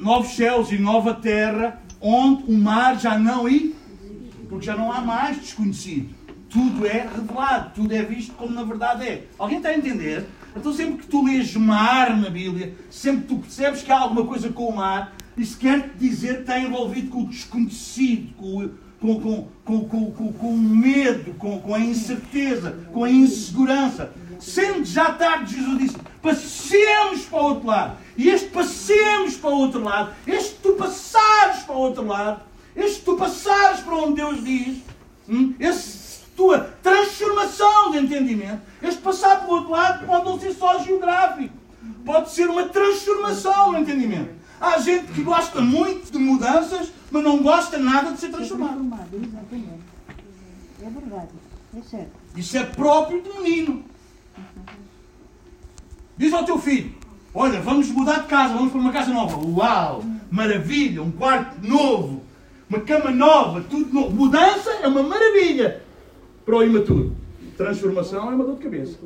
novos 0.02 0.36
céus 0.36 0.72
e 0.72 0.78
nova 0.78 1.14
terra, 1.14 1.80
onde 2.02 2.44
o 2.52 2.58
mar 2.58 3.00
já 3.00 3.18
não 3.18 3.48
e 3.48 3.76
porque 4.50 4.66
já 4.66 4.76
não 4.76 4.92
há 4.92 5.00
mais 5.00 5.38
desconhecido. 5.38 6.10
Tudo 6.50 6.86
é 6.86 7.08
revelado, 7.08 7.72
tudo 7.74 7.94
é 7.94 8.04
visto 8.04 8.34
como 8.34 8.54
na 8.54 8.64
verdade 8.64 9.08
é. 9.08 9.28
Alguém 9.40 9.58
está 9.58 9.70
a 9.70 9.78
entender? 9.78 10.26
Então 10.56 10.74
sempre 10.74 10.98
que 10.98 11.08
tu 11.08 11.24
lês 11.24 11.56
mar 11.56 12.18
na 12.18 12.30
Bíblia, 12.30 12.74
sempre 12.90 13.22
que 13.22 13.28
tu 13.28 13.38
percebes 13.38 13.84
que 13.84 13.92
há 13.92 14.00
alguma 14.00 14.26
coisa 14.26 14.50
com 14.50 14.68
o 14.68 14.76
mar, 14.76 15.16
isso 15.38 15.58
quer 15.58 15.92
dizer 15.98 16.36
que 16.36 16.42
está 16.42 16.60
envolvido 16.60 17.10
com 17.10 17.22
o 17.22 17.28
desconhecido, 17.28 18.34
com, 18.36 18.70
com, 19.00 19.48
com, 19.64 19.80
com, 19.86 20.12
com, 20.12 20.34
com 20.34 20.50
o 20.50 20.58
medo, 20.58 21.34
com, 21.36 21.60
com 21.62 21.74
a 21.74 21.80
incerteza, 21.80 22.78
com 22.92 23.06
a 23.06 23.10
insegurança. 23.10 24.12
Sendo 24.42 24.84
já 24.84 25.14
tarde, 25.14 25.56
Jesus 25.56 25.78
disse: 25.78 25.98
passemos 26.22 27.22
para 27.26 27.40
o 27.40 27.44
outro 27.44 27.68
lado. 27.68 27.98
E 28.18 28.30
este 28.30 28.50
passemos 28.50 29.36
para 29.36 29.50
o 29.50 29.58
outro 29.58 29.84
lado, 29.84 30.14
este 30.28 30.56
tu 30.56 30.74
passares 30.74 31.64
para 31.64 31.76
o 31.76 31.80
outro 31.80 32.06
lado, 32.06 32.42
este 32.76 33.02
tu 33.02 33.16
passares 33.16 33.80
para 33.82 33.96
onde 33.96 34.16
Deus 34.16 34.44
diz, 34.44 34.78
hum, 35.30 35.54
esse 35.60 36.02
tua 36.36 36.60
transformação 36.82 37.92
de 37.92 38.00
entendimento, 38.00 38.62
este 38.82 39.00
passar 39.02 39.42
para 39.42 39.50
o 39.50 39.54
outro 39.58 39.72
lado 39.72 40.06
pode 40.06 40.26
não 40.26 40.40
ser 40.40 40.54
só 40.54 40.80
geográfico, 40.80 41.54
pode 42.04 42.32
ser 42.32 42.50
uma 42.50 42.68
transformação 42.68 43.74
no 43.74 43.80
entendimento. 43.80 44.32
Há 44.60 44.80
gente 44.80 45.12
que 45.14 45.24
gosta 45.24 45.62
muito 45.62 46.12
de 46.12 46.18
mudanças, 46.18 46.92
mas 47.12 47.24
não 47.24 47.42
gosta 47.42 47.78
nada 47.78 48.12
de 48.12 48.20
ser 48.20 48.30
transformado. 48.30 48.80
Exatamente. 49.14 49.82
É 50.82 50.90
verdade. 50.90 51.30
É 51.78 51.82
certo. 51.82 52.12
Isso 52.36 52.58
é 52.58 52.64
próprio 52.64 53.22
do 53.22 53.42
menino. 53.42 53.84
Diz 56.22 56.32
ao 56.34 56.44
teu 56.46 56.60
filho: 56.60 56.94
Olha, 57.34 57.60
vamos 57.60 57.90
mudar 57.90 58.20
de 58.20 58.28
casa, 58.28 58.54
vamos 58.54 58.72
para 58.72 58.80
uma 58.80 58.92
casa 58.92 59.12
nova. 59.12 59.44
Uau! 59.44 60.04
Maravilha! 60.30 61.02
Um 61.02 61.10
quarto 61.10 61.68
novo, 61.68 62.22
uma 62.70 62.80
cama 62.82 63.10
nova, 63.10 63.66
tudo 63.68 63.92
novo. 63.92 64.12
Mudança 64.12 64.70
é 64.84 64.88
uma 64.88 65.02
maravilha 65.02 65.82
para 66.46 66.58
o 66.58 66.64
imaturo. 66.64 67.16
Transformação 67.58 68.32
é 68.32 68.36
uma 68.36 68.44
dor 68.44 68.58
de 68.58 68.64
cabeça. 68.64 69.00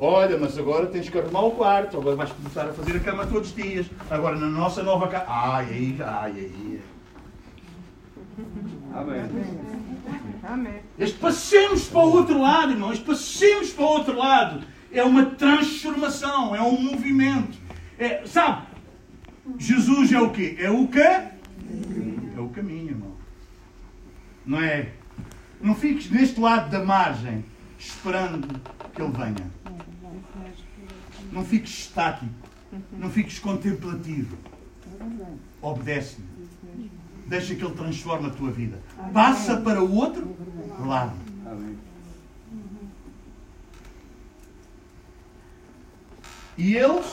Olha, 0.00 0.38
mas 0.38 0.58
agora 0.58 0.86
tens 0.86 1.10
que 1.10 1.18
arrumar 1.18 1.44
o 1.44 1.50
quarto, 1.50 1.98
agora 1.98 2.16
vais 2.16 2.32
começar 2.32 2.70
a 2.70 2.72
fazer 2.72 2.96
a 2.96 3.00
cama 3.00 3.26
todos 3.26 3.50
os 3.50 3.54
dias. 3.54 3.84
Agora 4.10 4.36
na 4.36 4.48
nossa 4.48 4.82
nova 4.82 5.06
casa. 5.06 5.26
Ai, 5.28 5.96
ai, 6.00 6.32
ai, 6.34 6.50
ai. 6.64 6.80
Amém. 8.94 9.20
Amém. 10.42 10.80
Este 10.98 11.18
passemos 11.18 11.88
para 11.88 12.00
o 12.00 12.16
outro 12.16 12.40
lado, 12.40 12.72
irmãos. 12.72 12.98
Passemos 12.98 13.68
para 13.70 13.84
o 13.84 13.88
outro 13.88 14.16
lado. 14.16 14.71
É 14.92 15.02
uma 15.02 15.26
transformação, 15.26 16.54
é 16.54 16.60
um 16.60 16.80
movimento. 16.80 17.58
É, 17.98 18.26
sabe? 18.26 18.66
Jesus 19.58 20.12
é 20.12 20.20
o 20.20 20.30
quê? 20.30 20.56
É 20.58 20.70
o 20.70 20.86
quê? 20.86 21.00
É 22.36 22.40
o 22.40 22.48
caminho, 22.48 22.90
irmão. 22.90 23.12
Não 24.44 24.60
é? 24.60 24.92
Não 25.60 25.74
fiques 25.74 26.10
neste 26.10 26.38
lado 26.40 26.70
da 26.70 26.84
margem 26.84 27.44
esperando 27.78 28.60
que 28.94 29.00
ele 29.00 29.12
venha. 29.12 29.50
Não 31.32 31.44
fiques 31.44 31.72
estático. 31.72 32.30
Não 32.92 33.10
fiques 33.10 33.38
contemplativo. 33.38 34.36
Obedece-me. 35.60 36.26
Deixa 37.26 37.54
que 37.54 37.64
ele 37.64 37.74
transforme 37.74 38.28
a 38.28 38.30
tua 38.30 38.50
vida. 38.50 38.78
Passa 39.12 39.56
para 39.56 39.82
o 39.82 39.94
outro 39.94 40.36
lado. 40.80 41.16
E 46.56 46.76
eles. 46.76 47.06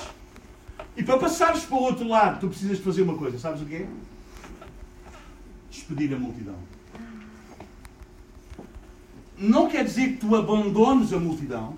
E 0.96 1.04
para 1.04 1.18
passares 1.18 1.64
para 1.64 1.78
o 1.78 1.82
outro 1.82 2.08
lado, 2.08 2.40
tu 2.40 2.48
precisas 2.48 2.78
de 2.78 2.84
fazer 2.84 3.02
uma 3.04 3.18
coisa. 3.18 3.40
Sabes 3.40 3.62
o 3.62 3.66
que 3.66 3.76
é? 3.76 3.88
Despedir 5.70 6.14
a 6.14 6.20
multidão. 6.20 6.56
Não 9.38 9.70
quer 9.70 9.86
dizer 9.86 10.14
que 10.14 10.18
tu 10.18 10.36
abandones 10.36 11.14
a 11.14 11.20
multidão, 11.20 11.78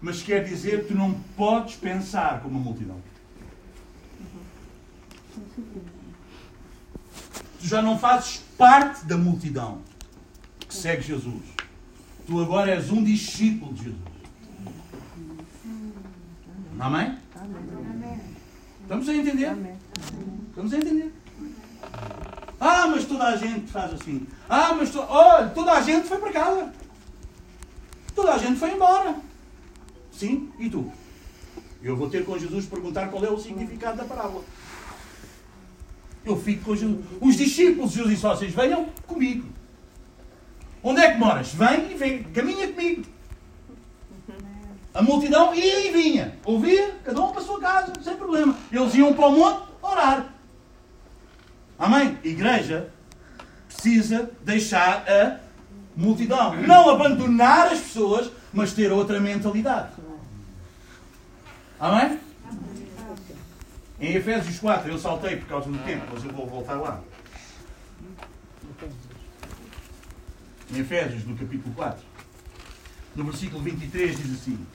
mas 0.00 0.22
quer 0.22 0.44
dizer 0.44 0.82
que 0.82 0.88
tu 0.92 0.94
não 0.94 1.14
podes 1.36 1.74
pensar 1.74 2.40
como 2.42 2.58
a 2.58 2.60
multidão. 2.60 2.96
Tu 7.60 7.66
já 7.66 7.82
não 7.82 7.98
fazes 7.98 8.38
parte 8.56 9.04
da 9.04 9.16
multidão 9.16 9.80
que 10.60 10.74
segue 10.74 11.02
Jesus. 11.02 11.42
Tu 12.26 12.40
agora 12.40 12.70
és 12.70 12.90
um 12.90 13.02
discípulo 13.02 13.74
de 13.74 13.84
Jesus. 13.84 14.05
Amém? 16.78 17.18
Estamos 18.82 19.08
a 19.08 19.14
entender? 19.14 19.56
Estamos 20.48 20.72
a 20.72 20.76
entender? 20.76 21.12
Ah, 22.60 22.86
mas 22.88 23.04
toda 23.04 23.24
a 23.24 23.36
gente 23.36 23.70
faz 23.70 23.94
assim. 23.94 24.26
Ah, 24.48 24.74
mas 24.74 24.90
to... 24.90 25.00
olha, 25.00 25.48
toda 25.48 25.72
a 25.72 25.80
gente 25.80 26.06
foi 26.06 26.18
para 26.18 26.32
casa. 26.32 26.72
Toda 28.14 28.34
a 28.34 28.38
gente 28.38 28.58
foi 28.58 28.72
embora. 28.72 29.16
Sim, 30.12 30.50
e 30.58 30.70
tu? 30.70 30.90
Eu 31.82 31.96
vou 31.96 32.08
ter 32.08 32.24
com 32.24 32.38
Jesus 32.38 32.66
perguntar 32.66 33.08
qual 33.08 33.24
é 33.24 33.30
o 33.30 33.38
significado 33.38 33.98
da 33.98 34.04
parábola. 34.04 34.44
Eu 36.24 36.36
fico 36.40 36.64
com 36.64 36.76
Jesus. 36.76 37.04
Os 37.20 37.36
discípulos 37.36 37.92
Jesus 37.92 38.10
disse: 38.10 38.22
vocês 38.22 38.54
venham 38.54 38.86
comigo. 39.06 39.48
Onde 40.82 41.00
é 41.00 41.12
que 41.12 41.18
moras? 41.18 41.52
Vem 41.52 41.92
e 41.92 41.94
vem, 41.94 42.22
caminha 42.24 42.68
comigo. 42.72 43.04
A 44.96 45.02
multidão 45.02 45.54
ia 45.54 45.86
e 45.86 45.92
vinha. 45.92 46.38
Ouvia, 46.42 46.94
cada 47.04 47.20
um 47.22 47.30
para 47.30 47.42
a 47.42 47.44
sua 47.44 47.60
casa, 47.60 47.92
sem 48.02 48.16
problema. 48.16 48.56
Eles 48.72 48.94
iam 48.94 49.12
para 49.12 49.26
o 49.26 49.32
monte 49.32 49.68
orar. 49.82 50.26
Amém? 51.78 52.18
Igreja 52.24 52.88
precisa 53.68 54.30
deixar 54.42 55.04
a 55.06 55.38
multidão. 55.94 56.54
Não 56.62 56.88
abandonar 56.88 57.66
as 57.66 57.80
pessoas, 57.80 58.30
mas 58.54 58.72
ter 58.72 58.90
outra 58.90 59.20
mentalidade. 59.20 59.92
Amém? 61.78 62.18
Em 64.00 64.14
Efésios 64.14 64.58
4, 64.58 64.90
eu 64.90 64.98
saltei 64.98 65.36
por 65.36 65.46
causa 65.46 65.70
do 65.70 65.78
tempo, 65.84 66.06
mas 66.10 66.24
eu 66.24 66.32
vou 66.32 66.46
voltar 66.46 66.76
lá. 66.76 67.02
Em 70.72 70.78
Efésios, 70.78 71.26
no 71.26 71.36
capítulo 71.36 71.74
4, 71.74 72.02
no 73.14 73.24
versículo 73.24 73.62
23, 73.62 74.16
diz 74.16 74.40
assim: 74.40 74.66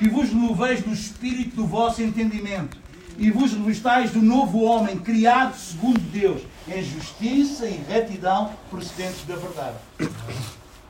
E 0.00 0.08
vos 0.08 0.30
renoveis 0.30 0.82
do 0.82 0.92
espírito 0.92 1.56
do 1.56 1.66
vosso 1.66 2.02
entendimento, 2.02 2.78
e 3.18 3.30
vos 3.30 3.52
revestais 3.52 4.12
do 4.12 4.22
novo 4.22 4.62
homem, 4.62 4.98
criado 4.98 5.54
segundo 5.54 6.00
Deus, 6.00 6.40
em 6.66 6.82
justiça 6.82 7.66
e 7.66 7.78
retidão 7.86 8.50
procedentes 8.70 9.26
da 9.26 9.36
verdade. 9.36 9.76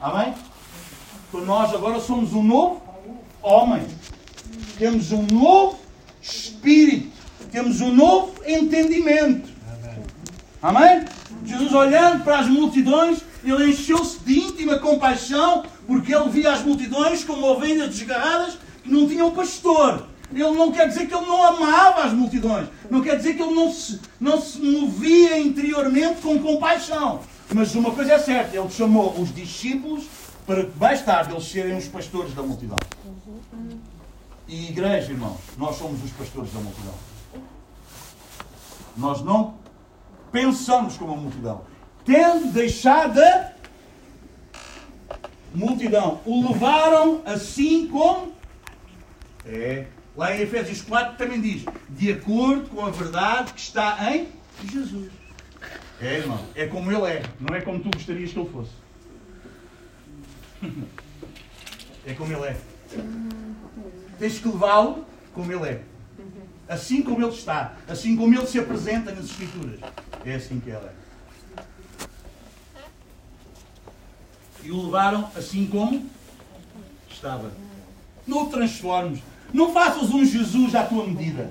Amém? 0.01 0.33
Então 1.29 1.45
nós 1.45 1.75
agora 1.75 1.99
somos 1.99 2.33
um 2.33 2.43
novo 2.43 2.83
homem. 3.43 3.85
Temos 4.79 5.11
um 5.11 5.27
novo 5.27 5.79
espírito. 6.23 7.11
Temos 7.51 7.81
um 7.81 7.93
novo 7.93 8.33
entendimento. 8.47 9.49
Amém? 10.63 11.05
Jesus 11.45 11.73
olhando 11.73 12.23
para 12.23 12.39
as 12.41 12.47
multidões, 12.47 13.23
ele 13.43 13.71
encheu-se 13.71 14.21
de 14.21 14.39
íntima 14.39 14.79
compaixão, 14.79 15.65
porque 15.87 16.15
ele 16.15 16.29
via 16.29 16.53
as 16.53 16.63
multidões 16.63 17.25
como 17.25 17.47
ovelhas 17.47 17.89
desgarradas 17.89 18.59
não 18.85 19.09
tinham 19.09 19.31
pastor. 19.31 20.07
Ele 20.33 20.51
não 20.51 20.71
quer 20.71 20.87
dizer 20.89 21.09
que 21.09 21.15
ele 21.15 21.27
não 21.27 21.43
amava 21.45 22.05
as 22.05 22.13
multidões. 22.13 22.69
Não 22.89 23.03
quer 23.03 23.17
dizer 23.17 23.35
que 23.35 23.43
ele 23.43 23.55
não 23.55 23.73
se, 23.73 24.01
não 24.21 24.41
se 24.41 24.61
movia 24.61 25.39
interiormente 25.39 26.21
com 26.21 26.39
compaixão. 26.39 27.21
Mas 27.53 27.75
uma 27.75 27.91
coisa 27.91 28.13
é 28.13 28.19
certa, 28.19 28.57
ele 28.57 28.71
chamou 28.71 29.13
os 29.21 29.35
discípulos 29.35 30.05
para 30.47 30.65
que 30.65 30.79
mais 30.79 31.03
tarde 31.03 31.33
eles 31.33 31.45
serem 31.45 31.77
os 31.77 31.89
pastores 31.89 32.33
da 32.33 32.43
multidão. 32.43 32.77
E 34.47 34.69
igreja, 34.69 35.13
irmãos, 35.13 35.39
nós 35.57 35.77
somos 35.77 36.03
os 36.03 36.11
pastores 36.13 36.53
da 36.53 36.61
multidão. 36.61 36.95
Nós 38.97 39.23
não 39.23 39.55
pensamos 40.31 40.97
como 40.97 41.13
a 41.13 41.17
multidão. 41.17 41.63
Tendo 42.05 42.53
deixado 42.53 43.21
a 43.21 43.53
multidão, 45.55 46.21
o 46.25 46.49
levaram 46.49 47.21
assim 47.25 47.89
como 47.89 48.33
é. 49.45 49.87
Lá 50.17 50.37
em 50.37 50.41
Efésios 50.41 50.83
4 50.83 51.17
também 51.17 51.41
diz, 51.41 51.65
de 51.89 52.13
acordo 52.13 52.69
com 52.69 52.85
a 52.85 52.91
verdade 52.91 53.53
que 53.53 53.61
está 53.61 53.99
em 54.13 54.29
Jesus. 54.71 55.11
É, 56.01 56.19
irmão, 56.19 56.45
é 56.55 56.67
como 56.67 56.91
ele 56.91 57.07
é, 57.07 57.23
não 57.39 57.55
é 57.55 57.61
como 57.61 57.79
tu 57.81 57.91
gostarias 57.91 58.33
que 58.33 58.39
ele 58.39 58.51
fosse. 58.51 58.73
É 62.07 62.15
como 62.15 62.33
ele 62.33 62.47
é. 62.47 62.57
Tens 64.19 64.39
que 64.39 64.49
levá-lo 64.49 65.05
como 65.35 65.53
ele 65.53 65.69
é. 65.69 65.83
Assim 66.69 67.03
como 67.03 67.23
ele 67.25 67.35
está, 67.35 67.77
assim 67.89 68.17
como 68.17 68.35
ele 68.35 68.47
se 68.47 68.59
apresenta 68.59 69.13
nas 69.13 69.27
Escrituras. 69.27 69.81
É 70.25 70.35
assim 70.35 70.59
que 70.61 70.71
ele 70.71 70.79
é. 70.79 70.93
E 74.63 74.71
o 74.71 74.85
levaram 74.85 75.31
assim 75.35 75.67
como 75.67 76.09
estava. 77.11 77.53
Não 78.27 78.45
o 78.45 78.51
transformes. 78.51 79.23
Não 79.53 79.73
faças 79.73 80.11
um 80.11 80.25
Jesus 80.25 80.75
à 80.75 80.85
tua 80.85 81.07
medida. 81.07 81.51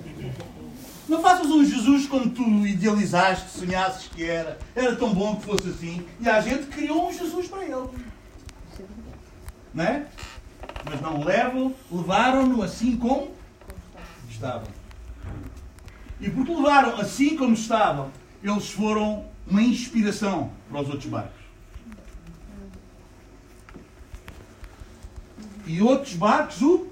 Não 1.07 1.21
faças 1.21 1.47
um 1.47 1.65
Jesus 1.65 2.07
como 2.07 2.29
tu 2.29 2.43
idealizaste, 2.67 3.49
sonhasses 3.49 4.07
que 4.07 4.23
era. 4.23 4.59
Era 4.75 4.95
tão 4.95 5.13
bom 5.13 5.35
que 5.35 5.45
fosse 5.45 5.69
assim. 5.69 6.05
E 6.19 6.29
a 6.29 6.39
gente 6.39 6.67
criou 6.67 7.09
um 7.09 7.13
Jesus 7.13 7.47
para 7.47 7.63
ele. 7.63 7.89
Não 9.73 9.83
é? 9.83 10.05
Mas 10.85 11.01
não 11.01 11.23
levam, 11.23 11.73
levaram-no 11.91 12.61
assim 12.61 12.95
como 12.95 13.31
estavam. 14.29 14.67
E 16.21 16.29
porque 16.29 16.53
levaram 16.53 16.99
assim 16.99 17.35
como 17.35 17.53
estavam, 17.53 18.11
eles 18.43 18.69
foram 18.69 19.25
uma 19.47 19.61
inspiração 19.61 20.51
para 20.69 20.81
os 20.81 20.89
outros 20.89 21.07
barcos. 21.07 21.39
E 25.65 25.81
outros 25.81 26.13
barcos 26.13 26.61
o 26.61 26.87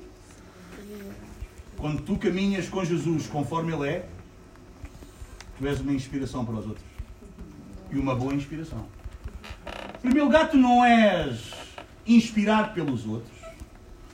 quando 1.78 2.02
tu 2.02 2.18
caminhas 2.18 2.68
com 2.68 2.84
Jesus 2.84 3.28
conforme 3.28 3.74
Ele 3.74 3.88
é, 3.88 4.10
tu 5.58 5.68
és 5.68 5.80
uma 5.80 5.94
inspiração 5.94 6.44
para 6.44 6.56
os 6.56 6.66
outros. 6.66 6.86
E 7.92 7.98
uma 7.98 8.16
boa 8.16 8.34
inspiração. 8.34 8.86
Em 9.98 10.02
primeiro 10.02 10.26
lugar, 10.26 10.50
tu 10.50 10.58
não 10.58 10.84
és 10.84 11.52
inspirado 12.06 12.74
pelos 12.74 13.06
outros. 13.06 13.38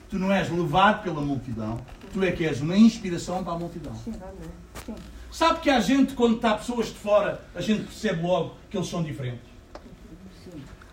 Tu 0.08 0.18
não 0.18 0.32
és 0.32 0.48
levado 0.50 1.02
pela 1.02 1.20
multidão. 1.20 1.84
Tu 2.12 2.22
é 2.22 2.30
que 2.30 2.44
és 2.44 2.60
uma 2.60 2.76
inspiração 2.76 3.42
para 3.42 3.54
a 3.54 3.58
multidão. 3.58 3.94
Sabe 5.32 5.60
que 5.60 5.70
a 5.70 5.80
gente, 5.80 6.14
quando 6.14 6.36
está 6.36 6.54
pessoas 6.54 6.86
de 6.86 6.94
fora, 6.94 7.44
a 7.54 7.60
gente 7.60 7.84
percebe 7.84 8.22
logo 8.22 8.54
que 8.70 8.76
eles 8.76 8.88
são 8.88 9.02
diferentes. 9.02 9.52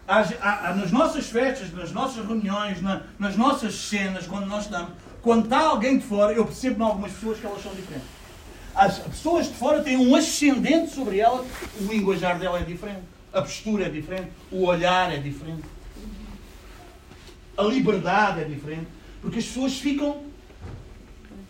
Há, 0.07 0.21
há, 0.41 0.73
nas 0.73 0.91
nossas 0.91 1.27
festas, 1.27 1.71
nas 1.71 1.91
nossas 1.91 2.25
reuniões, 2.25 2.81
na, 2.81 3.03
nas 3.19 3.37
nossas 3.37 3.75
cenas, 3.75 4.25
quando 4.25 4.47
nós 4.47 4.63
estamos, 4.63 4.93
quando 5.21 5.45
está 5.45 5.59
alguém 5.59 5.97
de 5.97 6.05
fora, 6.05 6.33
eu 6.33 6.45
percebo 6.45 6.81
em 6.81 6.85
algumas 6.85 7.11
pessoas 7.11 7.39
que 7.39 7.45
elas 7.45 7.61
são 7.61 7.73
diferentes. 7.73 8.07
As 8.73 8.99
pessoas 8.99 9.47
de 9.47 9.53
fora 9.53 9.83
têm 9.83 9.97
um 9.97 10.15
ascendente 10.15 10.93
sobre 10.93 11.19
ela, 11.19 11.45
o 11.79 11.83
linguajar 11.85 12.39
dela 12.39 12.59
é 12.59 12.63
diferente, 12.63 13.01
a 13.33 13.41
postura 13.41 13.85
é 13.85 13.89
diferente, 13.89 14.31
o 14.51 14.65
olhar 14.65 15.13
é 15.13 15.17
diferente, 15.17 15.63
a 17.57 17.63
liberdade 17.63 18.41
é 18.41 18.43
diferente, 18.45 18.87
porque 19.21 19.39
as 19.39 19.45
pessoas 19.45 19.77
ficam 19.77 20.23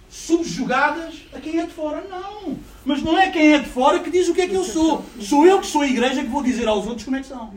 subjugadas 0.09 1.25
a 1.33 1.39
quem 1.39 1.59
é 1.59 1.65
de 1.65 1.71
fora. 1.71 2.03
Não! 2.09 2.57
Mas 2.83 3.01
não 3.01 3.17
é 3.17 3.31
quem 3.31 3.53
é 3.53 3.59
de 3.59 3.69
fora 3.69 3.99
que 3.99 4.09
diz 4.09 4.27
o 4.27 4.33
que 4.33 4.41
é 4.41 4.47
que 4.47 4.55
eu 4.55 4.63
sou. 4.65 5.05
Sou 5.21 5.47
eu 5.47 5.61
que 5.61 5.67
sou 5.67 5.81
a 5.81 5.87
igreja 5.87 6.21
que 6.21 6.27
vou 6.27 6.43
dizer 6.43 6.67
aos 6.67 6.85
outros 6.85 7.05
como 7.05 7.15
é 7.15 7.21
que 7.21 7.27
são. 7.27 7.53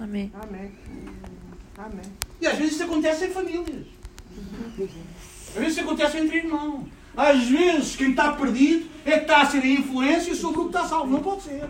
Amém. 0.00 0.32
Amém. 0.42 0.72
Amém. 1.78 2.12
E 2.40 2.46
às 2.46 2.58
vezes 2.58 2.74
isso 2.74 2.84
acontece 2.84 3.26
em 3.26 3.30
famílias. 3.30 3.86
Às 5.54 5.54
vezes 5.54 5.72
isso 5.72 5.80
acontece 5.80 6.18
entre 6.18 6.38
irmãos. 6.38 6.84
Às 7.16 7.42
vezes 7.48 7.96
quem 7.96 8.10
está 8.10 8.32
perdido 8.32 8.86
é 9.04 9.12
que 9.12 9.18
está 9.22 9.42
a 9.42 9.46
ser 9.46 9.62
a 9.62 9.66
influência 9.66 10.34
sobre 10.34 10.60
o 10.60 10.62
que 10.62 10.68
está 10.68 10.84
salvo. 10.84 11.10
Não 11.10 11.20
pode 11.20 11.42
ser. 11.42 11.68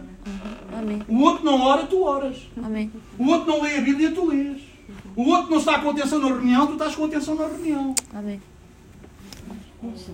Amém. 0.76 1.02
O 1.08 1.20
outro 1.22 1.44
não 1.44 1.60
ora, 1.60 1.84
tu 1.86 2.02
oras. 2.02 2.36
Amém. 2.62 2.90
O 3.18 3.26
outro 3.28 3.50
não 3.50 3.62
lê 3.62 3.76
a 3.76 3.80
Bíblia, 3.80 4.12
tu 4.12 4.26
lês. 4.26 4.58
O 5.16 5.28
outro 5.28 5.50
não 5.50 5.58
está 5.58 5.78
com 5.78 5.90
atenção 5.90 6.18
na 6.18 6.28
reunião, 6.28 6.66
tu 6.66 6.74
estás 6.74 6.94
com 6.94 7.04
atenção 7.04 7.34
na 7.34 7.46
reunião. 7.46 7.94
Amém. 8.14 8.40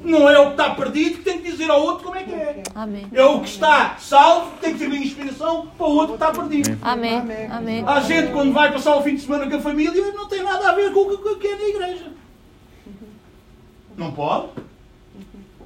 Não 0.04 0.30
é 0.30 0.38
o 0.38 0.46
que 0.46 0.50
está 0.52 0.70
perdido 0.70 1.18
que 1.18 1.24
tem 1.24 1.40
que 1.40 1.50
dizer 1.50 1.68
ao 1.68 1.82
outro 1.82 2.04
como 2.04 2.16
é 2.16 2.22
que 2.22 2.32
é. 2.32 2.62
Amém. 2.72 3.06
É 3.12 3.24
o 3.24 3.40
que 3.40 3.48
está 3.48 3.96
salvo 3.98 4.52
que 4.52 4.60
tem 4.60 4.72
que 4.74 4.78
ser 4.78 4.86
uma 4.86 4.96
inspiração 4.96 5.66
para 5.76 5.86
o 5.86 5.96
outro 5.96 6.16
que 6.16 6.24
está 6.24 6.30
perdido. 6.30 6.78
Amém. 6.82 7.16
Amém. 7.50 7.84
A 7.84 8.00
gente, 8.00 8.30
quando 8.30 8.52
vai 8.52 8.72
passar 8.72 8.94
o 8.96 9.02
fim 9.02 9.16
de 9.16 9.22
semana 9.22 9.50
com 9.50 9.56
a 9.56 9.60
família, 9.60 10.12
não 10.12 10.28
tem 10.28 10.42
nada 10.42 10.70
a 10.70 10.72
ver 10.72 10.92
com 10.92 11.00
o 11.00 11.36
que 11.36 11.48
é 11.48 11.56
na 11.56 11.64
igreja. 11.64 12.12
Não 13.96 14.12
pode? 14.12 14.48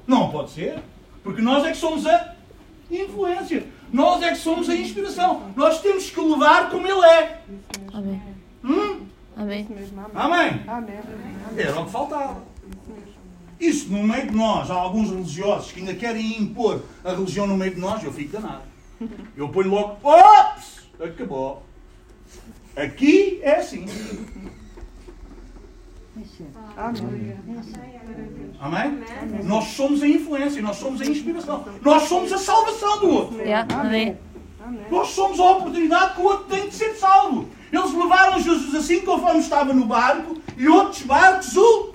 Não 0.07 0.31
pode 0.31 0.51
ser. 0.51 0.79
Porque 1.23 1.43
nós 1.43 1.65
é 1.65 1.71
que 1.71 1.77
somos 1.77 2.07
a 2.07 2.35
influência. 2.91 3.67
Nós 3.93 4.23
é 4.23 4.31
que 4.31 4.39
somos 4.39 4.69
a 4.69 4.75
inspiração. 4.75 5.53
Nós 5.57 5.81
temos 5.81 6.11
que 6.11 6.21
levar 6.21 6.71
como 6.71 6.87
Ele 6.87 7.05
é. 7.05 7.43
Amém. 7.93 8.23
Hum? 8.65 9.07
Amém. 9.37 9.67
Amém? 10.15 10.63
Amém. 10.67 10.99
Era 11.57 11.81
o 11.81 11.87
que 11.87 11.91
faltava. 11.91 12.43
Isso 13.59 13.93
no 13.93 14.03
meio 14.03 14.29
de 14.29 14.37
nós, 14.37 14.71
há 14.71 14.75
alguns 14.75 15.11
religiosos 15.11 15.73
que 15.73 15.81
ainda 15.81 15.95
querem 15.95 16.41
impor 16.41 16.83
a 17.05 17.13
religião 17.13 17.47
no 17.47 17.57
meio 17.57 17.75
de 17.75 17.81
nós, 17.81 18.03
eu 18.03 18.13
fico 18.13 18.33
danado. 18.33 18.63
Eu 19.37 19.49
ponho 19.49 19.71
logo, 19.71 19.99
ops, 20.03 20.81
acabou. 20.99 21.63
Aqui 22.75 23.41
é 23.43 23.57
assim. 23.57 23.87
Amém. 26.77 27.37
Amém? 28.61 29.45
Nós 29.45 29.65
somos 29.69 30.03
a 30.03 30.09
influência, 30.09 30.63
nós 30.63 30.77
somos 30.77 31.01
a 31.01 31.05
inspiração, 31.05 31.65
nós 31.83 32.03
somos 32.05 32.33
a 32.33 32.39
salvação 32.39 33.01
do 33.01 33.09
outro. 33.09 33.41
Yeah. 33.41 33.67
Amém. 33.75 34.17
Nós 34.91 35.09
somos 35.09 35.41
a 35.41 35.45
oportunidade 35.53 36.15
que 36.15 36.21
o 36.21 36.25
outro 36.25 36.45
tem 36.45 36.69
de 36.69 36.75
ser 36.75 36.95
salvo. 36.95 37.49
Eles 37.73 37.93
levaram 37.93 38.41
Jesus 38.41 38.75
assim 38.75 39.01
conforme 39.01 39.41
estava 39.41 39.73
no 39.73 39.87
barco 39.87 40.37
e 40.57 40.69
outros 40.69 41.03
barcos 41.03 41.57
o 41.57 41.95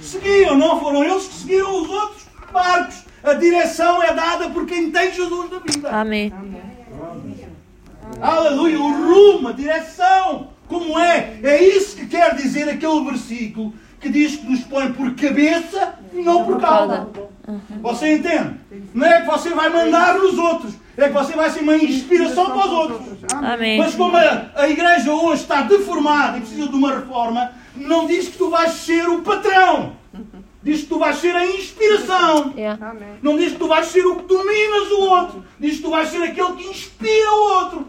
seguiam. 0.00 0.56
Não 0.56 0.80
foram 0.80 1.04
eles 1.04 1.26
que 1.26 1.34
seguiram 1.34 1.82
os 1.82 1.88
outros 1.88 2.24
barcos. 2.52 3.04
A 3.22 3.34
direção 3.34 4.02
é 4.02 4.12
dada 4.12 4.50
por 4.50 4.66
quem 4.66 4.90
tem 4.90 5.12
Jesus 5.12 5.50
na 5.50 5.58
vida. 5.58 5.90
Amém. 5.90 6.32
Aleluia. 8.20 8.80
O 8.80 8.90
rumo, 8.90 9.48
a 9.48 9.52
direção. 9.52 10.48
Como 10.72 10.98
é? 10.98 11.38
É 11.42 11.62
isso 11.62 11.96
que 11.96 12.06
quer 12.06 12.34
dizer 12.34 12.66
aquele 12.66 13.04
versículo 13.04 13.74
que 14.00 14.08
diz 14.08 14.36
que 14.36 14.46
nos 14.46 14.60
põe 14.60 14.90
por 14.92 15.14
cabeça 15.14 15.96
e 16.14 16.22
não 16.22 16.44
por 16.46 16.58
cauda. 16.58 17.08
Você 17.82 18.14
entende? 18.16 18.54
Não 18.94 19.06
é 19.06 19.20
que 19.20 19.26
você 19.26 19.50
vai 19.50 19.68
mandar 19.68 20.18
nos 20.18 20.38
outros, 20.38 20.72
é 20.96 21.08
que 21.08 21.12
você 21.12 21.34
vai 21.34 21.50
ser 21.50 21.60
uma 21.60 21.76
inspiração 21.76 22.46
para 22.46 22.66
os 22.66 22.72
outros. 22.72 23.18
Amém. 23.34 23.78
Mas 23.78 23.94
como 23.94 24.16
a, 24.16 24.46
a 24.54 24.68
igreja 24.68 25.12
hoje 25.12 25.42
está 25.42 25.60
deformada 25.60 26.38
e 26.38 26.40
precisa 26.40 26.68
de 26.68 26.74
uma 26.74 26.94
reforma, 26.94 27.52
não 27.76 28.06
diz 28.06 28.28
que 28.28 28.38
tu 28.38 28.48
vais 28.48 28.72
ser 28.72 29.06
o 29.08 29.20
patrão. 29.20 29.92
Diz 30.62 30.82
que 30.82 30.86
tu 30.86 30.98
vais 30.98 31.16
ser 31.16 31.34
a 31.36 31.44
inspiração. 31.44 32.54
Não 33.20 33.36
diz 33.36 33.52
que 33.52 33.58
tu 33.58 33.66
vais 33.68 33.86
ser 33.86 34.06
o 34.06 34.16
que 34.16 34.26
dominas 34.26 34.90
o 34.92 35.00
outro. 35.00 35.44
Diz 35.60 35.76
que 35.76 35.82
tu 35.82 35.90
vais 35.90 36.08
ser 36.08 36.22
aquele 36.22 36.52
que 36.52 36.68
inspira 36.68 37.30
o 37.30 37.58
outro. 37.58 37.86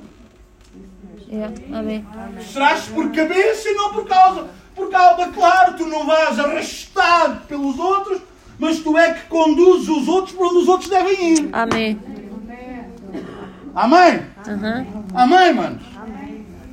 Yeah. 1.33 1.55
Amém. 1.73 2.05
Serás 2.41 2.85
por 2.85 3.11
cabeça 3.11 3.67
e 3.67 3.73
não 3.73 3.91
por 3.91 4.07
causa. 4.07 4.49
Por 4.75 4.89
causa, 4.91 5.27
claro, 5.27 5.73
tu 5.75 5.87
não 5.87 6.05
vais 6.05 6.39
arrastado 6.39 7.41
pelos 7.47 7.77
outros, 7.79 8.21
mas 8.59 8.79
tu 8.79 8.95
é 8.97 9.13
que 9.13 9.27
conduzes 9.27 9.89
os 9.89 10.07
outros 10.07 10.35
para 10.35 10.47
onde 10.47 10.57
os 10.57 10.67
outros 10.67 10.89
devem 10.89 11.33
ir. 11.33 11.49
Amém. 11.51 11.99
Amém? 13.75 14.21
Uhum. 14.47 15.03
Amém, 15.15 15.53
manos? 15.53 15.83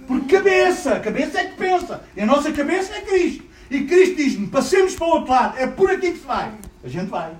Por 0.06 0.20
cabeça. 0.26 0.94
A 0.94 1.00
cabeça 1.00 1.40
é 1.40 1.44
que 1.44 1.56
pensa. 1.56 2.02
E 2.14 2.20
a 2.20 2.26
nossa 2.26 2.52
cabeça 2.52 2.94
é 2.94 3.00
Cristo. 3.00 3.44
E 3.70 3.84
Cristo 3.84 4.16
diz-me, 4.16 4.48
passemos 4.48 4.94
para 4.94 5.06
o 5.06 5.10
outro 5.10 5.30
lado. 5.30 5.58
É 5.58 5.66
por 5.66 5.90
aqui 5.90 6.12
que 6.12 6.18
se 6.18 6.26
vai. 6.26 6.50
A 6.84 6.88
gente 6.88 7.08
vai. 7.08 7.30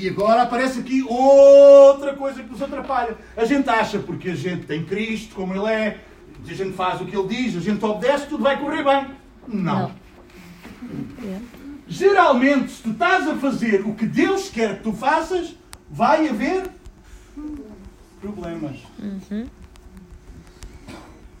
E 0.00 0.08
agora 0.08 0.42
aparece 0.42 0.78
aqui 0.78 1.02
outra 1.02 2.14
coisa 2.14 2.40
que 2.40 2.48
nos 2.48 2.62
atrapalha. 2.62 3.16
A 3.36 3.44
gente 3.44 3.68
acha, 3.68 3.98
porque 3.98 4.30
a 4.30 4.34
gente 4.34 4.64
tem 4.64 4.84
Cristo, 4.84 5.34
como 5.34 5.52
Ele 5.52 5.66
é, 5.66 6.00
a 6.48 6.54
gente 6.54 6.72
faz 6.74 7.00
o 7.00 7.04
que 7.04 7.16
Ele 7.16 7.26
diz, 7.26 7.56
a 7.56 7.60
gente 7.60 7.84
obedece, 7.84 8.26
tudo 8.28 8.44
vai 8.44 8.60
correr 8.60 8.84
bem. 8.84 9.10
Não. 9.48 9.80
Não. 9.80 9.92
Geralmente, 11.88 12.70
se 12.70 12.82
tu 12.82 12.90
estás 12.90 13.26
a 13.26 13.34
fazer 13.36 13.84
o 13.84 13.94
que 13.94 14.06
Deus 14.06 14.48
quer 14.50 14.76
que 14.76 14.84
tu 14.84 14.92
faças, 14.92 15.56
vai 15.90 16.28
haver 16.28 16.70
problemas. 18.20 18.76
Uhum. 19.00 19.46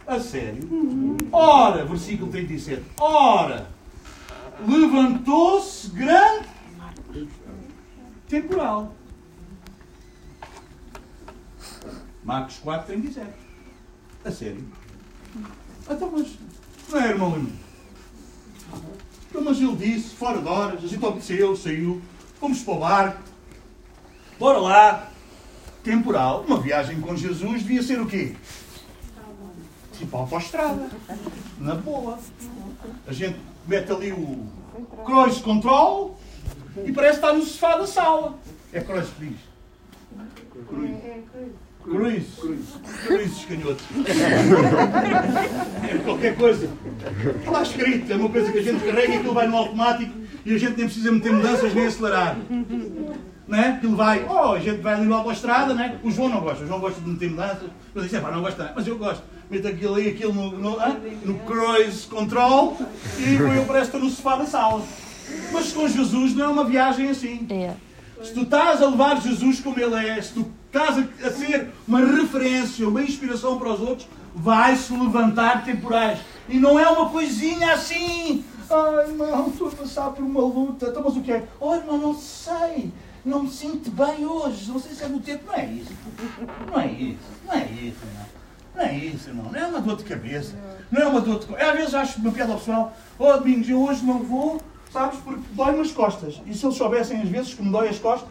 A 0.04 0.18
sério? 0.18 1.16
Ora, 1.30 1.84
versículo 1.84 2.32
37. 2.32 2.82
Ora, 2.98 3.68
levantou-se 4.66 5.90
grande 5.90 6.57
temporal. 8.28 8.94
Marcos 12.22 12.58
4, 12.58 12.86
37. 12.86 13.26
A 14.24 14.30
sério? 14.30 14.64
Então, 15.88 16.10
mas 16.12 16.28
não 16.90 17.00
é, 17.00 17.08
irmão 17.08 17.36
Lima? 17.36 17.50
Então, 19.30 19.42
mas 19.42 19.58
ele 19.58 19.76
disse, 19.76 20.14
fora 20.14 20.40
de 20.40 20.48
horas, 20.48 20.84
a 20.84 20.86
gente 20.86 21.04
obedeceu, 21.04 21.56
saiu, 21.56 22.02
fomos 22.38 22.60
para 22.62 22.74
o 22.74 22.78
barco, 22.80 23.22
bora 24.38 24.58
lá. 24.58 25.10
Temporal. 25.82 26.42
Uma 26.42 26.60
viagem 26.60 27.00
com 27.00 27.16
Jesus 27.16 27.62
devia 27.62 27.82
ser 27.82 28.00
o 28.00 28.06
quê? 28.06 28.36
Tipo 29.96 30.16
autoestrada. 30.16 30.90
Na 31.58 31.74
boa. 31.74 32.18
A 33.06 33.12
gente 33.12 33.38
mete 33.66 33.90
ali 33.90 34.12
o 34.12 34.46
cruise 35.06 35.40
control 35.40 36.17
e 36.84 36.92
parece 36.92 37.16
estar 37.16 37.32
no 37.32 37.42
sofá 37.42 37.76
da 37.76 37.86
sala. 37.86 38.38
É 38.72 38.80
cruise 38.80 39.08
que 39.18 39.26
diz. 39.26 39.38
Cruise. 41.82 42.26
Cruise. 42.36 42.66
Cruise, 43.06 43.46
canhoto. 43.46 43.84
É 45.90 45.98
qualquer 46.04 46.36
coisa. 46.36 46.68
Está 47.38 47.50
lá 47.50 47.62
escrito. 47.62 48.12
É 48.12 48.16
uma 48.16 48.28
coisa 48.28 48.52
que 48.52 48.58
a 48.58 48.62
gente 48.62 48.84
carrega 48.84 49.14
e 49.14 49.16
aquilo 49.16 49.32
vai 49.32 49.46
no 49.46 49.56
automático 49.56 50.12
e 50.44 50.54
a 50.54 50.58
gente 50.58 50.76
nem 50.76 50.86
precisa 50.86 51.10
meter 51.12 51.32
mudanças 51.32 51.74
nem 51.74 51.86
acelerar. 51.86 52.36
né? 53.46 53.76
Aquilo 53.78 53.96
vai, 53.96 54.26
oh, 54.28 54.52
a 54.52 54.58
gente 54.58 54.80
vai 54.82 54.94
ali 54.94 55.08
lá 55.08 55.20
para 55.20 55.30
a 55.30 55.34
estrada, 55.34 55.74
né? 55.74 55.98
O 56.02 56.10
João 56.10 56.28
não 56.28 56.40
gosta, 56.40 56.64
o 56.64 56.66
João 56.66 56.80
gosta 56.80 57.00
de 57.00 57.08
meter 57.08 57.30
mudanças. 57.30 57.70
Eu 57.94 58.02
disse, 58.02 58.16
é 58.16 58.20
pá, 58.20 58.30
não 58.30 58.42
gosta, 58.42 58.72
mas 58.76 58.86
eu 58.86 58.98
gosto. 58.98 59.22
Meto 59.50 59.66
aquilo 59.66 59.94
ali, 59.94 60.08
aquilo 60.10 60.34
no, 60.34 60.58
no, 60.58 60.78
ah, 60.78 60.94
no 61.24 61.38
cruise 61.40 62.06
control 62.06 62.76
e 63.18 63.34
eu 63.34 63.64
parece 63.64 63.90
que 63.90 63.96
estou 63.96 64.00
no 64.00 64.10
sofá 64.10 64.36
da 64.36 64.44
sala. 64.44 64.82
Mas 65.52 65.72
com 65.72 65.88
Jesus 65.88 66.34
não 66.34 66.44
é 66.44 66.48
uma 66.48 66.64
viagem 66.64 67.08
assim. 67.08 67.46
Yeah. 67.50 67.76
Se 68.22 68.32
tu 68.32 68.42
estás 68.42 68.82
a 68.82 68.86
levar 68.88 69.20
Jesus 69.20 69.60
como 69.60 69.78
Ele 69.78 69.94
é, 69.94 70.20
se 70.20 70.32
tu 70.32 70.50
estás 70.66 70.98
a, 70.98 71.30
ser 71.30 71.68
uma 71.86 72.00
referência, 72.00 72.88
uma 72.88 73.02
inspiração 73.02 73.58
para 73.58 73.72
os 73.72 73.80
outros, 73.80 74.08
vai-se 74.34 74.92
levantar 74.92 75.64
temporais. 75.64 76.18
E 76.48 76.58
não 76.58 76.78
é 76.78 76.88
uma 76.88 77.10
coisinha 77.10 77.72
assim. 77.72 78.44
Ai, 78.70 79.08
irmão, 79.08 79.48
estou 79.48 79.68
a 79.68 79.70
passar 79.70 80.10
por 80.10 80.24
uma 80.24 80.40
luta. 80.40 80.86
Então, 80.86 81.02
mas 81.04 81.16
o 81.16 81.20
que 81.20 81.32
é? 81.32 81.44
Oh, 81.60 81.74
irmão, 81.74 81.98
não 81.98 82.14
sei. 82.14 82.92
Não 83.24 83.42
me 83.44 83.50
sinto 83.50 83.90
bem 83.90 84.26
hoje. 84.26 84.70
Não 84.70 84.78
sei 84.78 84.94
se 84.94 85.04
é 85.04 85.08
do 85.08 85.20
tempo. 85.20 85.44
Não 85.46 85.54
é 85.54 85.66
isso. 85.66 85.92
Não 86.66 86.80
é 86.80 86.86
isso. 86.86 87.18
Não 87.46 87.54
é 87.54 87.64
isso, 87.64 87.98
irmão. 88.04 88.26
Não 88.74 88.82
é 88.84 88.94
isso, 88.96 89.28
irmão. 89.28 89.50
Não 89.52 89.60
é 89.60 89.66
uma 89.66 89.80
dor 89.80 89.96
de 89.96 90.04
cabeça. 90.04 90.54
Não 90.90 91.02
é 91.02 91.06
uma 91.06 91.20
dor 91.20 91.38
de... 91.38 91.54
Às 91.56 91.76
vezes 91.76 91.94
acho 91.94 92.20
uma 92.20 92.30
piada 92.30 92.54
pessoal. 92.54 92.96
Oh, 93.18 93.32
Domingos, 93.32 93.68
eu 93.68 93.82
hoje 93.82 94.04
não 94.04 94.20
vou, 94.20 94.60
sabes, 94.92 95.18
porque 95.20 95.40
dói-me 95.52 95.80
as 95.80 95.90
costas. 95.92 96.40
E 96.46 96.54
se 96.54 96.64
eles 96.66 96.76
soubessem 96.76 97.20
as 97.20 97.28
vezes 97.28 97.54
que 97.54 97.62
me 97.62 97.70
dói 97.70 97.88
as 97.88 97.98
costas? 97.98 98.28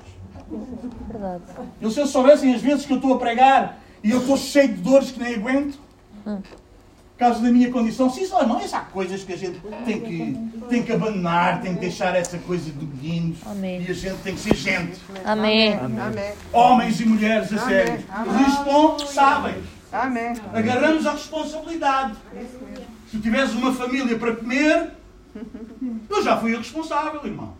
Verdade. 1.09 1.43
E 1.81 1.89
se 1.91 1.99
eles 1.99 2.09
soubessem 2.11 2.53
as 2.53 2.61
vezes 2.61 2.85
que 2.85 2.93
eu 2.93 2.97
estou 2.97 3.13
a 3.13 3.19
pregar 3.19 3.79
e 4.03 4.11
eu 4.11 4.19
estou 4.19 4.37
cheio 4.37 4.69
de 4.69 4.81
dores 4.81 5.11
que 5.11 5.19
nem 5.19 5.35
aguento, 5.35 5.79
Hum. 6.25 6.41
por 6.41 7.19
causa 7.19 7.39
da 7.41 7.49
minha 7.49 7.71
condição, 7.71 8.09
sim, 8.09 8.25
só 8.25 8.45
não, 8.45 8.57
essas 8.59 8.73
há 8.73 8.79
coisas 8.81 9.23
que 9.23 9.31
a 9.33 9.37
gente 9.37 9.59
tem 9.85 10.01
que, 10.01 10.37
tem 10.69 10.83
que 10.83 10.91
abandonar, 10.91 11.61
tem 11.61 11.73
que 11.73 11.79
deixar 11.79 12.13
essa 12.15 12.37
coisa 12.39 12.69
de 12.69 12.85
meninos 12.85 13.37
Amém. 13.45 13.81
e 13.87 13.91
a 13.91 13.93
gente 13.93 14.17
tem 14.23 14.35
que 14.35 14.41
ser 14.41 14.55
gente. 14.55 14.99
Amém. 15.23 15.73
Amém. 15.75 16.33
Homens 16.51 16.99
e 16.99 17.05
mulheres, 17.05 17.51
a 17.53 17.61
Amém. 17.61 17.75
sério. 17.85 18.05
Amém. 18.09 18.43
Responsáveis. 18.43 19.63
Amém. 19.91 20.33
Agarramos 20.53 21.05
a 21.05 21.11
responsabilidade. 21.13 22.13
Se 23.09 23.19
tiveres 23.19 23.53
uma 23.53 23.73
família 23.73 24.17
para 24.19 24.35
comer, 24.35 24.91
eu 26.09 26.23
já 26.23 26.37
fui 26.37 26.55
responsável, 26.55 27.25
irmão. 27.25 27.53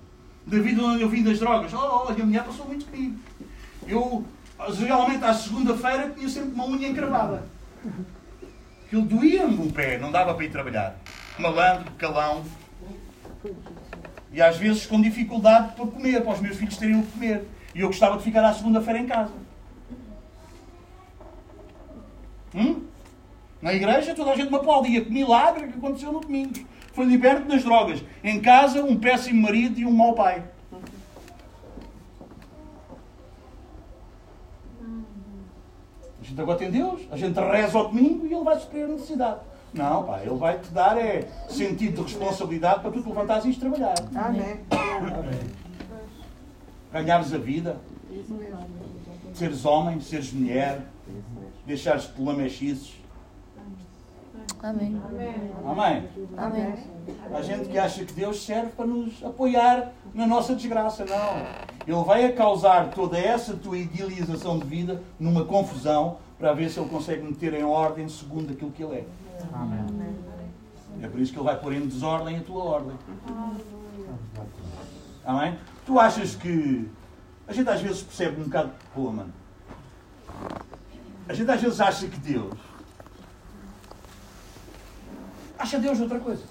Da 0.45 0.59
vida 0.59 0.81
onde 0.81 1.01
eu 1.01 1.09
vim 1.09 1.23
das 1.23 1.39
drogas. 1.39 1.73
Oh, 1.73 2.07
olha, 2.07 2.23
a 2.23 2.25
mulher 2.25 2.43
passou 2.43 2.65
muito 2.65 2.85
comigo. 2.85 3.19
Eu, 3.87 4.25
geralmente, 4.71 5.23
à 5.23 5.33
segunda-feira, 5.33 6.11
tinha 6.15 6.29
sempre 6.29 6.51
uma 6.51 6.65
unha 6.65 6.87
encravada. 6.87 7.43
Aquilo 8.85 9.01
doía-me 9.01 9.67
o 9.67 9.71
pé, 9.71 9.97
não 9.97 10.11
dava 10.11 10.33
para 10.33 10.45
ir 10.45 10.51
trabalhar. 10.51 10.95
Malandro, 11.37 11.91
calão. 11.97 12.43
E 14.31 14.41
às 14.41 14.57
vezes 14.57 14.85
com 14.85 15.01
dificuldade 15.01 15.75
para 15.75 15.85
comer, 15.85 16.21
para 16.21 16.33
os 16.33 16.39
meus 16.39 16.57
filhos 16.57 16.77
terem 16.77 16.99
o 16.99 17.03
que 17.03 17.11
comer. 17.11 17.47
E 17.75 17.81
eu 17.81 17.87
gostava 17.87 18.17
de 18.17 18.23
ficar 18.23 18.43
à 18.45 18.53
segunda-feira 18.53 18.99
em 18.99 19.05
casa. 19.05 19.33
Hum? 22.55 22.83
Na 23.61 23.73
igreja 23.73 24.15
toda 24.15 24.31
a 24.31 24.35
gente 24.35 24.49
me 24.49 24.55
aplaudia. 24.55 25.03
Que 25.03 25.11
milagre 25.11 25.67
que 25.67 25.77
aconteceu 25.77 26.11
no 26.11 26.19
domingo. 26.19 26.53
Foi 26.97 27.05
liberto 27.05 27.47
das 27.47 27.63
drogas. 27.63 28.03
Em 28.23 28.41
casa, 28.41 28.83
um 28.83 28.97
péssimo 28.97 29.43
marido 29.43 29.79
e 29.79 29.85
um 29.85 29.91
mau 29.91 30.15
pai. 30.15 30.43
A 36.19 36.23
gente 36.23 36.41
agora 36.41 36.57
tem 36.57 36.71
Deus. 36.71 37.01
A 37.11 37.15
gente 37.15 37.39
reza 37.39 37.77
ao 37.77 37.89
domingo 37.89 38.25
e 38.25 38.33
Ele 38.33 38.43
vai 38.43 38.59
suprir 38.59 38.85
a 38.85 38.87
necessidade. 38.87 39.41
Não, 39.75 40.05
pá, 40.05 40.21
Ele 40.23 40.33
vai 40.37 40.57
te 40.57 40.71
dar 40.71 40.97
é, 40.97 41.27
sentido 41.47 41.97
de 41.97 42.13
responsabilidade 42.13 42.79
para 42.79 42.89
tu 42.89 43.03
te 43.03 43.07
levantares 43.07 43.45
e 43.45 43.49
ires 43.49 43.59
trabalhar. 43.59 43.93
Amém. 44.15 44.59
Ganhares 46.91 47.31
a 47.31 47.37
vida. 47.37 47.77
Seres 49.35 49.65
homem, 49.65 50.01
seres 50.01 50.33
mulher. 50.33 50.81
Deixares-te 51.63 52.13
de 52.13 52.23
lamechices. 52.23 52.96
Amém. 54.61 55.01
Amém? 55.65 56.09
Amém. 56.35 56.73
Há 57.33 57.41
gente 57.41 57.69
que 57.69 57.77
acha 57.77 58.03
que 58.03 58.13
Deus 58.13 58.43
serve 58.43 58.71
para 58.71 58.85
nos 58.85 59.23
apoiar 59.23 59.91
na 60.13 60.25
nossa 60.25 60.55
desgraça. 60.55 61.05
Não. 61.05 61.67
Ele 61.85 62.03
vai 62.03 62.25
a 62.25 62.33
causar 62.33 62.89
toda 62.89 63.17
essa 63.17 63.53
tua 63.53 63.77
idealização 63.77 64.57
de 64.57 64.65
vida 64.65 65.01
numa 65.19 65.45
confusão 65.45 66.17
para 66.37 66.53
ver 66.53 66.69
se 66.69 66.79
ele 66.79 66.89
consegue 66.89 67.23
meter 67.23 67.53
em 67.53 67.63
ordem 67.63 68.07
segundo 68.09 68.51
aquilo 68.51 68.71
que 68.71 68.83
ele 68.83 68.95
é. 68.95 69.05
É 71.01 71.07
por 71.07 71.19
isso 71.19 71.31
que 71.31 71.37
ele 71.37 71.45
vai 71.45 71.59
pôr 71.59 71.73
em 71.73 71.87
desordem 71.87 72.37
a 72.37 72.41
tua 72.41 72.63
ordem. 72.63 72.97
Amém? 75.25 75.57
Tu 75.85 75.99
achas 75.99 76.35
que. 76.35 76.89
A 77.47 77.53
gente 77.53 77.69
às 77.69 77.81
vezes 77.81 78.01
percebe 78.01 78.41
um 78.41 78.45
bocado. 78.45 78.71
Pô, 78.93 79.11
mano. 79.11 79.33
A 81.29 81.33
gente 81.33 81.49
às 81.51 81.61
vezes 81.61 81.79
acha 81.79 82.07
que 82.07 82.17
Deus. 82.19 82.53
Acha 85.57 85.79
Deus 85.79 85.99
outra 85.99 86.19
coisa. 86.19 86.43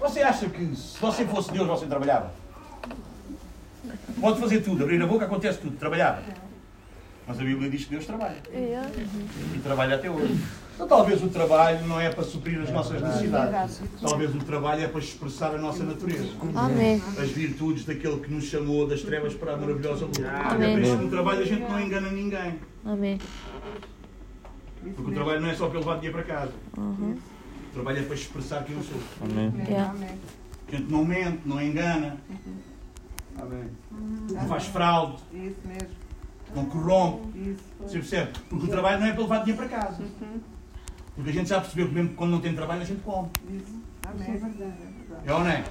Você 0.00 0.22
acha 0.22 0.48
que 0.48 0.76
se 0.76 0.98
você 1.00 1.24
fosse 1.24 1.52
Deus 1.52 1.66
você 1.66 1.86
trabalhava? 1.86 2.32
Pode 4.20 4.40
fazer 4.40 4.60
tudo, 4.60 4.82
abrir 4.82 5.00
a 5.02 5.06
boca 5.06 5.24
acontece 5.24 5.58
tudo, 5.58 5.76
trabalhava. 5.76 6.22
Mas 7.26 7.38
a 7.38 7.44
Bíblia 7.44 7.70
diz 7.70 7.84
que 7.84 7.90
Deus 7.90 8.06
trabalha. 8.06 8.42
E 8.52 9.58
trabalha 9.62 9.96
até 9.96 10.10
hoje. 10.10 10.38
Então 10.74 10.86
talvez 10.86 11.22
o 11.22 11.28
trabalho 11.28 11.86
não 11.86 12.00
é 12.00 12.08
para 12.10 12.24
suprir 12.24 12.60
as 12.60 12.70
nossas 12.70 13.02
necessidades. 13.02 13.82
Talvez 14.00 14.34
o 14.34 14.38
trabalho 14.38 14.84
é 14.84 14.88
para 14.88 15.00
expressar 15.00 15.54
a 15.54 15.58
nossa 15.58 15.84
natureza. 15.84 16.28
Amém. 16.54 17.02
As 17.18 17.30
virtudes 17.30 17.84
daquele 17.84 18.20
que 18.20 18.32
nos 18.32 18.44
chamou 18.44 18.86
das 18.86 19.02
trevas 19.02 19.34
para 19.34 19.54
a 19.54 19.56
maravilhosa 19.56 20.06
luz. 20.06 20.18
Amém. 20.18 20.70
É 20.70 20.74
por 20.74 20.82
isso 20.82 20.96
que 20.96 21.04
no 21.04 21.10
trabalho 21.10 21.40
a 21.40 21.44
gente 21.44 21.62
não 21.62 21.80
engana 21.80 22.10
ninguém. 22.10 22.58
Amém. 22.84 23.18
Porque 24.94 25.10
o 25.10 25.14
trabalho 25.14 25.40
não 25.40 25.48
é 25.48 25.54
só 25.54 25.68
para 25.68 25.80
levar 25.80 25.94
dinheiro 25.96 26.16
para 26.16 26.34
casa. 26.34 26.52
O 26.76 27.16
trabalho 27.78 27.98
é 27.98 28.02
para 28.02 28.14
expressar 28.14 28.64
quem 28.64 28.76
eu 28.76 28.82
sou. 28.82 29.00
Amém. 29.22 29.52
Yeah. 29.68 29.90
Amém. 29.90 30.18
A 30.66 30.76
gente 30.76 30.92
não 30.92 31.04
mente, 31.04 31.40
não 31.46 31.62
engana, 31.62 32.16
Amém. 33.40 33.70
não 34.30 34.48
faz 34.48 34.66
fraude, 34.66 35.22
Isso 35.32 35.56
mesmo. 35.64 35.88
não 36.54 36.66
corrompe. 36.66 37.38
Isso. 37.38 37.62
Você 37.80 37.98
percebe? 37.98 38.32
Porque 38.50 38.66
o 38.66 38.68
trabalho 38.68 39.00
não 39.00 39.06
é 39.06 39.12
para 39.12 39.22
levar 39.22 39.38
dinheiro 39.44 39.66
para 39.66 39.80
casa. 39.80 40.02
Porque 41.14 41.30
a 41.30 41.32
gente 41.32 41.48
já 41.48 41.60
percebeu 41.60 41.88
que 41.88 41.94
mesmo 41.94 42.14
quando 42.14 42.32
não 42.32 42.40
tem 42.40 42.54
trabalho 42.54 42.82
a 42.82 42.84
gente 42.84 43.00
come. 43.00 43.28
Isso. 43.50 43.80
Amém. 44.06 44.28
É 44.28 44.36
verdade. 44.36 44.72
É 45.24 45.32
ou 45.32 45.40
não 45.40 45.48
é? 45.48 45.64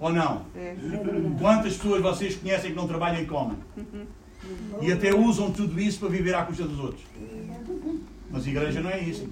Ou 0.00 0.12
não? 0.12 0.46
É. 0.56 0.76
Quantas 1.38 1.76
pessoas 1.76 2.02
vocês 2.02 2.36
conhecem 2.36 2.70
que 2.70 2.76
não 2.76 2.88
trabalham 2.88 3.22
e 3.22 3.26
comem? 3.26 3.58
E 4.80 4.92
até 4.92 5.14
usam 5.14 5.50
tudo 5.52 5.78
isso 5.80 6.00
para 6.00 6.08
viver 6.08 6.34
à 6.34 6.44
custa 6.44 6.64
dos 6.64 6.78
outros. 6.78 7.04
Mas 8.30 8.46
a 8.46 8.50
igreja 8.50 8.80
não 8.80 8.90
é 8.90 9.00
isso. 9.00 9.28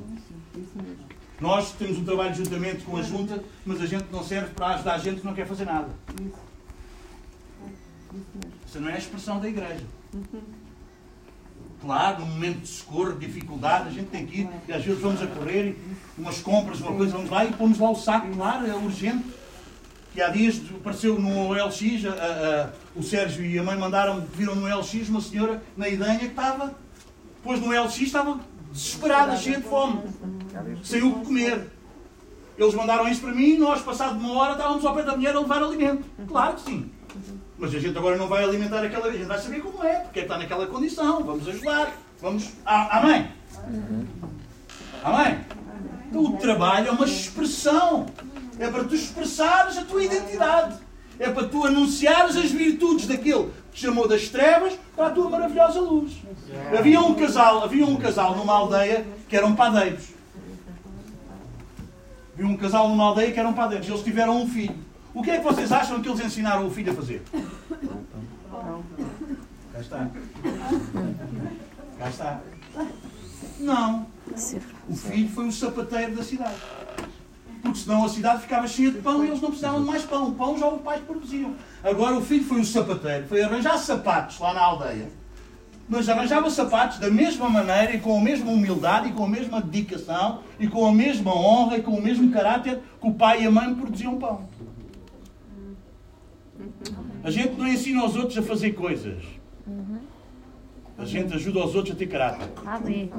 Isso 0.57 0.72
mesmo. 0.76 1.13
Nós 1.41 1.72
temos 1.72 1.99
um 1.99 2.05
trabalho 2.05 2.35
juntamente 2.35 2.82
com 2.85 2.97
a 2.97 3.03
junta, 3.03 3.43
mas 3.66 3.80
a 3.80 3.87
gente 3.87 4.07
não 4.11 4.22
serve 4.22 4.51
para 4.55 4.68
ajudar 4.74 4.95
a 4.95 4.99
gente 4.99 5.20
que 5.20 5.26
não 5.26 5.35
quer 5.35 5.47
fazer 5.47 5.64
nada. 5.64 5.89
Isso. 8.64 8.80
Não 8.80 8.89
é 8.89 8.95
a 8.95 8.99
expressão 8.99 9.41
da 9.41 9.49
igreja. 9.49 9.85
Claro, 11.80 12.20
num 12.20 12.26
momento 12.26 12.61
de 12.61 12.68
socorro, 12.68 13.12
de 13.14 13.26
dificuldade, 13.26 13.89
a 13.89 13.93
gente 13.93 14.09
tem 14.09 14.24
que 14.26 14.41
ir, 14.41 14.49
e 14.66 14.72
às 14.72 14.82
vezes 14.85 15.01
vamos 15.03 15.20
a 15.20 15.26
correr, 15.26 15.76
umas 16.16 16.39
compras, 16.41 16.80
uma 16.80 16.93
coisa, 16.93 17.12
vamos 17.12 17.30
lá 17.30 17.45
e 17.45 17.53
pomos 17.53 17.78
lá 17.78 17.91
o 17.91 17.95
saco, 17.95 18.28
claro, 18.35 18.66
é 18.66 18.74
urgente. 18.74 19.24
E 20.16 20.22
há 20.22 20.28
dias 20.28 20.61
apareceu 20.80 21.18
no 21.18 21.53
LX, 21.53 22.07
a- 22.07 22.11
a- 22.11 22.70
o 22.97 23.03
Sérgio 23.03 23.45
e 23.45 23.59
a 23.59 23.62
mãe 23.62 23.76
mandaram, 23.76 24.20
viram 24.35 24.55
no 24.55 24.66
LX 24.66 25.09
uma 25.09 25.20
senhora 25.20 25.62
na 25.76 25.89
Idanha 25.89 26.18
que 26.20 26.26
estava, 26.26 26.74
depois 27.37 27.61
no 27.61 27.72
LX 27.72 28.01
estava 28.01 28.41
desesperada, 28.74 29.36
cheia 29.36 29.58
de 29.58 29.62
fome, 29.62 30.00
sem 30.82 31.02
o 31.02 31.14
que 31.14 31.26
comer. 31.26 31.70
Eles 32.58 32.74
mandaram 32.74 33.08
isso 33.08 33.20
para 33.20 33.32
mim 33.32 33.54
e 33.54 33.58
nós, 33.58 33.80
passado 33.82 34.18
uma 34.18 34.32
hora, 34.34 34.52
estávamos 34.52 34.84
ao 34.84 34.94
pé 34.94 35.04
da 35.04 35.16
mulher 35.16 35.34
a 35.34 35.40
levar 35.40 35.62
alimento. 35.62 36.04
Claro 36.26 36.54
que 36.54 36.62
sim. 36.62 36.90
Mas 37.56 37.74
a 37.74 37.78
gente 37.78 37.96
agora 37.96 38.16
não 38.16 38.26
vai 38.26 38.42
alimentar 38.42 38.82
aquela. 38.82 39.06
A 39.06 39.12
gente 39.12 39.24
vai 39.24 39.38
saber 39.38 39.60
como 39.60 39.82
é, 39.82 40.00
porque 40.00 40.20
está 40.20 40.36
naquela 40.36 40.66
condição. 40.66 41.22
Vamos 41.22 41.48
ajudar. 41.48 41.96
Vamos. 42.20 42.50
Amém? 42.64 43.28
Amém? 45.04 45.40
Então, 46.08 46.24
o 46.24 46.36
trabalho 46.36 46.88
é 46.88 46.90
uma 46.90 47.06
expressão. 47.06 48.06
É 48.58 48.68
para 48.68 48.84
tu 48.84 48.94
expressares 48.94 49.78
a 49.78 49.84
tua 49.84 50.02
identidade. 50.02 50.78
É 51.18 51.30
para 51.30 51.46
tu 51.46 51.64
anunciares 51.64 52.36
as 52.36 52.50
virtudes 52.50 53.06
daquele 53.06 53.50
chamou 53.74 54.06
das 54.08 54.28
trevas 54.28 54.78
para 54.96 55.08
a 55.08 55.10
tua 55.10 55.28
maravilhosa 55.28 55.80
luz. 55.80 56.12
Havia 56.78 57.00
um 57.00 57.14
casal, 57.14 57.64
havia 57.64 57.84
um 57.84 57.96
casal 57.96 58.36
numa 58.36 58.54
aldeia 58.54 59.04
que 59.28 59.36
eram 59.36 59.54
padeiros. 59.54 60.04
Havia 62.32 62.46
um 62.46 62.56
casal 62.56 62.88
numa 62.88 63.04
aldeia 63.04 63.32
que 63.32 63.40
eram 63.40 63.52
padeiros. 63.52 63.88
Eles 63.88 64.02
tiveram 64.02 64.40
um 64.40 64.48
filho. 64.48 64.76
O 65.12 65.22
que 65.22 65.30
é 65.30 65.38
que 65.38 65.44
vocês 65.44 65.70
acham 65.70 66.00
que 66.00 66.08
eles 66.08 66.24
ensinaram 66.24 66.66
o 66.66 66.70
filho 66.70 66.92
a 66.92 66.94
fazer? 66.94 67.22
Cá 69.72 69.80
está. 69.80 70.10
Cá 71.98 72.08
está. 72.08 72.40
Não. 73.58 74.06
O 74.88 74.96
filho 74.96 75.28
foi 75.28 75.48
o 75.48 75.52
sapateiro 75.52 76.14
da 76.14 76.22
cidade. 76.22 76.56
Porque 77.64 77.78
senão 77.78 78.04
a 78.04 78.08
cidade 78.10 78.42
ficava 78.42 78.68
cheia 78.68 78.90
de 78.90 78.98
pão 78.98 79.24
e 79.24 79.28
eles 79.28 79.40
não 79.40 79.48
precisavam 79.48 79.80
de 79.80 79.86
mais 79.86 80.02
pão. 80.02 80.28
O 80.28 80.32
pão 80.32 80.58
já 80.58 80.68
os 80.68 80.82
pais 80.82 81.00
produziam. 81.00 81.54
Agora 81.82 82.18
o 82.18 82.20
filho 82.20 82.44
foi 82.44 82.60
o 82.60 82.64
sapateiro, 82.64 83.26
foi 83.26 83.42
arranjar 83.42 83.78
sapatos 83.78 84.38
lá 84.38 84.52
na 84.52 84.60
aldeia, 84.60 85.08
mas 85.88 86.06
arranjava 86.08 86.50
sapatos 86.50 86.98
da 86.98 87.10
mesma 87.10 87.48
maneira 87.48 87.94
e 87.94 88.00
com 88.00 88.18
a 88.18 88.20
mesma 88.20 88.52
humildade 88.52 89.08
e 89.08 89.12
com 89.12 89.24
a 89.24 89.28
mesma 89.28 89.62
dedicação 89.62 90.40
e 90.60 90.68
com 90.68 90.86
a 90.86 90.92
mesma 90.92 91.34
honra 91.34 91.78
e 91.78 91.82
com 91.82 91.92
o 91.92 92.02
mesmo 92.02 92.30
caráter 92.30 92.82
que 93.00 93.08
o 93.08 93.14
pai 93.14 93.42
e 93.42 93.46
a 93.46 93.50
mãe 93.50 93.74
produziam 93.74 94.18
pão. 94.18 94.46
A 97.22 97.30
gente 97.30 97.54
não 97.54 97.66
ensina 97.66 98.02
aos 98.02 98.14
outros 98.14 98.36
a 98.36 98.42
fazer 98.42 98.72
coisas. 98.72 99.22
A 100.97 101.05
gente 101.05 101.34
ajuda 101.34 101.64
os 101.64 101.74
outros 101.74 101.95
a 101.95 101.99
ter 101.99 102.07
caráter. 102.07 102.49
Amém. 102.64 103.11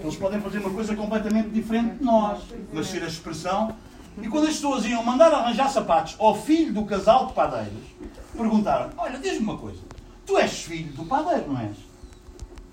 Eles 0.00 0.16
podem 0.16 0.40
fazer 0.40 0.58
uma 0.58 0.70
coisa 0.70 0.96
completamente 0.96 1.50
diferente 1.50 1.98
de 1.98 2.04
nós, 2.04 2.42
mas 2.72 2.88
ser 2.88 3.02
a 3.04 3.06
expressão. 3.06 3.74
E 4.20 4.28
quando 4.28 4.48
as 4.48 4.54
pessoas 4.54 4.84
iam 4.84 5.02
mandar 5.04 5.32
arranjar 5.32 5.68
sapatos 5.68 6.16
ao 6.18 6.34
filho 6.34 6.72
do 6.72 6.84
casal 6.84 7.28
de 7.28 7.34
padeiros, 7.34 7.84
perguntaram: 8.36 8.90
Olha, 8.96 9.18
diz-me 9.18 9.44
uma 9.44 9.56
coisa, 9.56 9.80
tu 10.26 10.36
és 10.36 10.62
filho 10.64 10.92
do 10.92 11.04
padeiro, 11.04 11.52
não 11.52 11.60
és? 11.60 11.76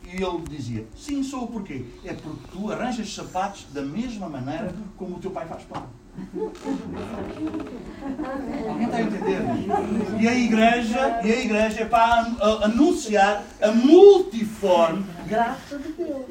E 0.05 0.23
ele 0.23 0.43
dizia: 0.49 0.88
Sim, 0.95 1.21
sou 1.21 1.43
o 1.43 1.47
porquê? 1.47 1.86
É 2.03 2.13
porque 2.13 2.47
tu 2.51 2.71
arranjas 2.71 3.13
sapatos 3.13 3.67
da 3.71 3.84
mesma 3.84 4.28
maneira 4.28 4.73
como 4.97 5.17
o 5.17 5.19
teu 5.19 5.30
pai 5.30 5.45
faz 5.45 5.63
pão. 5.63 5.84
Alguém 8.70 8.86
está 8.86 8.97
a 8.97 9.01
entender? 9.01 9.41
E 10.20 10.28
a 10.28 10.34
igreja, 10.34 11.20
e 11.24 11.32
a 11.32 11.39
igreja 11.39 11.82
é 11.82 11.86
para 11.86 12.22
an- 12.22 12.63
anunciar 12.63 13.43
a 13.61 13.72
multiforme 13.72 15.05
graça 15.28 15.78
de 15.78 15.91
Deus. 15.93 16.26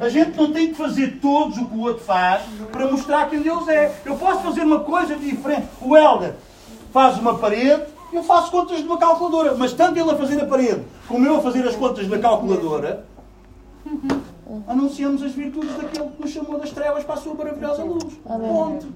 A 0.00 0.08
gente 0.08 0.36
não 0.36 0.52
tem 0.52 0.68
que 0.68 0.74
fazer 0.74 1.18
todos 1.20 1.58
o 1.58 1.66
que 1.66 1.74
o 1.76 1.80
outro 1.80 2.04
faz 2.04 2.42
para 2.70 2.90
mostrar 2.90 3.28
quem 3.28 3.40
Deus 3.42 3.66
é. 3.68 4.00
Eu 4.04 4.16
posso 4.16 4.42
fazer 4.42 4.62
uma 4.62 4.80
coisa 4.80 5.16
diferente. 5.16 5.66
O 5.80 5.96
Helder 5.96 6.34
faz 6.92 7.18
uma 7.18 7.36
parede, 7.38 7.82
eu 8.12 8.22
faço 8.22 8.50
contas 8.50 8.78
de 8.78 8.84
uma 8.84 8.98
calculadora. 8.98 9.54
Mas 9.54 9.72
tanto 9.72 9.98
ele 9.98 10.10
a 10.10 10.16
fazer 10.16 10.40
a 10.40 10.46
parede 10.46 10.82
como 11.06 11.26
eu 11.26 11.36
a 11.36 11.40
fazer 11.42 11.66
as 11.66 11.74
contas 11.74 12.06
da 12.06 12.18
calculadora, 12.18 13.04
anunciamos 14.66 15.22
as 15.22 15.32
virtudes 15.32 15.74
daquele 15.76 16.08
que 16.10 16.22
nos 16.22 16.30
chamou 16.30 16.58
das 16.58 16.70
trevas 16.70 17.02
para 17.04 17.14
a 17.14 17.18
sua 17.18 17.34
maravilhosa 17.34 17.82
luz. 17.82 18.04
Ponto. 18.24 18.86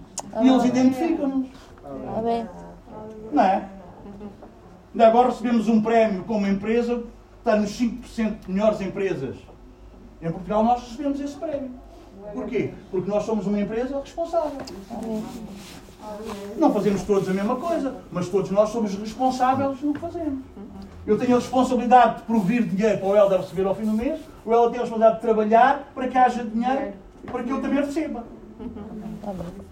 E 0.41 0.49
eles 0.49 0.64
identificam-nos. 0.64 1.49
Amém. 2.16 2.49
Não 3.33 3.43
é? 3.43 3.68
Ainda 4.93 5.09
agora 5.09 5.28
recebemos 5.28 5.68
um 5.68 5.83
prémio 5.83 6.24
como 6.24 6.47
empresa, 6.47 7.03
está 7.39 7.57
nos 7.57 7.70
5% 7.78 8.47
de 8.47 8.53
melhores 8.53 8.80
empresas. 8.80 9.37
Em 10.20 10.30
Portugal 10.30 10.62
nós 10.62 10.83
recebemos 10.83 11.20
esse 11.20 11.35
prémio. 11.37 11.70
Porquê? 12.33 12.72
Porque 12.91 13.11
nós 13.11 13.24
somos 13.24 13.47
uma 13.47 13.61
empresa 13.61 14.01
responsável. 14.01 14.59
Não 16.57 16.72
fazemos 16.72 17.03
todos 17.03 17.28
a 17.28 17.33
mesma 17.33 17.57
coisa, 17.57 17.97
mas 18.11 18.28
todos 18.28 18.51
nós 18.51 18.70
somos 18.70 18.95
responsáveis 18.95 19.80
no 19.83 19.93
que 19.93 20.01
fazemos. 20.01 20.45
Eu 21.07 21.18
tenho 21.18 21.37
a 21.37 21.39
responsabilidade 21.39 22.18
de 22.18 22.22
prover 22.22 22.64
dinheiro 22.64 22.99
para 22.99 23.09
o 23.09 23.16
Helder 23.16 23.41
receber 23.41 23.66
ao 23.66 23.74
fim 23.74 23.85
do 23.85 23.93
mês, 23.93 24.20
o 24.45 24.53
Helder 24.53 24.70
tem 24.70 24.78
a 24.78 24.83
responsabilidade 24.83 25.14
de 25.16 25.20
trabalhar 25.20 25.93
para 25.95 26.09
que 26.09 26.18
haja 26.18 26.45
dinheiro 26.45 26.93
para 27.26 27.43
que 27.43 27.51
eu 27.51 27.61
também 27.61 27.85
receba. 27.85 28.24
Amém. 29.24 29.62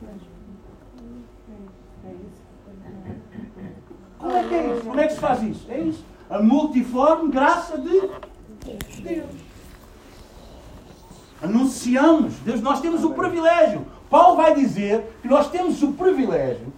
Como 4.21 4.37
é 4.37 4.45
que 4.45 4.55
é 4.55 4.75
isso? 4.75 4.83
Como 4.83 5.01
é 5.01 5.07
que 5.07 5.15
se 5.15 5.21
faz 5.21 5.43
isso? 5.43 5.67
É 5.71 5.81
isso. 5.81 6.05
A 6.29 6.43
multiforme 6.43 7.33
graça 7.33 7.79
de 7.79 8.03
Deus. 9.03 9.31
Anunciamos. 11.43 12.35
Deus, 12.41 12.61
nós 12.61 12.81
temos 12.81 13.03
o 13.03 13.11
privilégio. 13.11 13.87
Paulo 14.11 14.37
vai 14.37 14.55
dizer 14.55 15.17
que 15.23 15.29
nós 15.29 15.49
temos 15.51 15.83
o 15.83 15.93
privilégio 15.93 16.73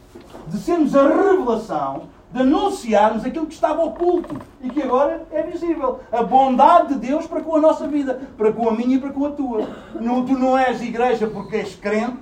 de 0.47 0.59
sermos 0.59 0.95
a 0.95 1.03
revelação, 1.09 2.05
de 2.31 2.41
anunciarmos 2.41 3.25
aquilo 3.25 3.47
que 3.47 3.55
estava 3.55 3.83
oculto 3.83 4.37
e 4.63 4.71
que 4.71 4.83
agora 4.83 5.27
é 5.33 5.43
visível. 5.43 6.01
A 6.13 6.23
bondade 6.23 6.95
de 6.95 7.07
Deus 7.07 7.27
para 7.27 7.41
com 7.41 7.57
a 7.57 7.61
nossa 7.61 7.89
vida, 7.89 8.21
para 8.37 8.53
com 8.53 8.69
a 8.69 8.73
minha 8.73 8.97
e 8.97 9.01
para 9.01 9.11
com 9.11 9.27
a 9.27 9.31
tua. 9.31 9.69
Não, 10.01 10.25
tu 10.25 10.39
não 10.39 10.57
és 10.57 10.81
igreja 10.81 11.27
porque 11.27 11.57
és 11.57 11.75
crente 11.75 12.19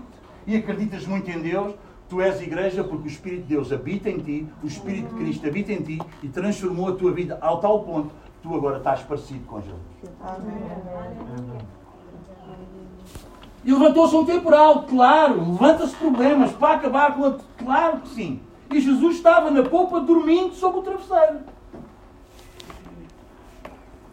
e 0.47 0.57
acreditas 0.57 1.07
muito 1.07 1.31
em 1.31 1.41
Deus. 1.41 1.75
Tu 2.11 2.21
és 2.21 2.43
igreja 2.43 2.83
porque 2.83 3.07
o 3.07 3.11
Espírito 3.11 3.43
de 3.43 3.55
Deus 3.55 3.73
habita 3.73 4.11
em 4.11 4.19
ti, 4.19 4.49
o 4.65 4.67
Espírito 4.67 5.15
de 5.15 5.21
Cristo 5.21 5.47
habita 5.47 5.73
em 5.73 5.81
ti 5.81 5.99
e 6.21 6.29
transformou 6.29 6.89
a 6.89 6.93
tua 6.97 7.13
vida 7.13 7.39
ao 7.41 7.61
tal 7.61 7.85
ponto 7.85 8.09
que 8.09 8.49
tu 8.49 8.53
agora 8.53 8.79
estás 8.79 9.01
parecido 9.03 9.47
com 9.47 9.61
Jesus. 9.61 9.81
E 13.65 13.73
levantou-se 13.73 14.17
um 14.17 14.25
temporal, 14.25 14.83
claro, 14.89 15.53
levanta-se 15.53 15.95
problemas 15.95 16.51
para 16.51 16.75
acabar 16.75 17.15
com 17.15 17.27
a. 17.27 17.37
Claro 17.57 18.01
que 18.01 18.09
sim. 18.09 18.41
E 18.73 18.81
Jesus 18.81 19.17
estava 19.17 19.49
na 19.49 19.63
polpa 19.63 20.01
dormindo 20.01 20.53
sobre 20.55 20.81
o 20.81 20.83
travesseiro. 20.83 21.41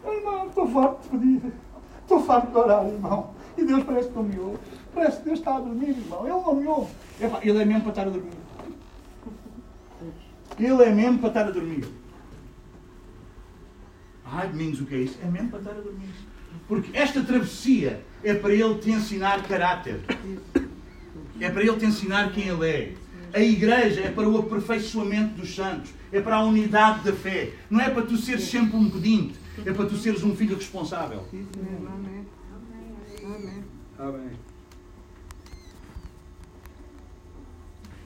Irmão, 0.06 0.46
estou 0.46 0.66
farto 0.68 1.02
de 1.02 1.08
pedir. 1.08 1.52
Estou 2.02 2.20
farto 2.20 2.50
de 2.52 2.56
orar, 2.58 2.86
irmão. 2.86 3.30
E 3.56 3.64
Deus 3.64 3.82
parece 3.82 4.08
que 4.08 4.14
não 4.14 4.22
me 4.22 4.38
ouve. 4.38 4.58
Parece 4.98 5.18
que 5.18 5.24
Deus 5.26 5.38
está 5.38 5.56
a 5.56 5.60
dormir, 5.60 5.90
irmão. 5.90 6.26
Ele 6.26 6.30
não 6.30 6.54
me 6.56 6.66
ouve. 6.66 6.90
Ele 7.42 7.62
é 7.62 7.64
mesmo 7.64 7.82
para 7.82 7.90
estar 7.90 8.02
a 8.02 8.10
dormir. 8.10 8.32
Ele 10.58 10.82
é 10.82 10.92
mesmo 10.92 11.18
para 11.20 11.28
estar 11.28 11.46
a 11.46 11.50
dormir. 11.52 11.84
Ai, 14.24 14.48
domingos, 14.48 14.80
o 14.80 14.86
que 14.86 14.96
é 14.96 14.98
isso? 14.98 15.16
É 15.22 15.26
mesmo 15.30 15.50
para 15.50 15.60
estar 15.60 15.70
a 15.70 15.80
dormir. 15.80 16.08
Porque 16.66 16.96
esta 16.96 17.22
travessia 17.22 18.04
é 18.24 18.34
para 18.34 18.52
ele 18.52 18.74
te 18.80 18.90
ensinar 18.90 19.46
caráter. 19.46 20.00
É 21.40 21.48
para 21.48 21.62
ele 21.62 21.76
te 21.76 21.86
ensinar 21.86 22.32
quem 22.32 22.48
ele 22.48 22.68
é. 22.68 22.94
A 23.32 23.40
igreja 23.40 24.00
é 24.00 24.10
para 24.10 24.28
o 24.28 24.36
aperfeiçoamento 24.36 25.40
dos 25.40 25.54
santos. 25.54 25.92
É 26.10 26.20
para 26.20 26.36
a 26.36 26.42
unidade 26.42 27.04
da 27.04 27.12
fé. 27.12 27.52
Não 27.70 27.80
é 27.80 27.88
para 27.88 28.02
tu 28.02 28.16
seres 28.16 28.42
sempre 28.42 28.76
um 28.76 28.90
pedinte. 28.90 29.38
É 29.64 29.72
para 29.72 29.86
tu 29.86 29.96
seres 29.96 30.24
um 30.24 30.34
filho 30.34 30.56
responsável. 30.56 31.24
Amém. 31.32 32.26
Amém. 33.22 33.64
Amém. 33.96 34.47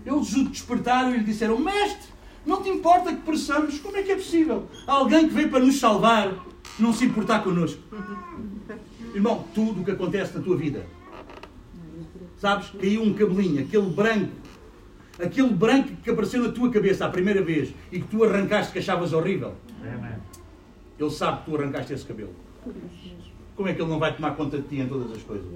Eles 0.05 0.35
o 0.35 0.45
despertaram 0.45 1.15
e 1.15 1.19
lhe 1.19 1.25
disseram: 1.25 1.59
Mestre, 1.59 2.13
não 2.45 2.63
te 2.63 2.69
importa 2.69 3.15
que 3.15 3.23
pereçamos? 3.23 3.79
Como 3.79 3.97
é 3.97 4.03
que 4.03 4.13
é 4.13 4.17
possível? 4.17 4.69
Alguém 4.87 5.29
que 5.29 5.35
veio 5.35 5.51
para 5.51 5.61
nos 5.61 5.79
salvar 5.79 6.35
não 6.79 6.93
se 6.93 7.05
importar 7.05 7.43
connosco. 7.43 7.81
Irmão, 9.15 9.45
tudo 9.55 9.83
o 9.83 9.85
que 9.85 9.91
acontece 9.91 10.37
na 10.37 10.43
tua 10.43 10.57
vida, 10.57 10.87
sabes? 12.39 12.71
Caiu 12.81 13.03
um 13.03 13.13
cabelinho, 13.13 13.63
aquele 13.63 13.91
branco, 13.91 14.33
aquele 15.23 15.51
branco 15.51 15.91
que 16.03 16.11
apareceu 16.11 16.43
na 16.43 16.51
tua 16.51 16.71
cabeça 16.71 17.05
a 17.05 17.11
primeira 17.11 17.43
vez 17.43 17.75
e 17.91 18.01
que 18.01 18.09
tu 18.09 18.25
arrancaste 18.25 18.73
que 18.73 18.79
achavas 18.79 19.13
horrível. 19.13 19.55
Ele 20.99 21.11
sabe 21.11 21.41
que 21.41 21.51
tu 21.51 21.57
arrancaste 21.57 21.93
esse 21.93 22.05
cabelo. 22.07 22.35
Como 23.55 23.69
é 23.69 23.75
que 23.75 23.83
ele 23.83 23.91
não 23.91 23.99
vai 23.99 24.15
tomar 24.15 24.35
conta 24.35 24.57
de 24.57 24.69
ti 24.69 24.77
em 24.81 24.89
todas 24.89 25.13
as 25.13 25.23
coisas? 25.23 25.47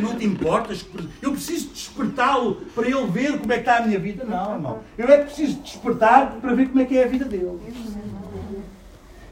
Não 0.00 0.18
te 0.18 0.26
importas? 0.26 0.84
Eu 1.22 1.32
preciso 1.32 1.65
despertá-lo 1.96 2.56
para 2.74 2.86
ele 2.86 3.06
ver 3.06 3.38
como 3.38 3.52
é 3.52 3.56
que 3.56 3.62
está 3.62 3.78
a 3.78 3.86
minha 3.86 3.98
vida? 3.98 4.24
Não, 4.24 4.54
irmão. 4.54 4.78
Eu 4.98 5.08
é 5.08 5.18
que 5.18 5.24
preciso 5.24 5.60
despertar 5.60 6.32
para 6.40 6.54
ver 6.54 6.68
como 6.68 6.80
é 6.80 6.84
que 6.84 6.98
é 6.98 7.04
a 7.04 7.08
vida 7.08 7.24
dele. 7.24 7.58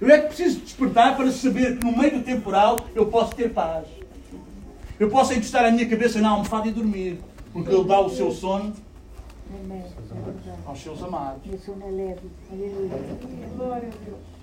Eu 0.01 0.09
é 0.09 0.19
que 0.19 0.29
preciso 0.29 0.61
despertar 0.61 1.17
para 1.17 1.31
saber 1.31 1.79
que 1.79 1.85
no 1.85 1.97
meio 1.97 2.19
do 2.19 2.25
temporal 2.25 2.79
eu 2.95 3.07
posso 3.07 3.35
ter 3.35 3.51
paz. 3.51 3.87
Eu 4.99 5.11
posso 5.11 5.33
encostar 5.33 5.65
a 5.65 5.71
minha 5.71 5.89
cabeça 5.89 6.21
na 6.21 6.31
almofada 6.31 6.69
e 6.69 6.73
dormir. 6.73 7.19
Porque 7.53 7.73
ele 7.73 7.85
dá 7.85 8.01
o 8.01 8.11
seu 8.11 8.31
sono 8.31 8.73
aos 10.67 10.83
seus 10.83 11.03
amados. 11.03 11.43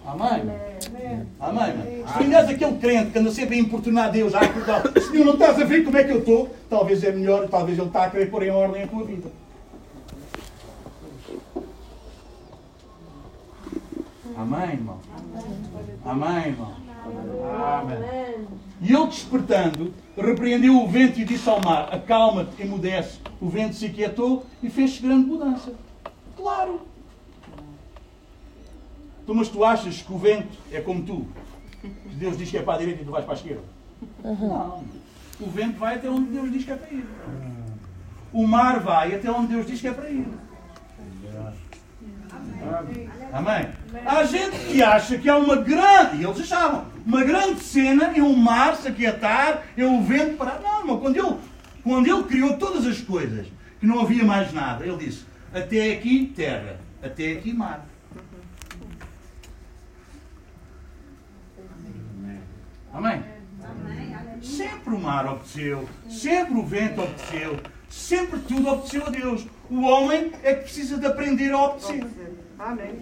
Amém? 0.06 0.44
Amém? 1.40 2.06
Se 2.08 2.24
tu 2.24 2.36
és 2.36 2.50
aquele 2.50 2.78
crente 2.80 3.12
que 3.12 3.20
anda 3.20 3.32
sempre 3.32 3.56
a 3.56 3.60
importunar 3.60 4.12
Deus, 4.12 4.34
a 4.34 4.42
acordar, 4.42 4.84
Senhor, 5.02 5.26
não 5.26 5.34
estás 5.34 5.60
a 5.60 5.64
ver 5.64 5.84
como 5.84 5.98
é 5.98 6.04
que 6.04 6.12
eu 6.12 6.20
estou? 6.20 6.50
Talvez 6.70 7.04
é 7.04 7.12
melhor, 7.12 7.48
talvez 7.48 7.78
Ele 7.78 7.88
está 7.88 8.06
a 8.06 8.10
querer 8.10 8.32
pôr 8.32 8.44
em 8.44 8.50
ordem 8.50 8.84
a 8.84 8.88
tua 8.88 9.04
vida. 9.04 9.30
Amém, 14.36 14.72
irmão? 14.72 15.00
Amém, 16.04 16.48
irmão? 16.48 16.74
Amém. 17.54 18.48
E 18.82 18.92
ele 18.92 19.06
despertando, 19.06 19.94
repreendeu 20.18 20.82
o 20.82 20.88
vento 20.88 21.20
e 21.20 21.24
disse 21.24 21.48
ao 21.48 21.62
mar: 21.62 21.94
Acalma-te, 21.94 22.60
emudece. 22.60 23.20
O 23.40 23.48
vento 23.48 23.76
se 23.76 23.86
aquietou 23.86 24.44
e 24.64 24.72
fez 24.72 25.00
grande 25.00 25.28
mudança. 25.28 25.74
Claro. 26.36 26.82
Tu, 29.26 29.36
mas 29.36 29.50
tu 29.50 29.64
achas 29.64 30.02
que 30.02 30.12
o 30.12 30.18
vento 30.18 30.58
é 30.72 30.82
como 30.82 31.04
tu? 31.04 31.28
Deus 32.14 32.38
diz 32.38 32.50
que 32.50 32.58
é 32.58 32.64
para 32.64 32.74
a 32.74 32.78
direita 32.80 33.04
e 33.04 33.06
tu 33.06 33.12
vais 33.12 33.24
para 33.24 33.36
a 33.36 33.38
esquerda? 33.38 33.64
Não. 34.24 34.84
O 35.40 35.50
vento 35.50 35.78
vai 35.78 35.96
até 35.96 36.10
onde 36.10 36.32
Deus 36.32 36.52
diz 36.52 36.66
que 36.66 36.72
é 36.72 36.76
para 36.76 36.92
ir. 36.92 37.06
O 38.34 38.48
mar 38.48 38.80
vai 38.80 39.14
até 39.14 39.32
onde 39.32 39.54
Deus 39.54 39.68
diz 39.68 39.80
que 39.80 39.88
é 39.88 39.94
para 39.94 40.10
ir. 40.10 40.28
Amém? 43.34 43.70
Há 44.06 44.24
gente 44.24 44.58
que 44.68 44.82
acha 44.84 45.18
que 45.18 45.30
há 45.30 45.38
uma 45.38 45.56
grande, 45.58 46.18
e 46.18 46.24
eles 46.24 46.40
achavam, 46.40 46.86
uma 47.06 47.24
grande 47.24 47.62
cena 47.62 48.12
é 48.16 48.22
o 48.22 48.36
mar 48.36 48.76
se 48.76 48.88
aquietar, 48.88 49.64
é 49.78 49.86
o 49.86 50.02
vento 50.02 50.38
parar. 50.38 50.60
Não, 50.62 50.80
irmão, 50.80 51.00
quando 51.00 51.18
ele, 51.18 51.38
quando 51.84 52.08
ele 52.08 52.24
criou 52.24 52.58
todas 52.58 52.86
as 52.86 53.02
coisas, 53.02 53.48
que 53.82 53.88
não 53.88 54.00
havia 54.00 54.24
mais 54.24 54.54
nada. 54.54 54.86
Ele 54.86 54.98
disse: 54.98 55.26
Até 55.54 55.94
aqui 55.94 56.32
terra, 56.36 56.80
até 57.04 57.34
aqui 57.34 57.52
mar. 57.52 57.86
Amém? 62.94 63.24
Sempre 64.42 64.94
o 64.94 65.00
mar 65.00 65.26
obedeceu, 65.26 65.88
sempre 66.10 66.60
o 66.60 66.66
vento 66.66 67.02
obedeceu, 67.02 67.60
sempre 67.90 68.40
tudo 68.42 68.68
obedeceu 68.68 69.06
a 69.06 69.10
Deus. 69.10 69.46
O 69.72 69.84
homem 69.84 70.34
é 70.44 70.54
que 70.54 70.64
precisa 70.64 70.98
de 70.98 71.06
aprender 71.06 71.50
a 71.54 71.64
obedecer. 71.64 72.06
Amém. 72.60 73.00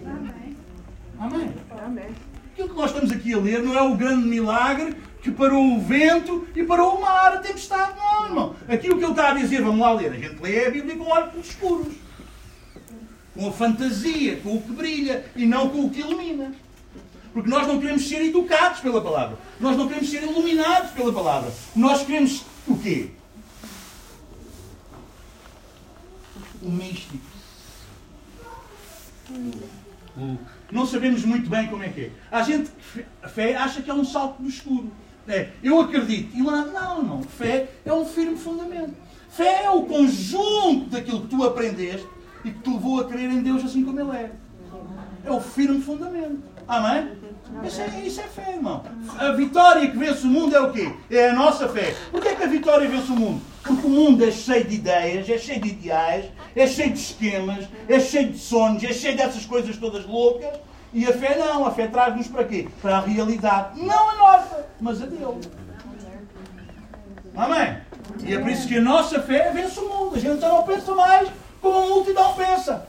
Amém? 1.18 1.52
Amém. 1.84 2.14
Aquilo 2.52 2.68
que 2.68 2.76
nós 2.76 2.92
estamos 2.92 3.10
aqui 3.10 3.34
a 3.34 3.38
ler 3.38 3.60
não 3.60 3.76
é 3.76 3.82
o 3.82 3.96
grande 3.96 4.28
milagre 4.28 4.94
que 5.20 5.32
parou 5.32 5.64
o 5.64 5.80
vento 5.80 6.46
e 6.54 6.62
parou 6.62 6.96
o 6.96 7.02
mar, 7.02 7.34
a 7.34 7.38
tempestade. 7.38 7.98
Não, 7.98 8.24
irmão. 8.26 8.56
Aqui 8.68 8.88
o 8.88 8.98
que 8.98 9.02
ele 9.02 9.10
está 9.10 9.30
a 9.30 9.34
dizer, 9.34 9.62
vamos 9.62 9.80
lá 9.80 9.92
ler. 9.94 10.12
A 10.12 10.16
gente 10.16 10.40
lê 10.40 10.66
a 10.66 10.70
Bíblia 10.70 10.96
com 10.96 11.10
óculos 11.10 11.48
escuros. 11.48 11.92
Com 13.34 13.48
a 13.48 13.52
fantasia, 13.52 14.36
com 14.36 14.54
o 14.54 14.62
que 14.62 14.70
brilha 14.70 15.24
e 15.34 15.46
não 15.46 15.70
com 15.70 15.86
o 15.86 15.90
que 15.90 16.00
ilumina. 16.00 16.52
Porque 17.32 17.50
nós 17.50 17.66
não 17.66 17.80
queremos 17.80 18.08
ser 18.08 18.24
educados 18.24 18.78
pela 18.78 19.00
palavra. 19.00 19.36
Nós 19.58 19.76
não 19.76 19.88
queremos 19.88 20.08
ser 20.08 20.22
iluminados 20.22 20.92
pela 20.92 21.12
palavra. 21.12 21.52
Nós 21.74 22.04
queremos 22.04 22.44
o 22.68 22.78
quê? 22.78 23.10
O 26.62 26.70
místico. 26.70 27.18
Não 30.70 30.86
sabemos 30.86 31.24
muito 31.24 31.48
bem 31.48 31.68
como 31.68 31.82
é 31.82 31.88
que 31.88 32.00
é. 32.02 32.10
A 32.30 32.42
gente, 32.42 32.70
a 33.22 33.28
fé, 33.28 33.56
acha 33.56 33.80
que 33.82 33.90
é 33.90 33.94
um 33.94 34.04
salto 34.04 34.42
do 34.42 34.48
escuro. 34.48 34.90
É, 35.28 35.50
eu 35.62 35.80
acredito. 35.80 36.36
E 36.36 36.42
lá, 36.42 36.64
não, 36.64 37.02
não. 37.02 37.22
Fé 37.22 37.68
é 37.84 37.92
um 37.92 38.04
firme 38.04 38.36
fundamento. 38.36 38.94
Fé 39.28 39.64
é 39.64 39.70
o 39.70 39.84
conjunto 39.84 40.90
daquilo 40.90 41.22
que 41.22 41.28
tu 41.28 41.44
aprendeste 41.44 42.06
e 42.44 42.50
que 42.50 42.58
te 42.58 42.70
levou 42.70 43.00
a 43.00 43.04
crer 43.04 43.30
em 43.30 43.42
Deus 43.42 43.64
assim 43.64 43.84
como 43.84 44.00
Ele 44.00 44.16
é. 44.16 44.32
É 45.24 45.30
o 45.30 45.40
firme 45.40 45.80
fundamento. 45.80 46.42
Amém? 46.66 47.12
Isso 47.64 47.80
é, 47.80 48.00
isso 48.06 48.20
é 48.20 48.24
fé, 48.24 48.54
irmão. 48.54 48.84
A 49.18 49.32
vitória 49.32 49.90
que 49.90 49.96
vence 49.96 50.24
o 50.24 50.30
mundo 50.30 50.54
é 50.54 50.60
o 50.60 50.72
quê? 50.72 50.92
É 51.10 51.30
a 51.30 51.34
nossa 51.34 51.68
fé. 51.68 51.94
Porquê 52.10 52.28
é 52.28 52.34
que 52.36 52.42
a 52.44 52.46
vitória 52.46 52.88
vence 52.88 53.10
o 53.10 53.16
mundo? 53.16 53.42
Porque 53.62 53.86
o 53.86 53.90
mundo 53.90 54.24
é 54.24 54.30
cheio 54.30 54.64
de 54.64 54.76
ideias, 54.76 55.28
é 55.28 55.38
cheio 55.38 55.60
de 55.60 55.68
ideais, 55.68 56.26
é 56.56 56.66
cheio 56.66 56.92
de 56.92 56.98
esquemas, 56.98 57.68
é 57.88 58.00
cheio 58.00 58.30
de 58.30 58.38
sonhos, 58.38 58.82
é 58.82 58.92
cheio 58.92 59.16
dessas 59.16 59.44
coisas 59.44 59.76
todas 59.76 60.06
loucas. 60.06 60.58
E 60.92 61.06
a 61.06 61.12
fé 61.12 61.36
não. 61.36 61.64
A 61.64 61.70
fé 61.70 61.86
traz-nos 61.86 62.26
para 62.26 62.44
quê? 62.44 62.68
Para 62.82 62.98
a 62.98 63.00
realidade. 63.00 63.80
Não 63.80 64.10
a 64.10 64.14
nossa, 64.16 64.66
mas 64.80 65.02
a 65.02 65.06
dele. 65.06 65.40
Amém? 67.36 67.76
E 68.24 68.34
é 68.34 68.38
por 68.38 68.50
isso 68.50 68.66
que 68.66 68.76
a 68.76 68.80
nossa 68.80 69.20
fé 69.20 69.50
vence 69.52 69.78
o 69.78 69.88
mundo. 69.88 70.16
A 70.16 70.18
gente 70.18 70.40
já 70.40 70.48
não 70.48 70.62
pensa 70.64 70.94
mais 70.94 71.28
como 71.60 71.78
a 71.78 71.86
multidão 71.86 72.34
pensa. 72.34 72.86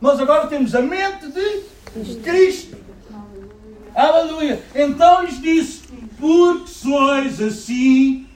Nós 0.00 0.20
agora 0.20 0.46
temos 0.46 0.74
a 0.74 0.82
mente 0.82 1.26
de 1.30 2.14
Cristo. 2.22 2.76
Aleluia. 3.94 4.62
Então 4.74 5.24
lhes 5.24 5.40
disse: 5.40 5.82
Porque 6.20 6.68
sois 6.68 7.40
assim 7.40 8.28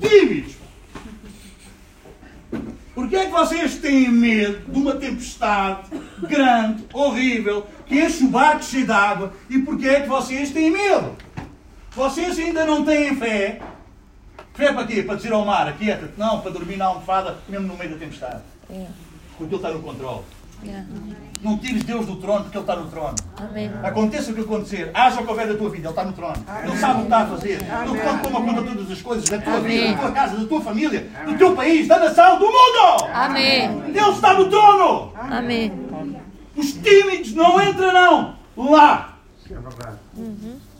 tímidos? 0.00 0.63
Porquê 2.94 3.16
é 3.16 3.26
que 3.26 3.32
vocês 3.32 3.76
têm 3.78 4.08
medo 4.08 4.70
de 4.70 4.78
uma 4.78 4.94
tempestade 4.94 5.88
grande, 6.22 6.84
horrível, 6.92 7.66
que 7.86 8.00
enche 8.00 8.24
o 8.24 8.28
barco 8.28 8.62
cheio 8.62 8.86
de 8.86 8.92
água? 8.92 9.32
E 9.50 9.58
porquê 9.58 9.88
é 9.88 10.00
que 10.02 10.08
vocês 10.08 10.50
têm 10.52 10.70
medo? 10.70 11.16
Vocês 11.90 12.38
ainda 12.38 12.64
não 12.64 12.84
têm 12.84 13.16
fé. 13.16 13.60
Fé 14.54 14.72
para 14.72 14.86
quê? 14.86 15.02
Para 15.02 15.16
dizer 15.16 15.32
ao 15.32 15.44
mar, 15.44 15.66
aquieta-te. 15.66 16.12
Não, 16.16 16.40
para 16.40 16.52
dormir 16.52 16.76
na 16.76 16.86
almofada, 16.86 17.38
mesmo 17.48 17.66
no 17.66 17.76
meio 17.76 17.90
da 17.90 17.96
tempestade. 17.96 18.42
Porque 19.36 19.54
Ele 19.54 19.56
está 19.56 19.70
no 19.72 19.82
controle. 19.82 20.22
Não 21.44 21.58
tires 21.58 21.84
Deus 21.84 22.06
do 22.06 22.16
trono, 22.16 22.44
porque 22.44 22.56
Ele 22.56 22.62
está 22.62 22.74
no 22.74 22.86
trono. 22.86 23.14
Amém. 23.36 23.70
Aconteça 23.82 24.32
o 24.32 24.34
que 24.34 24.40
acontecer, 24.40 24.90
haja 24.94 25.20
o 25.20 25.24
que 25.24 25.30
houver 25.30 25.46
da 25.46 25.54
tua 25.54 25.68
vida, 25.68 25.88
Ele 25.88 25.88
está 25.90 26.04
no 26.04 26.12
trono. 26.14 26.44
Ele 26.64 26.76
sabe 26.78 26.94
o 26.94 26.96
que 26.96 27.02
está 27.02 27.18
a 27.18 27.26
fazer. 27.26 27.60
Ele 27.60 28.00
pode 28.00 28.22
tomar 28.22 28.40
conta 28.40 28.62
de 28.62 28.68
todas 28.68 28.90
as 28.90 29.02
coisas 29.02 29.28
da 29.28 29.38
tua 29.38 29.60
vida, 29.60 29.92
da 29.92 29.98
tua 29.98 30.12
casa, 30.12 30.36
da 30.38 30.46
tua 30.46 30.60
família, 30.62 31.06
do 31.26 31.36
teu 31.36 31.54
país, 31.54 31.86
da 31.86 31.98
nação, 31.98 32.38
do 32.38 32.46
mundo. 32.46 33.10
Amém. 33.12 33.92
Deus 33.92 34.14
está 34.16 34.32
no 34.32 34.48
trono. 34.48 35.12
Amém. 35.16 35.70
Os 36.56 36.72
tímidos 36.72 37.34
não 37.34 37.60
entrarão 37.60 38.36
lá. 38.56 39.18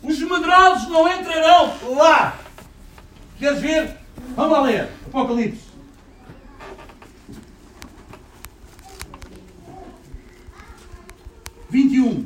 Os 0.01 0.19
medrosos 0.19 0.89
não 0.89 1.07
entrarão 1.07 1.73
lá. 1.95 2.37
Queres 3.37 3.59
ver? 3.59 3.97
Vamos 4.35 4.51
lá 4.51 4.61
ler. 4.61 4.89
Apocalipse. 5.07 5.64
Vinte 11.69 11.95
e 11.95 12.01
um. 12.01 12.25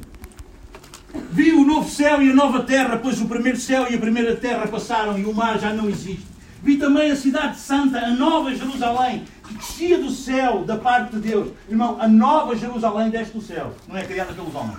Vi 1.31 1.51
o 1.51 1.65
novo 1.65 1.89
céu 1.89 2.21
e 2.21 2.29
a 2.29 2.33
nova 2.33 2.63
terra, 2.63 2.97
pois 2.97 3.19
o 3.19 3.25
primeiro 3.25 3.57
céu 3.57 3.87
e 3.89 3.95
a 3.95 3.97
primeira 3.97 4.35
terra 4.35 4.67
passaram 4.67 5.17
e 5.17 5.25
o 5.25 5.33
mar 5.33 5.59
já 5.59 5.73
não 5.73 5.89
existe. 5.89 6.27
Vi 6.61 6.77
também 6.77 7.09
a 7.09 7.15
cidade 7.15 7.57
santa, 7.57 7.97
a 7.99 8.11
nova 8.11 8.53
Jerusalém, 8.53 9.23
que 9.47 9.53
descia 9.53 9.97
do 9.97 10.11
céu 10.11 10.63
da 10.65 10.75
parte 10.75 11.15
de 11.15 11.21
Deus. 11.29 11.53
Irmão, 11.69 11.97
a 11.99 12.07
nova 12.07 12.55
Jerusalém 12.55 13.09
desce 13.09 13.31
do 13.31 13.41
céu. 13.41 13.73
Não 13.87 13.97
é 13.97 14.03
criada 14.03 14.33
pelos 14.33 14.53
homens. 14.53 14.77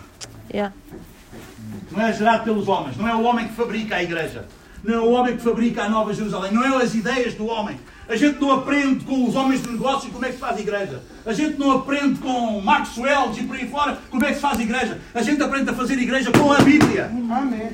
Yeah. 0.52 0.74
Não 1.90 2.02
é 2.02 2.12
gerado 2.12 2.44
pelos 2.44 2.68
homens. 2.68 2.96
Não 2.96 3.08
é 3.08 3.14
o 3.14 3.22
homem 3.22 3.48
que 3.48 3.54
fabrica 3.54 3.96
a 3.96 4.02
igreja. 4.02 4.46
Não 4.84 4.94
é 4.94 5.00
o 5.00 5.10
homem 5.10 5.36
que 5.36 5.42
fabrica 5.42 5.84
a 5.84 5.88
nova 5.88 6.12
Jerusalém. 6.12 6.52
Não 6.52 6.62
é 6.62 6.82
as 6.82 6.94
ideias 6.94 7.34
do 7.34 7.46
homem. 7.46 7.80
A 8.10 8.16
gente 8.16 8.40
não 8.40 8.50
aprende 8.50 9.04
com 9.04 9.28
os 9.28 9.36
homens 9.36 9.62
de 9.62 9.70
negócio 9.70 10.10
como 10.10 10.24
é 10.24 10.28
que 10.28 10.34
se 10.34 10.40
faz 10.40 10.58
igreja. 10.58 11.00
A 11.24 11.32
gente 11.32 11.56
não 11.56 11.70
aprende 11.70 12.18
com 12.18 12.60
Maxwell 12.60 13.30
e 13.38 13.44
por 13.44 13.54
aí 13.54 13.68
fora 13.68 13.98
como 14.10 14.24
é 14.24 14.30
que 14.30 14.34
se 14.34 14.40
faz 14.40 14.58
igreja. 14.58 14.98
A 15.14 15.22
gente 15.22 15.40
aprende 15.40 15.70
a 15.70 15.72
fazer 15.72 15.96
igreja 15.96 16.32
com 16.32 16.50
a 16.50 16.58
Bíblia. 16.58 17.04
Amém. 17.30 17.70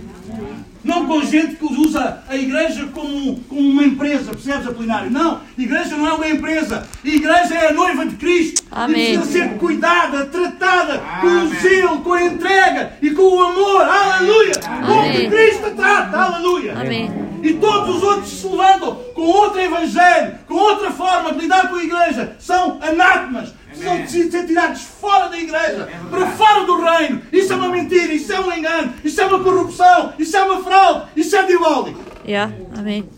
Não 0.84 1.07
com 1.07 1.22
gente 1.22 1.57
que 1.57 1.64
usa 1.64 2.22
a 2.28 2.37
igreja 2.37 2.87
como, 2.93 3.41
como 3.49 3.61
uma 3.61 3.82
empresa, 3.82 4.30
percebes, 4.30 4.68
Apolinário? 4.68 5.11
Não, 5.11 5.41
igreja 5.57 5.97
não 5.97 6.07
é 6.07 6.12
uma 6.12 6.28
empresa. 6.28 6.87
Igreja 7.03 7.55
é 7.55 7.68
a 7.68 7.72
noiva 7.72 8.05
de 8.05 8.16
Cristo. 8.16 8.62
Amém. 8.70 9.14
E 9.14 9.18
precisa 9.18 9.39
ser 9.39 9.57
cuidada, 9.57 10.26
tratada 10.26 10.99
com 11.22 11.26
o 11.26 11.41
Amém. 11.41 11.61
zelo, 11.61 12.01
com 12.03 12.12
a 12.12 12.22
entrega 12.22 12.93
e 13.01 13.11
com 13.11 13.22
o 13.22 13.43
amor. 13.43 13.82
Aleluia! 13.82 14.53
Como 14.87 15.03
que 15.03 15.16
Amém. 15.16 15.30
Cristo 15.30 15.70
trata. 15.74 16.18
Aleluia! 16.18 16.74
Amém. 16.78 17.26
E 17.47 17.55
todos 17.55 17.97
os 17.97 18.03
outros 18.03 18.28
se 18.30 18.47
levantam 18.49 18.94
com 19.14 19.22
outro 19.22 19.61
evangelho, 19.61 20.38
com 20.49 20.55
outra 20.55 20.90
forma 20.90 21.32
de 21.32 21.40
lidar 21.40 21.68
com 21.68 21.76
a 21.76 21.84
igreja. 21.84 22.36
São 22.40 22.78
anátemas. 22.82 23.53
Precisam 23.68 24.03
de 24.03 24.30
ser- 24.32 24.47
tirados 24.47 24.82
fora 24.82 25.28
da 25.28 25.38
igreja, 25.38 25.88
para 26.11 26.26
fora 26.28 26.64
do 26.64 26.82
reino. 26.82 27.22
Isso 27.32 27.53
é 27.53 27.57
uma 27.57 27.68
mentira, 27.68 28.12
isso 28.12 28.32
é 28.32 28.40
um 28.40 28.53
engano, 28.53 28.92
isso 29.05 29.20
é 29.20 29.26
uma 29.26 29.38
corrupção, 29.44 30.12
isso 30.18 30.36
é 30.36 30.42
uma 30.42 30.62
fraude, 30.64 31.07
isso 31.14 31.36
é 31.36 31.42
diabólico. 31.44 32.01
Yeah. 32.26 32.53
Amém. 32.76 33.09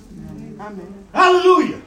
Amém. 0.59 0.87
Aleluia! 1.13 1.79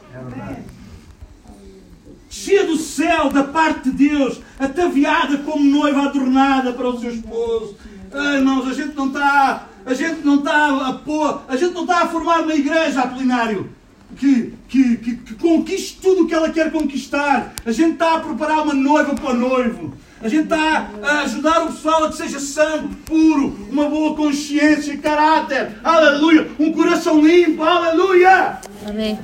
Descia 2.29 2.65
do 2.65 2.77
céu, 2.77 3.29
da 3.29 3.43
parte 3.43 3.91
de 3.91 4.09
Deus, 4.09 4.39
ataviada 4.57 5.39
como 5.39 5.63
noiva 5.63 6.03
adornada 6.03 6.71
para 6.71 6.87
o 6.87 6.99
seu 6.99 7.11
esposo. 7.11 7.75
Ah, 8.13 8.35
irmãos, 8.37 8.67
a 8.67 8.73
gente 8.73 8.95
não 8.95 9.07
está, 9.07 9.67
a 9.85 9.93
gente 9.93 10.25
não 10.25 10.35
está 10.39 10.87
a 10.87 10.93
pôr, 10.93 11.41
a 11.47 11.55
gente 11.55 11.73
não 11.73 11.81
está 11.81 12.03
a 12.03 12.07
formar 12.07 12.41
uma 12.41 12.53
igreja, 12.53 13.01
Apolinário, 13.01 13.69
que, 14.17 14.53
que, 14.67 14.97
que, 14.97 15.15
que 15.15 15.35
conquiste 15.35 15.99
tudo 16.01 16.23
o 16.23 16.27
que 16.27 16.33
ela 16.33 16.49
quer 16.49 16.71
conquistar. 16.71 17.53
A 17.65 17.71
gente 17.71 17.93
está 17.93 18.15
a 18.15 18.19
preparar 18.19 18.63
uma 18.63 18.73
noiva 18.73 19.15
para 19.15 19.31
o 19.31 19.37
noivo. 19.37 19.93
A 20.21 20.27
gente 20.27 20.43
está 20.43 20.87
a 21.01 21.21
ajudar 21.21 21.63
o 21.63 21.67
pessoal 21.67 22.03
a 22.03 22.09
que 22.09 22.17
seja 22.17 22.39
santo, 22.39 22.89
puro, 23.05 23.67
uma 23.71 23.89
boa 23.89 24.15
consciência, 24.15 24.95
caráter, 24.97 25.71
aleluia, 25.83 26.47
um 26.59 26.71
coração 26.71 27.25
limpo, 27.25 27.63
aleluia. 27.63 28.59
Amém. 28.87 29.17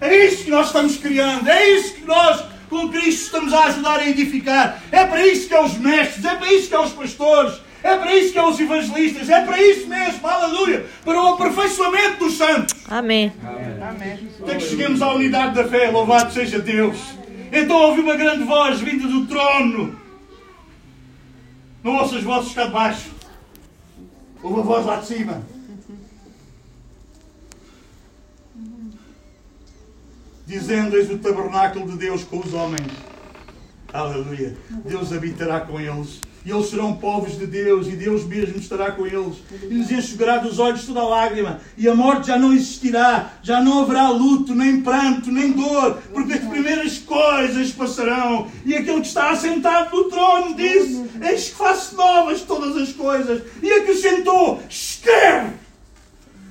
É 0.00 0.26
isso 0.26 0.44
que 0.44 0.50
nós 0.50 0.68
estamos 0.68 0.96
criando, 0.96 1.48
é 1.48 1.70
isso 1.70 1.94
que 1.94 2.04
nós, 2.04 2.44
com 2.70 2.88
Cristo, 2.90 3.22
estamos 3.22 3.52
a 3.52 3.64
ajudar 3.64 3.98
a 3.98 4.08
edificar. 4.08 4.80
É 4.92 5.04
para 5.04 5.26
isso 5.26 5.48
que 5.48 5.54
é 5.54 5.64
os 5.64 5.76
mestres, 5.78 6.24
é 6.24 6.34
para 6.36 6.52
isso 6.52 6.68
que 6.68 6.74
é 6.74 6.80
os 6.80 6.92
pastores, 6.92 7.54
é 7.82 7.96
para 7.96 8.14
isso 8.14 8.32
que 8.32 8.38
é 8.38 8.46
os 8.46 8.58
evangelistas, 8.60 9.28
é 9.28 9.44
para 9.44 9.60
isso 9.60 9.88
mesmo, 9.88 10.26
aleluia, 10.26 10.86
para 11.04 11.20
o 11.20 11.34
aperfeiçoamento 11.34 12.24
dos 12.24 12.36
santos. 12.36 12.74
Amém. 12.88 13.32
Amém. 13.80 14.28
Até 14.40 14.54
que 14.56 14.64
cheguemos 14.64 15.02
à 15.02 15.12
unidade 15.12 15.54
da 15.54 15.66
fé, 15.66 15.90
louvado 15.90 16.32
seja 16.32 16.60
Deus. 16.60 16.96
Então 17.50 17.76
ouvi 17.76 18.00
uma 18.00 18.16
grande 18.16 18.44
voz 18.44 18.80
vinda 18.80 19.08
do 19.08 19.26
trono. 19.26 19.98
Não 21.82 21.96
ouço 21.96 22.16
as 22.16 22.22
vozes 22.22 22.54
cá 22.54 22.66
de 22.66 22.70
baixo. 22.70 23.10
Ouve 24.42 24.60
a 24.60 24.62
voz 24.62 24.86
lá 24.86 24.96
de 24.96 25.06
cima. 25.06 25.42
Dizendo: 30.46 30.96
Eis 30.96 31.10
o 31.10 31.18
tabernáculo 31.18 31.90
de 31.90 31.96
Deus 31.96 32.24
com 32.24 32.38
os 32.38 32.54
homens. 32.54 32.92
Aleluia. 33.92 34.56
Deus 34.84 35.12
habitará 35.12 35.60
com 35.60 35.80
eles 35.80 36.20
E 36.44 36.50
eles 36.50 36.70
serão 36.70 36.96
povos 36.96 37.38
de 37.38 37.46
Deus, 37.46 37.86
e 37.86 37.92
Deus 37.92 38.24
mesmo 38.24 38.58
estará 38.58 38.90
com 38.90 39.06
eles, 39.06 39.36
e 39.62 39.74
lhes 39.74 39.90
enxugará 39.92 40.38
dos 40.38 40.58
olhos 40.58 40.84
toda 40.84 41.02
lágrima, 41.04 41.60
e 41.78 41.88
a 41.88 41.94
morte 41.94 42.26
já 42.26 42.36
não 42.36 42.52
existirá, 42.52 43.32
já 43.42 43.60
não 43.60 43.82
haverá 43.82 44.08
luto, 44.08 44.52
nem 44.52 44.80
pranto, 44.80 45.30
nem 45.30 45.52
dor, 45.52 46.02
porque 46.12 46.32
as 46.32 46.44
primeiras 46.44 46.98
coisas 46.98 47.70
passarão. 47.70 48.48
E 48.64 48.74
aquele 48.74 49.00
que 49.00 49.06
está 49.06 49.30
assentado 49.30 49.96
no 49.96 50.04
trono 50.04 50.56
disse: 50.56 51.04
Eis 51.22 51.50
que 51.50 51.54
faço 51.54 51.94
novas 51.94 52.40
todas 52.42 52.76
as 52.76 52.92
coisas, 52.92 53.42
e 53.62 53.72
acrescentou: 53.72 54.60
Escreve! 54.68 55.62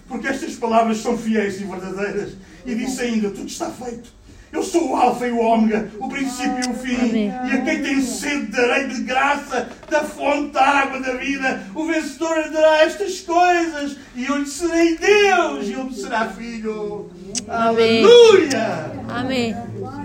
Porque 0.08 0.28
estas 0.28 0.56
palavras 0.56 0.98
são 0.98 1.18
fiéis 1.18 1.60
e 1.60 1.66
verdadeiras. 1.66 2.34
E 2.66 2.76
disse 2.76 3.02
ainda: 3.02 3.30
Tudo 3.30 3.48
está 3.48 3.70
feito. 3.70 4.10
Eu 4.52 4.64
sou 4.64 4.92
o 4.92 4.96
Alfa 4.96 5.28
e 5.28 5.32
o 5.32 5.40
Ômega, 5.40 5.90
o 5.98 6.10
princípio 6.10 6.60
e 6.66 6.70
o 6.70 6.74
fim. 6.74 6.96
Amém. 6.96 7.28
E 7.28 7.52
a 7.54 7.62
quem 7.62 7.82
tem 7.82 8.02
sede 8.02 8.48
darei 8.48 8.88
de 8.88 9.04
graça 9.04 9.70
da 9.90 10.04
fonte 10.04 10.52
da 10.52 10.62
água 10.62 11.00
da 11.00 11.14
vida. 11.14 11.68
O 11.74 11.86
vencedor 11.86 12.38
herdará 12.38 12.82
estas 12.82 13.22
coisas. 13.22 13.98
E 14.14 14.26
eu 14.26 14.38
lhe 14.38 14.46
serei 14.46 14.98
Deus. 14.98 15.68
E 15.68 15.72
ele 15.72 15.84
me 15.84 15.96
será 15.96 16.28
filho. 16.28 17.10
Amém. 17.48 18.04
Aleluia! 18.04 18.92
Amém. 19.08 19.56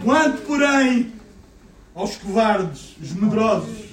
Quanto, 0.05 0.43
porém, 0.43 1.13
aos 1.93 2.17
covardes, 2.17 2.95
os 3.03 3.13
medrosos, 3.15 3.87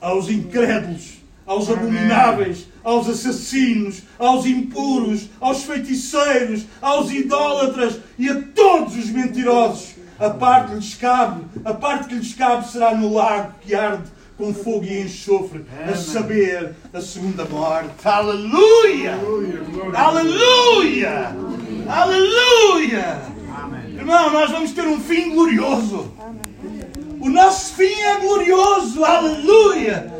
aos 0.00 0.28
incrédulos, 0.28 1.18
aos 1.46 1.70
abomináveis, 1.70 2.66
aos 2.82 3.08
assassinos, 3.08 4.02
aos 4.18 4.44
impuros, 4.44 5.28
aos 5.40 5.62
feiticeiros, 5.62 6.66
aos 6.82 7.10
idólatras 7.10 8.00
e 8.18 8.28
a 8.28 8.42
todos 8.54 8.96
os 8.96 9.10
mentirosos, 9.10 9.94
a 10.18 10.30
parte 10.30 10.70
que 10.70 10.74
lhes 10.74 10.94
cabe, 10.94 11.44
a 11.64 11.72
parte 11.72 12.08
que 12.08 12.14
lhes 12.14 12.34
cabe 12.34 12.68
será 12.68 12.94
no 12.94 13.14
lago 13.14 13.54
que 13.60 13.74
arde 13.74 14.16
com 14.36 14.52
fogo 14.52 14.84
e 14.84 15.00
enxofre, 15.00 15.64
a 15.90 15.96
saber, 15.96 16.74
a 16.92 17.00
segunda 17.00 17.44
morte. 17.46 17.90
Aleluia! 18.04 19.18
Aleluia! 19.94 21.34
Aleluia! 21.88 23.22
Irmão, 23.96 24.30
nós 24.30 24.50
vamos 24.50 24.72
ter 24.72 24.86
um 24.86 25.00
fim 25.00 25.30
glorioso. 25.30 26.12
O 27.18 27.30
nosso 27.30 27.74
fim 27.74 27.94
é 27.94 28.20
glorioso. 28.20 29.04
Aleluia! 29.04 30.12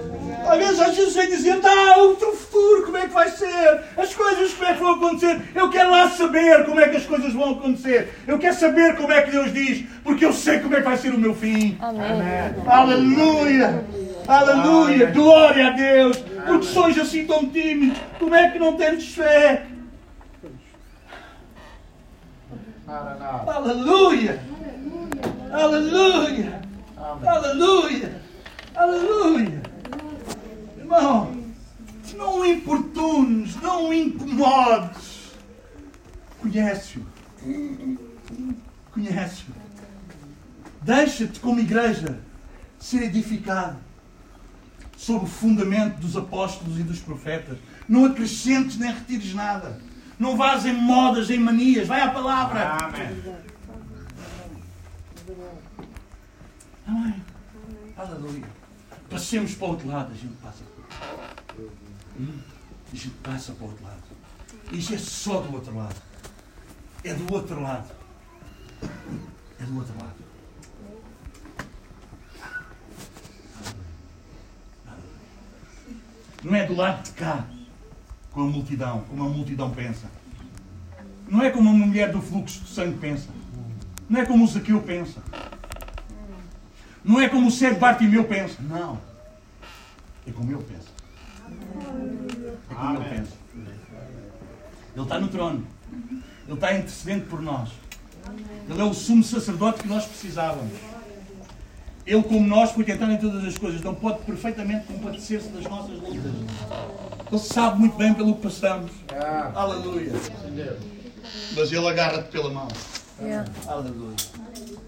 Às 0.48 0.58
vezes 0.58 0.80
às 0.80 0.96
vezes 0.96 1.14
vem 1.14 1.28
dizer, 1.28 1.60
tá, 1.60 1.98
o 2.02 2.14
teu 2.14 2.32
futuro, 2.36 2.84
como 2.84 2.96
é 2.96 3.02
que 3.02 3.12
vai 3.12 3.28
ser? 3.30 3.80
As 3.96 4.14
coisas, 4.14 4.52
como 4.54 4.70
é 4.70 4.74
que 4.74 4.80
vão 4.80 4.94
acontecer? 4.94 5.40
Eu 5.54 5.68
quero 5.70 5.90
lá 5.90 6.08
saber 6.10 6.64
como 6.64 6.80
é 6.80 6.88
que 6.88 6.96
as 6.96 7.04
coisas 7.04 7.32
vão 7.32 7.50
acontecer. 7.52 8.14
Eu 8.26 8.38
quero 8.38 8.54
saber 8.54 8.96
como 8.96 9.12
é 9.12 9.22
que 9.22 9.32
Deus 9.32 9.52
diz, 9.52 9.84
porque 10.04 10.24
eu 10.24 10.32
sei 10.32 10.60
como 10.60 10.74
é 10.74 10.78
que 10.78 10.88
vai 10.88 10.96
ser 10.96 11.12
o 11.12 11.18
meu 11.18 11.34
fim. 11.34 11.76
Amém. 11.80 12.54
Aleluia! 12.66 13.84
Aleluia! 14.28 15.06
Glória 15.06 15.66
a 15.66 15.70
Deus! 15.70 16.18
Porque 16.46 16.66
sois 16.66 16.98
assim 16.98 17.26
tão 17.26 17.48
tímidos, 17.48 17.98
como 18.18 18.34
é 18.34 18.50
que 18.50 18.58
não 18.58 18.76
tendes 18.76 19.14
fé? 19.14 19.66
Aleluia! 23.46 24.40
Aleluia! 25.52 26.60
Aleluia! 27.24 28.22
Aleluia! 28.76 29.75
Irmão, 30.86 31.36
não 32.14 32.38
o 32.38 32.46
importunes, 32.46 33.56
não 33.56 33.88
o 33.88 33.92
incomodes. 33.92 35.32
Conhece-o. 36.40 37.04
Conhece-o. 38.92 39.52
Deixa-te, 40.82 41.40
como 41.40 41.58
igreja, 41.58 42.20
ser 42.78 43.02
edificado 43.02 43.78
sobre 44.96 45.26
o 45.26 45.28
fundamento 45.28 45.98
dos 45.98 46.16
apóstolos 46.16 46.78
e 46.78 46.84
dos 46.84 47.00
profetas. 47.00 47.58
Não 47.88 48.04
acrescentes 48.04 48.78
nem 48.78 48.92
retires 48.92 49.34
nada. 49.34 49.80
Não 50.16 50.36
vás 50.36 50.64
em 50.64 50.72
modas, 50.72 51.30
em 51.30 51.38
manias. 51.38 51.88
Vai 51.88 52.00
à 52.00 52.10
palavra. 52.10 52.76
Amém. 52.76 53.22
Amém. 56.86 57.22
Aleluia. 57.96 58.46
Passemos 59.10 59.54
para 59.54 59.66
o 59.66 59.70
outro 59.70 59.88
lado, 59.88 60.12
a 60.12 60.16
gente 60.16 60.34
passa. 60.36 60.75
Hum, 62.18 62.38
A 62.92 62.96
gente 62.96 63.10
passa 63.22 63.52
para 63.52 63.64
o 63.64 63.68
outro 63.68 63.84
lado. 63.84 64.02
Isto 64.72 64.94
é 64.94 64.98
só 64.98 65.40
do 65.40 65.54
outro 65.54 65.76
lado. 65.76 65.96
É 67.04 67.14
do 67.14 67.32
outro 67.32 67.60
lado. 67.62 67.90
É 69.60 69.64
do 69.64 69.76
outro 69.76 69.94
lado. 69.98 70.26
Não 76.42 76.54
é 76.54 76.66
do 76.66 76.76
lado 76.76 77.02
de 77.02 77.10
cá, 77.12 77.44
com 78.30 78.42
a 78.42 78.46
multidão, 78.46 79.00
como 79.08 79.24
a 79.24 79.28
multidão 79.28 79.70
pensa. 79.70 80.06
Não 81.28 81.42
é 81.42 81.50
como 81.50 81.70
uma 81.70 81.86
mulher 81.86 82.12
do 82.12 82.20
fluxo 82.22 82.60
de 82.60 82.68
sangue 82.68 82.98
pensa. 82.98 83.28
Não 84.08 84.20
é 84.20 84.24
como 84.24 84.44
o 84.44 84.46
Zaqueu 84.46 84.80
pensa. 84.80 85.20
Não 87.04 87.20
é 87.20 87.28
como 87.28 87.48
o 87.48 87.50
cego 87.50 87.80
Bartimeu 87.80 88.24
pensa. 88.24 88.56
Não. 88.62 89.00
É 90.26 90.32
como 90.32 90.52
eu 90.52 90.58
penso. 90.58 90.92
É 92.70 92.74
como 92.74 92.96
ele 92.96 93.08
pensa. 93.08 93.32
Ele 94.94 95.02
está 95.02 95.20
no 95.20 95.28
trono. 95.28 95.66
Ele 96.46 96.54
está 96.54 96.72
intercedendo 96.74 97.26
por 97.26 97.40
nós. 97.42 97.70
Ele 98.68 98.80
é 98.80 98.84
o 98.84 98.94
sumo 98.94 99.22
sacerdote 99.22 99.82
que 99.82 99.88
nós 99.88 100.04
precisávamos. 100.04 100.72
Ele, 102.06 102.22
como 102.22 102.46
nós, 102.46 102.70
foi 102.70 102.84
tentado 102.84 103.12
em 103.12 103.18
todas 103.18 103.44
as 103.44 103.58
coisas. 103.58 103.80
Não 103.82 103.94
pode 103.94 104.20
perfeitamente 104.22 104.86
compadecer-se 104.86 105.48
das 105.48 105.64
nossas 105.64 105.96
lutas. 106.00 106.32
Ele 107.30 107.40
sabe 107.40 107.80
muito 107.80 107.96
bem 107.96 108.14
pelo 108.14 108.36
que 108.36 108.42
passamos. 108.42 108.92
Aleluia. 109.54 110.12
Mas 111.56 111.72
ele 111.72 111.88
agarra-te 111.88 112.30
pela 112.30 112.50
mão. 112.50 112.68
Yeah. 113.20 113.50
Aleluia. 113.66 114.16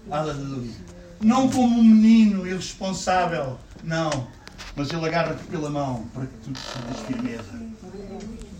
Aleluia. 0.09 0.71
Não 1.19 1.49
como 1.49 1.77
um 1.77 1.83
menino 1.83 2.47
irresponsável, 2.47 3.57
não. 3.83 4.27
Mas 4.75 4.89
ele 4.91 5.05
agarra-te 5.05 5.43
pela 5.45 5.69
mão 5.69 6.05
para 6.13 6.25
que 6.25 6.37
tu 6.37 6.51
tenhas 6.51 6.99
firmeza. 7.07 7.69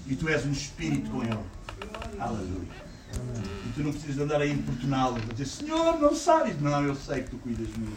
E 0.08 0.16
tu 0.16 0.28
és 0.28 0.46
um 0.46 0.52
espírito 0.52 1.10
com 1.12 1.24
ele. 1.24 1.40
Aleluia. 2.20 2.90
E 3.66 3.72
tu 3.74 3.82
não 3.82 3.92
precisas 3.92 4.20
andar 4.20 4.42
a 4.42 4.46
importuná-lo, 4.46 5.18
a 5.18 5.34
dizer, 5.34 5.46
Senhor, 5.46 6.00
não 6.00 6.16
sabes. 6.16 6.60
Não, 6.60 6.84
eu 6.84 6.96
sei 6.96 7.24
que 7.24 7.32
tu 7.32 7.38
cuidas 7.38 7.68
de 7.68 7.80
mim. 7.80 7.94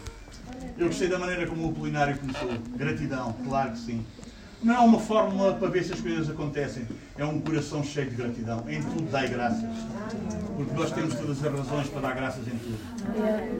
Eu 0.77 0.87
gostei 0.87 1.07
da 1.07 1.19
maneira 1.19 1.47
como 1.47 1.67
o 1.67 1.71
Apolinário 1.71 2.17
começou. 2.17 2.49
Gratidão, 2.75 3.33
claro 3.45 3.71
que 3.71 3.79
sim. 3.79 4.05
Não 4.63 4.75
é 4.75 4.79
uma 4.79 4.99
fórmula 4.99 5.53
para 5.53 5.67
ver 5.67 5.83
se 5.83 5.91
as 5.91 5.99
coisas 5.99 6.29
acontecem. 6.29 6.87
É 7.17 7.25
um 7.25 7.41
coração 7.41 7.83
cheio 7.83 8.09
de 8.09 8.15
gratidão. 8.15 8.63
Em 8.69 8.81
tudo 8.81 9.11
dai 9.11 9.27
graças. 9.27 9.69
Porque 10.55 10.73
nós 10.73 10.91
temos 10.91 11.15
todas 11.15 11.43
as 11.43 11.53
razões 11.53 11.89
para 11.89 12.01
dar 12.01 12.15
graças 12.15 12.47
em 12.47 12.57
tudo. 12.57 12.77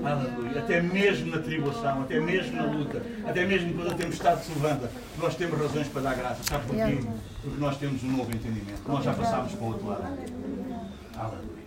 Aleluia. 0.05 0.59
Até 0.59 0.81
mesmo 0.81 1.35
na 1.35 1.41
tribulação, 1.41 2.03
até 2.03 2.21
mesmo 2.21 2.55
na 2.55 2.63
luta, 2.63 3.03
até 3.25 3.45
mesmo 3.45 3.73
quando 3.73 3.91
a 3.91 3.95
tempestade 3.95 4.45
se 4.45 4.53
levanta, 4.53 4.89
nós 5.17 5.35
temos 5.35 5.59
razões 5.59 5.87
para 5.89 6.01
dar 6.03 6.15
graças. 6.15 6.45
Sabe 6.45 6.67
porquê? 6.67 6.99
Porque 7.41 7.59
nós 7.59 7.77
temos 7.77 8.01
um 8.03 8.11
novo 8.11 8.31
entendimento. 8.31 8.81
Nós 8.87 9.03
já 9.03 9.13
passámos 9.13 9.51
para 9.51 9.63
o 9.63 9.67
outro 9.67 9.87
lado. 9.87 10.03
Aleluia. 11.17 11.63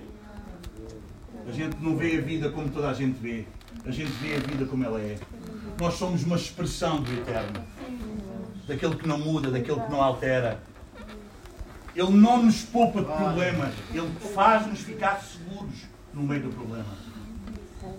A 1.47 1.53
gente 1.53 1.77
não 1.81 1.95
vê 1.95 2.17
a 2.17 2.21
vida 2.23 2.49
como 2.51 2.71
toda 2.71 2.89
a 2.89 2.95
gente 2.95 3.19
vê. 3.21 3.45
A 3.85 3.91
gente 3.91 4.11
vê 4.13 4.37
a 4.37 4.39
vida 4.39 4.65
como 4.65 4.83
ela 4.83 4.99
é. 4.99 5.17
Nós 5.79 5.95
somos 5.95 6.25
uma 6.25 6.37
expressão 6.37 7.03
do 7.03 7.13
eterno. 7.13 7.61
Daquele 8.67 8.97
que 8.97 9.07
não 9.07 9.19
muda, 9.19 9.51
daquele 9.51 9.81
que 9.81 9.91
não 9.91 10.03
altera. 10.03 10.61
Ele 11.95 12.11
não 12.11 12.43
nos 12.43 12.63
poupa 12.63 13.01
de 13.01 13.07
problemas. 13.07 13.73
Ele 13.93 14.11
faz-nos 14.35 14.81
ficar 14.81 15.23
seguros 15.23 15.87
no 16.13 16.23
meio 16.23 16.43
do 16.43 16.51
problema. 16.51 16.85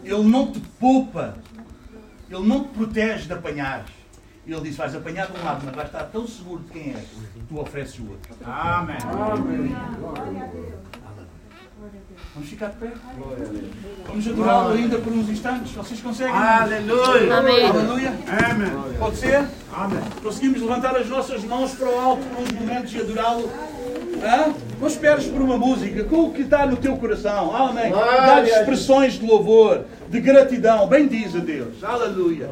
Ele 0.04 0.24
não 0.24 0.52
te 0.52 0.60
poupa. 0.80 1.38
Ele 2.30 2.46
não 2.46 2.64
te 2.66 2.70
protege 2.70 3.26
de 3.26 3.34
apanhares. 3.34 3.90
Ele 4.46 4.62
diz: 4.62 4.78
vais 4.78 4.96
apanhar 4.96 5.28
de 5.28 5.40
um 5.40 5.44
lado, 5.44 5.64
mas 5.66 5.76
vais 5.76 5.88
estar 5.88 6.04
tão 6.06 6.28
seguro 6.28 6.64
de 6.64 6.72
quem 6.72 6.92
é 6.92 7.04
que 7.34 7.40
tu 7.48 7.60
ofereces 7.60 8.00
o 8.00 8.10
outro. 8.10 8.36
Amém. 8.46 8.98
Vamos 12.38 12.52
ficar 12.52 12.68
de 12.68 12.76
pé. 12.76 12.92
Vamos 14.06 14.28
adorá-lo 14.28 14.74
ainda 14.74 15.00
por 15.00 15.12
uns 15.12 15.28
instantes. 15.28 15.72
Vocês 15.72 16.00
conseguem? 16.00 16.36
Aleluia. 16.36 17.36
Amém. 17.36 17.66
Aleluia. 17.66 18.14
Amém. 18.52 18.96
Pode 19.00 19.16
ser? 19.16 19.44
Amém. 19.74 20.00
Conseguimos 20.22 20.62
levantar 20.62 20.96
as 20.96 21.10
nossas 21.10 21.44
mãos 21.44 21.74
para 21.74 21.90
o 21.90 22.00
alto 22.00 22.22
por 22.26 22.44
uns 22.44 22.52
momentos 22.52 22.94
e 22.94 23.00
adorá-lo? 23.00 23.50
Hã? 24.24 24.54
Não 24.80 24.88
esperes 24.88 25.26
por 25.26 25.42
uma 25.42 25.58
música, 25.58 26.04
com 26.04 26.26
o 26.26 26.32
que 26.32 26.44
está 26.44 26.68
no 26.68 26.78
teu 26.78 26.96
coração. 26.98 27.56
Amém. 27.56 27.92
Dá-lhe 27.92 28.52
expressões 28.52 29.14
de 29.14 29.26
louvor, 29.26 29.86
de 30.08 30.22
gratidão. 30.22 30.88
Bem 30.88 31.08
diz 31.08 31.36
a 31.36 31.40
Deus. 31.40 31.84
Aleluia. 31.84 32.48